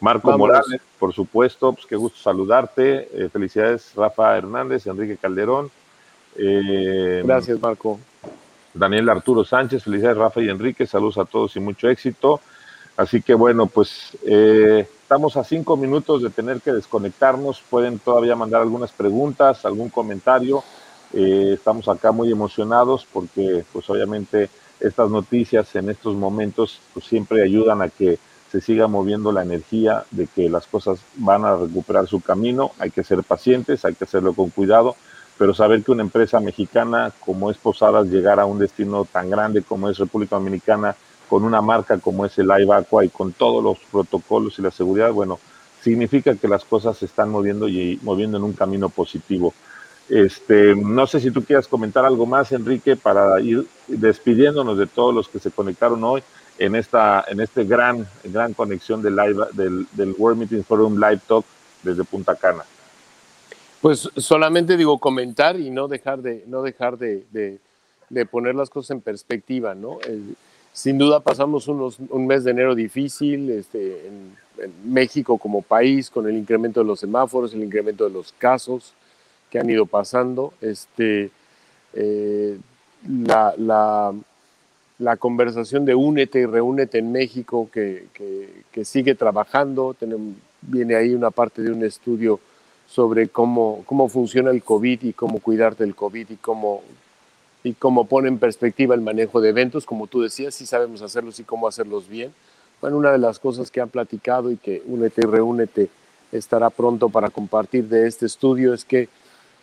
Marco 0.00 0.36
Morales, 0.36 0.80
por 0.98 1.12
supuesto, 1.12 1.72
pues 1.72 1.86
qué 1.86 1.96
gusto 1.96 2.18
saludarte. 2.18 3.08
Eh, 3.12 3.28
felicidades, 3.32 3.92
Rafa 3.96 4.36
Hernández, 4.36 4.86
Enrique 4.86 5.16
Calderón. 5.16 5.70
Eh, 6.36 7.22
Gracias, 7.24 7.60
Marco. 7.60 7.98
Daniel 8.74 9.08
Arturo 9.08 9.42
Sánchez, 9.42 9.84
felicidades, 9.84 10.18
Rafa 10.18 10.42
y 10.42 10.50
Enrique. 10.50 10.86
Saludos 10.86 11.18
a 11.18 11.24
todos 11.24 11.56
y 11.56 11.60
mucho 11.60 11.88
éxito. 11.88 12.40
Así 12.96 13.20
que 13.22 13.34
bueno, 13.34 13.66
pues 13.66 14.16
estamos 14.22 15.36
a 15.36 15.44
cinco 15.44 15.76
minutos 15.76 16.22
de 16.22 16.30
tener 16.30 16.60
que 16.60 16.72
desconectarnos. 16.72 17.62
Pueden 17.68 17.98
todavía 17.98 18.36
mandar 18.36 18.60
algunas 18.62 18.92
preguntas, 18.92 19.64
algún 19.64 19.88
comentario. 19.88 20.62
Eh, 21.12 21.52
estamos 21.54 21.88
acá 21.88 22.12
muy 22.12 22.30
emocionados 22.30 23.06
porque 23.12 23.64
pues 23.72 23.88
obviamente 23.88 24.50
estas 24.80 25.10
noticias 25.10 25.74
en 25.76 25.88
estos 25.88 26.14
momentos 26.14 26.80
pues 26.92 27.06
siempre 27.06 27.42
ayudan 27.42 27.80
a 27.82 27.88
que 27.88 28.18
se 28.50 28.60
siga 28.60 28.86
moviendo 28.86 29.32
la 29.32 29.42
energía 29.42 30.04
de 30.10 30.26
que 30.26 30.48
las 30.48 30.66
cosas 30.66 31.00
van 31.16 31.44
a 31.44 31.56
recuperar 31.56 32.06
su 32.06 32.20
camino, 32.20 32.72
hay 32.78 32.90
que 32.90 33.04
ser 33.04 33.22
pacientes, 33.22 33.84
hay 33.84 33.94
que 33.94 34.04
hacerlo 34.04 34.34
con 34.34 34.50
cuidado, 34.50 34.96
pero 35.38 35.52
saber 35.52 35.82
que 35.82 35.92
una 35.92 36.02
empresa 36.02 36.40
mexicana 36.40 37.12
como 37.20 37.50
es 37.50 37.58
Posadas 37.58 38.06
llegar 38.06 38.40
a 38.40 38.46
un 38.46 38.58
destino 38.58 39.04
tan 39.04 39.30
grande 39.30 39.62
como 39.62 39.88
es 39.88 39.98
República 39.98 40.36
Dominicana, 40.36 40.96
con 41.28 41.44
una 41.44 41.60
marca 41.60 41.98
como 41.98 42.24
es 42.24 42.38
el 42.38 42.46
Live 42.46 42.72
Aqua 42.72 43.04
y 43.04 43.08
con 43.08 43.32
todos 43.32 43.62
los 43.62 43.78
protocolos 43.90 44.58
y 44.58 44.62
la 44.62 44.70
seguridad, 44.70 45.12
bueno, 45.12 45.38
significa 45.82 46.34
que 46.36 46.48
las 46.48 46.64
cosas 46.64 46.98
se 46.98 47.06
están 47.06 47.30
moviendo 47.30 47.68
y 47.68 47.98
moviendo 48.02 48.38
en 48.38 48.44
un 48.44 48.52
camino 48.52 48.88
positivo. 48.88 49.52
Este, 50.08 50.76
no 50.76 51.06
sé 51.06 51.18
si 51.20 51.30
tú 51.30 51.42
quieras 51.42 51.66
comentar 51.66 52.04
algo 52.04 52.26
más, 52.26 52.52
Enrique, 52.52 52.94
para 52.94 53.40
ir 53.40 53.66
despidiéndonos 53.88 54.78
de 54.78 54.86
todos 54.86 55.12
los 55.12 55.28
que 55.28 55.40
se 55.40 55.50
conectaron 55.50 56.02
hoy 56.04 56.22
en 56.58 56.76
esta, 56.76 57.24
en 57.28 57.40
este 57.40 57.64
gran, 57.64 58.06
gran 58.24 58.54
conexión 58.54 59.02
del, 59.02 59.16
live, 59.16 59.46
del, 59.52 60.14
World 60.16 60.38
Meeting 60.38 60.62
Forum 60.62 60.94
Live 60.94 61.20
Talk 61.26 61.44
desde 61.82 62.04
Punta 62.04 62.36
Cana. 62.36 62.64
Pues 63.80 64.08
solamente 64.16 64.76
digo 64.76 64.98
comentar 64.98 65.58
y 65.58 65.70
no 65.70 65.88
dejar 65.88 66.22
de, 66.22 66.44
no 66.46 66.62
dejar 66.62 66.98
de, 66.98 67.24
de, 68.08 68.26
poner 68.26 68.54
las 68.54 68.70
cosas 68.70 68.92
en 68.92 69.00
perspectiva, 69.00 69.74
¿no? 69.74 69.98
sin 70.72 70.98
duda 70.98 71.20
pasamos 71.20 71.68
unos, 71.68 71.98
un 72.10 72.26
mes 72.26 72.44
de 72.44 72.50
enero 72.50 72.74
difícil 72.74 73.50
este, 73.50 74.06
en 74.06 74.36
México 74.84 75.38
como 75.38 75.62
país, 75.62 76.10
con 76.10 76.28
el 76.28 76.36
incremento 76.36 76.80
de 76.80 76.86
los 76.86 77.00
semáforos, 77.00 77.54
el 77.54 77.64
incremento 77.64 78.04
de 78.04 78.10
los 78.10 78.32
casos, 78.32 78.94
que 79.56 79.60
han 79.60 79.70
ido 79.70 79.86
pasando. 79.86 80.52
Este, 80.60 81.30
eh, 81.94 82.58
la, 83.08 83.54
la, 83.56 84.12
la, 84.98 85.16
conversación 85.16 85.86
de 85.86 85.94
únete 85.94 86.40
y 86.40 86.44
reúnete 86.44 86.98
en 86.98 87.10
México 87.10 87.70
que, 87.72 88.08
que, 88.12 88.84
sigue 88.84 89.14
trabajando. 89.14 89.94
Tenemos, 89.94 90.36
viene 90.60 90.94
ahí 90.94 91.14
una 91.14 91.30
parte 91.30 91.62
de 91.62 91.72
un 91.72 91.82
estudio 91.84 92.38
sobre 92.86 93.28
cómo, 93.28 93.82
cómo 93.86 94.10
funciona 94.10 94.50
el 94.50 94.62
COVID 94.62 95.04
y 95.04 95.12
cómo 95.14 95.40
cuidarte 95.40 95.84
del 95.84 95.94
COVID 95.94 96.28
y 96.28 96.36
cómo, 96.36 96.82
y 97.64 97.72
cómo 97.72 98.06
pone 98.06 98.28
en 98.28 98.38
perspectiva 98.38 98.94
el 98.94 99.00
manejo 99.00 99.40
de 99.40 99.48
eventos. 99.48 99.86
Como 99.86 100.06
tú 100.06 100.20
decías, 100.20 100.54
si 100.54 100.66
sabemos 100.66 101.00
hacerlos 101.00 101.40
y 101.40 101.44
cómo 101.44 101.66
hacerlos 101.66 102.08
bien. 102.08 102.34
Bueno, 102.82 102.98
una 102.98 103.10
de 103.10 103.18
las 103.18 103.38
cosas 103.38 103.70
que 103.70 103.80
han 103.80 103.88
platicado 103.88 104.50
y 104.50 104.58
que 104.58 104.82
Únete 104.84 105.22
y 105.24 105.26
Reúnete 105.26 105.88
estará 106.30 106.68
pronto 106.68 107.08
para 107.08 107.30
compartir 107.30 107.88
de 107.88 108.06
este 108.06 108.26
estudio 108.26 108.74
es 108.74 108.84
que 108.84 109.08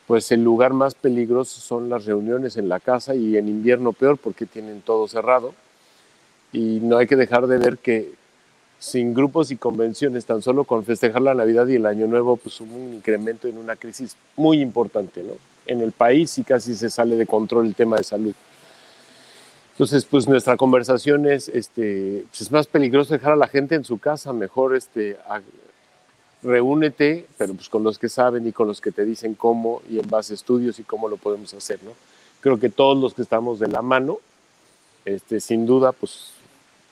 pues 0.07 0.31
el 0.31 0.43
lugar 0.43 0.73
más 0.73 0.95
peligroso 0.95 1.61
son 1.61 1.89
las 1.89 2.05
reuniones 2.05 2.57
en 2.57 2.69
la 2.69 2.79
casa 2.79 3.15
y 3.15 3.37
en 3.37 3.47
invierno 3.47 3.93
peor 3.93 4.17
porque 4.17 4.45
tienen 4.45 4.81
todo 4.81 5.07
cerrado. 5.07 5.53
Y 6.51 6.79
no 6.81 6.97
hay 6.97 7.07
que 7.07 7.15
dejar 7.15 7.47
de 7.47 7.57
ver 7.57 7.77
que 7.77 8.13
sin 8.83 9.13
grupos 9.13 9.49
y 9.49 9.55
convenciones, 9.55 10.25
tan 10.25 10.41
solo 10.41 10.65
con 10.65 10.83
festejar 10.83 11.21
la 11.21 11.33
Navidad 11.33 11.67
y 11.67 11.75
el 11.75 11.85
Año 11.85 12.05
Nuevo, 12.05 12.35
pues 12.35 12.59
hubo 12.59 12.75
un 12.75 12.93
incremento 12.95 13.47
en 13.47 13.57
una 13.57 13.77
crisis 13.77 14.17
muy 14.35 14.59
importante 14.59 15.23
¿no? 15.23 15.33
en 15.65 15.79
el 15.79 15.93
país 15.93 16.37
y 16.37 16.43
casi 16.43 16.75
se 16.75 16.89
sale 16.89 17.15
de 17.15 17.25
control 17.25 17.67
el 17.67 17.75
tema 17.75 17.95
de 17.95 18.03
salud. 18.03 18.33
Entonces, 19.71 20.05
pues 20.05 20.27
nuestra 20.27 20.57
conversación 20.57 21.25
es, 21.25 21.47
este, 21.47 22.25
pues 22.29 22.41
es 22.41 22.51
más 22.51 22.67
peligroso 22.67 23.13
dejar 23.13 23.31
a 23.31 23.37
la 23.37 23.47
gente 23.47 23.73
en 23.73 23.85
su 23.85 23.97
casa, 23.97 24.33
mejor 24.33 24.75
este, 24.75 25.17
reúnete, 26.43 27.25
pero 27.37 27.53
pues 27.53 27.69
con 27.69 27.83
los 27.83 27.97
que 27.97 28.09
saben 28.09 28.45
y 28.47 28.51
con 28.51 28.67
los 28.67 28.81
que 28.81 28.91
te 28.91 29.05
dicen 29.05 29.33
cómo 29.33 29.81
y 29.89 29.99
en 29.99 30.09
base 30.09 30.33
a 30.33 30.35
estudios 30.35 30.79
y 30.79 30.83
cómo 30.83 31.07
lo 31.07 31.17
podemos 31.17 31.53
hacer, 31.53 31.79
¿no? 31.83 31.91
Creo 32.41 32.59
que 32.59 32.69
todos 32.69 32.97
los 32.97 33.13
que 33.13 33.21
estamos 33.21 33.59
de 33.59 33.67
la 33.67 33.81
mano, 33.81 34.19
este, 35.05 35.39
sin 35.39 35.65
duda, 35.65 35.93
pues 35.93 36.31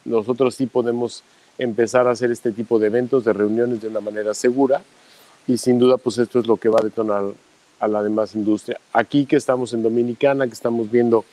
nosotros 0.05 0.55
sí 0.55 0.65
podemos 0.65 1.23
empezar 1.57 2.07
a 2.07 2.11
hacer 2.11 2.31
este 2.31 2.51
tipo 2.51 2.79
de 2.79 2.87
eventos, 2.87 3.25
de 3.25 3.33
reuniones 3.33 3.81
de 3.81 3.89
una 3.89 3.99
manera 3.99 4.33
segura 4.33 4.81
y 5.47 5.57
sin 5.57 5.77
duda, 5.77 5.97
pues 5.97 6.17
esto 6.17 6.39
es 6.39 6.47
lo 6.47 6.57
que 6.57 6.69
va 6.69 6.79
a 6.79 6.83
detonar 6.83 7.25
a 7.79 7.87
la 7.87 8.03
demás 8.03 8.35
industria. 8.35 8.79
Aquí 8.93 9.25
que 9.25 9.35
estamos 9.35 9.73
en 9.73 9.83
Dominicana, 9.83 10.47
que 10.47 10.53
estamos 10.53 10.89
viendo 10.89 11.25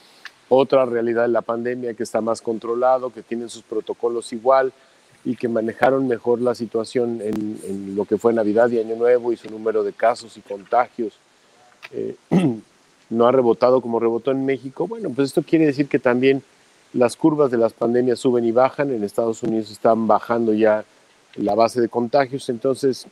otra 0.48 0.84
realidad 0.86 1.22
de 1.22 1.28
la 1.28 1.42
pandemia 1.42 1.94
que 1.94 2.02
está 2.02 2.20
más 2.20 2.40
controlado, 2.40 3.10
que 3.10 3.22
tienen 3.22 3.50
sus 3.50 3.62
protocolos 3.62 4.32
igual, 4.32 4.72
y 5.24 5.36
que 5.36 5.48
manejaron 5.48 6.06
mejor 6.08 6.40
la 6.40 6.54
situación 6.54 7.20
en, 7.22 7.96
lo 7.96 8.04
que 8.04 8.18
fue 8.18 8.32
Navidad 8.32 8.70
y 8.70 8.78
Año 8.78 8.96
Nuevo 8.96 9.32
y 9.32 9.36
su 9.36 9.50
número 9.50 9.82
de 9.82 9.92
casos 9.92 10.36
y 10.36 10.40
contagios. 10.40 11.14
Eh, 11.92 12.16
no 13.10 13.26
ha 13.26 13.32
rebotado 13.32 13.80
como 13.80 14.00
rebotó 14.00 14.30
en 14.30 14.44
México, 14.44 14.86
bueno, 14.86 15.10
pues 15.10 15.28
esto 15.28 15.42
quiere 15.42 15.66
decir 15.66 15.88
que 15.88 15.98
también 15.98 16.42
las 16.92 17.16
curvas 17.16 17.50
de 17.50 17.58
las 17.58 17.72
pandemias 17.72 18.18
suben 18.18 18.44
y 18.44 18.52
bajan, 18.52 18.92
en 18.92 19.04
Estados 19.04 19.42
Unidos 19.42 19.70
están 19.70 20.06
bajando 20.06 20.52
ya 20.52 20.84
la 21.36 21.54
base 21.54 21.80
de 21.80 21.88
contagios, 21.88 22.48
entonces, 22.48 23.06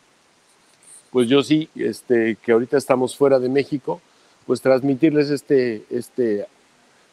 pues 1.10 1.28
yo 1.28 1.42
sí, 1.42 1.68
este, 1.74 2.36
que 2.36 2.52
ahorita 2.52 2.76
estamos 2.76 3.16
fuera 3.16 3.38
de 3.38 3.48
México, 3.48 4.00
pues 4.46 4.60
transmitirles 4.60 5.30
este, 5.30 5.84
este 5.90 6.46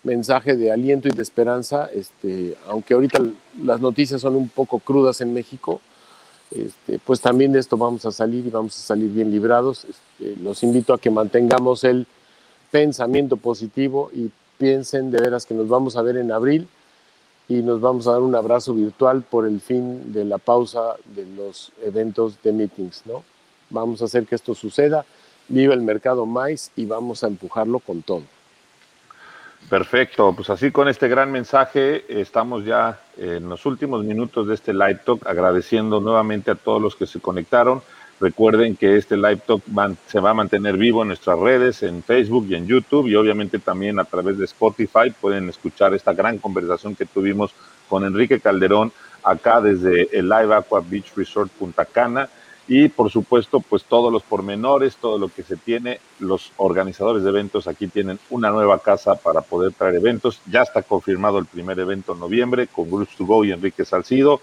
mensaje 0.04 0.56
de 0.56 0.72
aliento 0.72 1.08
y 1.08 1.12
de 1.12 1.22
esperanza, 1.22 1.90
este, 1.94 2.58
aunque 2.68 2.94
ahorita 2.94 3.22
las 3.64 3.80
noticias 3.80 4.22
son 4.22 4.36
un 4.36 4.50
poco 4.50 4.80
crudas 4.80 5.22
en 5.22 5.34
México, 5.34 5.82
este, 6.52 7.00
pues 7.00 7.20
también 7.22 7.52
de 7.52 7.60
esto 7.60 7.78
vamos 7.78 8.06
a 8.06 8.12
salir 8.12 8.46
y 8.46 8.50
vamos 8.50 8.78
a 8.78 8.82
salir 8.82 9.10
bien 9.10 9.32
librados. 9.32 9.86
Este, 9.86 10.36
los 10.42 10.62
invito 10.64 10.94
a 10.94 11.00
que 11.00 11.10
mantengamos 11.10 11.84
el 11.84 12.06
pensamiento 12.70 13.38
positivo 13.38 14.12
y 14.14 14.30
piensen 14.58 15.10
de 15.10 15.20
veras 15.20 15.46
que 15.46 15.54
nos 15.54 15.68
vamos 15.68 15.96
a 15.96 16.02
ver 16.02 16.18
en 16.18 16.32
abril 16.32 16.68
y 17.48 17.62
nos 17.62 17.82
vamos 17.82 18.08
a 18.08 18.12
dar 18.12 18.22
un 18.22 18.36
abrazo 18.36 18.74
virtual 18.74 19.24
por 19.24 19.46
el 19.48 19.62
fin 19.62 20.14
de 20.14 20.26
la 20.26 20.38
pausa 20.38 20.96
de 21.16 21.26
los 21.26 21.72
eventos 21.84 22.42
de 22.42 22.52
meetings, 22.52 23.04
¿no? 23.06 23.24
Vamos 23.70 24.02
a 24.02 24.06
hacer 24.06 24.26
que 24.26 24.36
esto 24.36 24.54
suceda, 24.54 25.06
viva 25.48 25.74
el 25.74 25.82
mercado 25.82 26.26
más 26.26 26.72
y 26.76 26.86
vamos 26.86 27.24
a 27.24 27.28
empujarlo 27.28 27.80
con 27.80 28.02
todo. 28.02 28.24
Perfecto, 29.70 30.34
pues 30.34 30.50
así 30.50 30.72
con 30.72 30.88
este 30.88 31.08
gran 31.08 31.32
mensaje 31.32 32.06
estamos 32.08 32.64
ya 32.64 33.00
en 33.18 33.50
los 33.50 33.66
últimos 33.66 34.04
minutos 34.04 34.48
de 34.48 34.54
este 34.56 34.74
live 34.74 35.00
talk 35.04 35.26
agradeciendo 35.26 36.00
nuevamente 36.00 36.52
a 36.52 36.56
todos 36.56 36.82
los 36.82 36.96
que 36.96 37.08
se 37.08 37.20
conectaron. 37.20 37.82
Recuerden 38.20 38.76
que 38.76 38.98
este 38.98 39.18
live 39.18 39.42
talk 39.48 39.64
se 40.06 40.20
va 40.20 40.30
a 40.30 40.34
mantener 40.36 40.78
vivo 40.78 41.02
en 41.02 41.08
nuestras 41.08 41.40
redes, 41.40 41.82
en 41.82 42.04
Facebook 42.04 42.46
y 42.50 42.56
en 42.56 42.68
YouTube 42.68 43.08
y 43.08 43.16
obviamente 43.16 43.58
también 43.58 44.00
a 44.00 44.06
través 44.06 44.38
de 44.38 44.46
Spotify 44.46 45.12
pueden 45.20 45.50
escuchar 45.50 45.94
esta 45.94 46.14
gran 46.14 46.38
conversación 46.38 46.96
que 46.96 47.06
tuvimos 47.06 47.52
con 47.90 48.06
Enrique 48.06 48.40
Calderón 48.40 48.92
acá 49.24 49.60
desde 49.60 50.16
el 50.18 50.30
Live 50.30 50.54
Aqua 50.54 50.84
Beach 50.88 51.14
Resort 51.16 51.52
Punta 51.52 51.86
Cana 51.86 52.30
y 52.68 52.88
por 52.88 53.12
supuesto 53.12 53.60
pues 53.60 53.84
todos 53.84 54.12
los 54.12 54.24
pormenores, 54.24 54.96
todo 54.96 55.18
lo 55.18 55.28
que 55.28 55.44
se 55.44 55.58
tiene, 55.58 56.00
los 56.20 56.52
organizadores 56.58 57.24
de 57.24 57.30
eventos 57.30 57.68
aquí 57.68 57.88
tienen 57.88 58.20
una 58.30 58.50
nueva 58.50 58.80
casa 58.80 59.16
para 59.16 59.42
poder 59.42 59.74
traer 59.74 59.96
eventos, 59.96 60.42
ya 60.50 60.62
está 60.62 60.82
confirmado 60.82 61.40
el 61.40 61.46
primer 61.46 61.80
evento 61.80 62.14
en 62.14 62.20
noviembre 62.20 62.68
con 62.68 62.90
Groups 62.90 63.18
to 63.18 63.26
Go 63.26 63.44
y 63.44 63.52
Enrique 63.52 63.86
Salcido. 63.86 64.42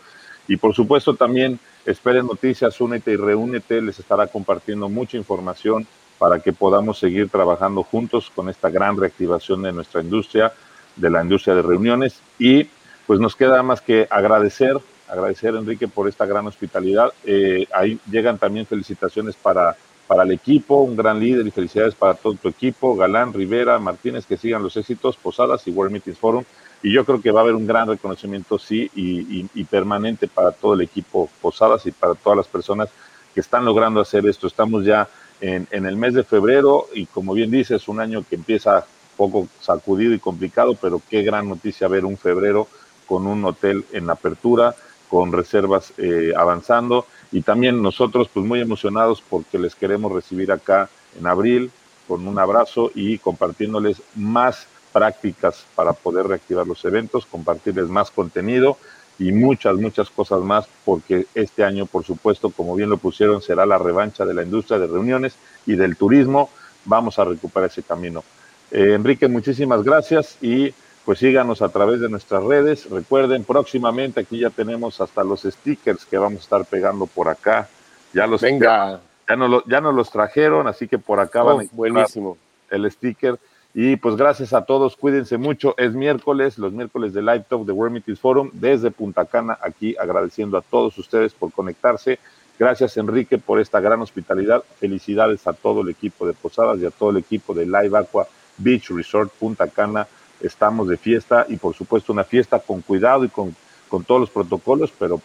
Y 0.48 0.56
por 0.56 0.74
supuesto 0.74 1.14
también 1.14 1.60
esperen 1.86 2.26
noticias, 2.26 2.80
únete 2.80 3.12
y 3.12 3.16
reúnete, 3.16 3.80
les 3.80 3.98
estará 3.98 4.26
compartiendo 4.26 4.88
mucha 4.88 5.16
información 5.16 5.86
para 6.18 6.40
que 6.40 6.52
podamos 6.52 6.98
seguir 6.98 7.30
trabajando 7.30 7.82
juntos 7.82 8.30
con 8.34 8.48
esta 8.48 8.68
gran 8.68 8.96
reactivación 8.98 9.62
de 9.62 9.72
nuestra 9.72 10.02
industria, 10.02 10.52
de 10.96 11.08
la 11.08 11.22
industria 11.22 11.54
de 11.54 11.62
reuniones. 11.62 12.20
Y 12.38 12.68
pues 13.06 13.20
nos 13.20 13.36
queda 13.36 13.62
más 13.62 13.80
que 13.80 14.06
agradecer 14.10 14.78
agradecer 15.10 15.54
Enrique 15.54 15.88
por 15.88 16.08
esta 16.08 16.26
gran 16.26 16.46
hospitalidad. 16.46 17.12
Eh, 17.24 17.66
ahí 17.72 17.98
llegan 18.10 18.38
también 18.38 18.66
felicitaciones 18.66 19.34
para, 19.34 19.76
para 20.06 20.22
el 20.22 20.32
equipo, 20.32 20.76
un 20.76 20.96
gran 20.96 21.20
líder 21.20 21.46
y 21.46 21.50
felicidades 21.50 21.94
para 21.94 22.14
todo 22.14 22.34
tu 22.34 22.48
equipo, 22.48 22.96
Galán, 22.96 23.32
Rivera, 23.32 23.78
Martínez, 23.78 24.26
que 24.26 24.36
sigan 24.36 24.62
los 24.62 24.76
éxitos, 24.76 25.16
Posadas 25.16 25.66
y 25.66 25.70
World 25.70 25.92
Meetings 25.92 26.18
Forum. 26.18 26.44
Y 26.82 26.92
yo 26.92 27.04
creo 27.04 27.20
que 27.20 27.30
va 27.30 27.40
a 27.40 27.42
haber 27.42 27.54
un 27.54 27.66
gran 27.66 27.88
reconocimiento, 27.88 28.58
sí, 28.58 28.90
y, 28.94 29.64
permanente 29.64 30.28
para 30.28 30.52
todo 30.52 30.74
el 30.74 30.80
equipo 30.80 31.28
Posadas 31.40 31.86
y 31.86 31.92
para 31.92 32.14
todas 32.14 32.38
las 32.38 32.48
personas 32.48 32.88
que 33.34 33.40
están 33.40 33.64
logrando 33.64 34.00
hacer 34.00 34.26
esto. 34.26 34.46
Estamos 34.46 34.84
ya 34.84 35.08
en, 35.40 35.68
en 35.70 35.86
el 35.86 35.96
mes 35.96 36.14
de 36.14 36.24
febrero 36.24 36.86
y 36.94 37.06
como 37.06 37.34
bien 37.34 37.50
dices, 37.50 37.86
un 37.86 38.00
año 38.00 38.24
que 38.28 38.36
empieza 38.36 38.84
poco 39.16 39.48
sacudido 39.60 40.14
y 40.14 40.18
complicado, 40.18 40.74
pero 40.74 41.02
qué 41.08 41.22
gran 41.22 41.48
noticia 41.48 41.88
ver 41.88 42.04
un 42.04 42.16
febrero 42.16 42.66
con 43.06 43.26
un 43.26 43.44
hotel 43.44 43.84
en 43.92 44.08
apertura, 44.08 44.74
con 45.10 45.32
reservas 45.32 45.92
eh, 45.98 46.32
avanzando 46.36 47.06
y 47.32 47.42
también 47.42 47.82
nosotros 47.82 48.30
pues 48.32 48.46
muy 48.46 48.60
emocionados 48.60 49.22
porque 49.28 49.58
les 49.58 49.74
queremos 49.74 50.12
recibir 50.12 50.52
acá 50.52 50.88
en 51.18 51.26
abril 51.26 51.70
con 52.06 52.26
un 52.26 52.38
abrazo 52.38 52.90
y 52.94 53.18
compartiéndoles 53.18 54.00
más 54.14 54.66
prácticas 54.92 55.66
para 55.74 55.92
poder 55.92 56.26
reactivar 56.26 56.66
los 56.66 56.84
eventos, 56.84 57.26
compartirles 57.26 57.88
más 57.88 58.10
contenido 58.10 58.76
y 59.18 59.32
muchas, 59.32 59.76
muchas 59.76 60.08
cosas 60.08 60.40
más, 60.40 60.66
porque 60.84 61.26
este 61.34 61.62
año, 61.62 61.86
por 61.86 62.04
supuesto, 62.04 62.50
como 62.50 62.74
bien 62.74 62.88
lo 62.88 62.96
pusieron, 62.96 63.42
será 63.42 63.66
la 63.66 63.78
revancha 63.78 64.24
de 64.24 64.32
la 64.32 64.42
industria 64.42 64.78
de 64.78 64.86
reuniones 64.86 65.34
y 65.66 65.74
del 65.74 65.96
turismo. 65.96 66.48
Vamos 66.86 67.18
a 67.18 67.24
recuperar 67.24 67.68
ese 67.68 67.82
camino. 67.82 68.24
Eh, 68.70 68.94
Enrique, 68.94 69.28
muchísimas 69.28 69.82
gracias 69.82 70.38
y 70.40 70.72
pues 71.10 71.18
síganos 71.18 71.60
a 71.60 71.70
través 71.70 72.00
de 72.00 72.08
nuestras 72.08 72.44
redes. 72.44 72.88
Recuerden, 72.88 73.42
próximamente 73.42 74.20
aquí 74.20 74.38
ya 74.38 74.50
tenemos 74.50 75.00
hasta 75.00 75.24
los 75.24 75.42
stickers 75.42 76.04
que 76.04 76.16
vamos 76.16 76.38
a 76.38 76.42
estar 76.42 76.64
pegando 76.64 77.06
por 77.08 77.28
acá. 77.28 77.68
Ya 78.12 78.28
los 78.28 78.40
Venga. 78.40 79.00
Ya, 79.28 79.34
no, 79.34 79.64
ya 79.66 79.80
nos 79.80 79.92
los 79.92 80.08
trajeron, 80.12 80.68
así 80.68 80.86
que 80.86 80.98
por 81.00 81.18
acá 81.18 81.42
van 81.42 81.62
a 81.62 81.68
buenísimo. 81.72 82.38
el 82.70 82.88
sticker. 82.88 83.40
Y 83.74 83.96
pues 83.96 84.14
gracias 84.14 84.52
a 84.52 84.64
todos, 84.64 84.96
cuídense 84.96 85.36
mucho. 85.36 85.74
Es 85.78 85.94
miércoles, 85.94 86.58
los 86.58 86.72
miércoles 86.72 87.12
de 87.12 87.22
Live 87.22 87.46
Talk 87.48 87.66
de 87.66 87.72
World 87.72 87.94
Meetings 87.94 88.20
Forum 88.20 88.50
desde 88.52 88.92
Punta 88.92 89.24
Cana, 89.24 89.58
aquí 89.60 89.96
agradeciendo 89.98 90.58
a 90.58 90.62
todos 90.62 90.96
ustedes 90.96 91.34
por 91.34 91.50
conectarse. 91.50 92.20
Gracias 92.56 92.96
Enrique 92.98 93.36
por 93.36 93.58
esta 93.58 93.80
gran 93.80 94.00
hospitalidad. 94.00 94.62
Felicidades 94.78 95.44
a 95.48 95.54
todo 95.54 95.80
el 95.80 95.88
equipo 95.88 96.24
de 96.24 96.34
Posadas 96.34 96.78
y 96.78 96.86
a 96.86 96.92
todo 96.92 97.10
el 97.10 97.16
equipo 97.16 97.52
de 97.52 97.66
Live 97.66 97.98
Aqua 97.98 98.28
Beach 98.58 98.90
Resort 98.90 99.32
Punta 99.32 99.66
Cana 99.66 100.06
estamos 100.40 100.88
de 100.88 100.96
fiesta 100.96 101.46
y 101.48 101.56
por 101.56 101.74
supuesto 101.74 102.12
una 102.12 102.24
fiesta 102.24 102.58
con 102.58 102.80
cuidado 102.80 103.24
y 103.24 103.28
con, 103.28 103.54
con 103.88 104.04
todos 104.04 104.20
los 104.20 104.30
protocolos, 104.30 104.92
pero 104.98 105.20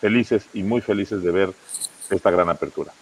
felices 0.00 0.46
y 0.52 0.62
muy 0.62 0.80
felices 0.80 1.22
de 1.22 1.30
ver 1.30 1.52
esta 2.10 2.30
gran 2.30 2.48
apertura. 2.48 2.92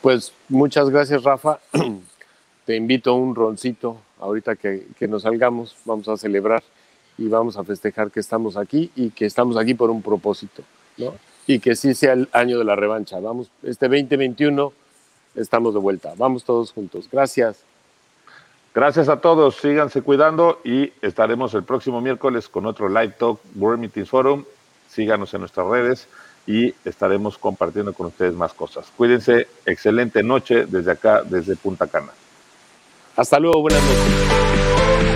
Pues 0.00 0.32
muchas 0.48 0.90
gracias, 0.90 1.22
Rafa. 1.22 1.60
Te 2.66 2.76
invito 2.76 3.10
a 3.10 3.14
un 3.14 3.34
roncito 3.34 3.98
ahorita 4.20 4.56
que, 4.56 4.86
que, 4.98 5.06
nos 5.06 5.22
salgamos, 5.22 5.76
vamos 5.84 6.08
a 6.08 6.16
celebrar 6.16 6.62
y 7.18 7.28
vamos 7.28 7.56
a 7.56 7.64
festejar 7.64 8.10
que 8.10 8.20
estamos 8.20 8.56
aquí 8.56 8.90
y 8.96 9.10
que 9.10 9.26
estamos 9.26 9.56
aquí 9.56 9.74
por 9.74 9.90
un 9.90 10.02
propósito, 10.02 10.62
¿no? 10.96 11.14
Y 11.46 11.58
que 11.58 11.76
sí 11.76 11.94
sea 11.94 12.14
el 12.14 12.28
año 12.32 12.58
de 12.58 12.64
la 12.64 12.74
revancha. 12.74 13.20
Vamos, 13.20 13.50
este 13.62 13.86
2021 13.86 14.72
estamos 15.34 15.74
de 15.74 15.80
vuelta. 15.80 16.14
Vamos 16.16 16.44
todos 16.44 16.72
juntos. 16.72 17.08
Gracias. 17.10 17.64
Gracias 18.74 19.08
a 19.08 19.20
todos, 19.20 19.54
síganse 19.54 20.02
cuidando 20.02 20.60
y 20.64 20.92
estaremos 21.00 21.54
el 21.54 21.62
próximo 21.62 22.00
miércoles 22.00 22.48
con 22.48 22.66
otro 22.66 22.88
Live 22.88 23.14
Talk 23.16 23.38
World 23.54 23.80
Meetings 23.80 24.10
Forum. 24.10 24.44
Síganos 24.88 25.32
en 25.32 25.40
nuestras 25.40 25.68
redes 25.68 26.08
y 26.44 26.74
estaremos 26.84 27.38
compartiendo 27.38 27.92
con 27.92 28.08
ustedes 28.08 28.34
más 28.34 28.52
cosas. 28.52 28.92
Cuídense, 28.96 29.46
excelente 29.64 30.24
noche 30.24 30.66
desde 30.66 30.90
acá, 30.90 31.22
desde 31.22 31.54
Punta 31.54 31.86
Cana. 31.86 32.10
Hasta 33.14 33.38
luego, 33.38 33.60
buenas 33.60 33.80
noches. 33.80 35.13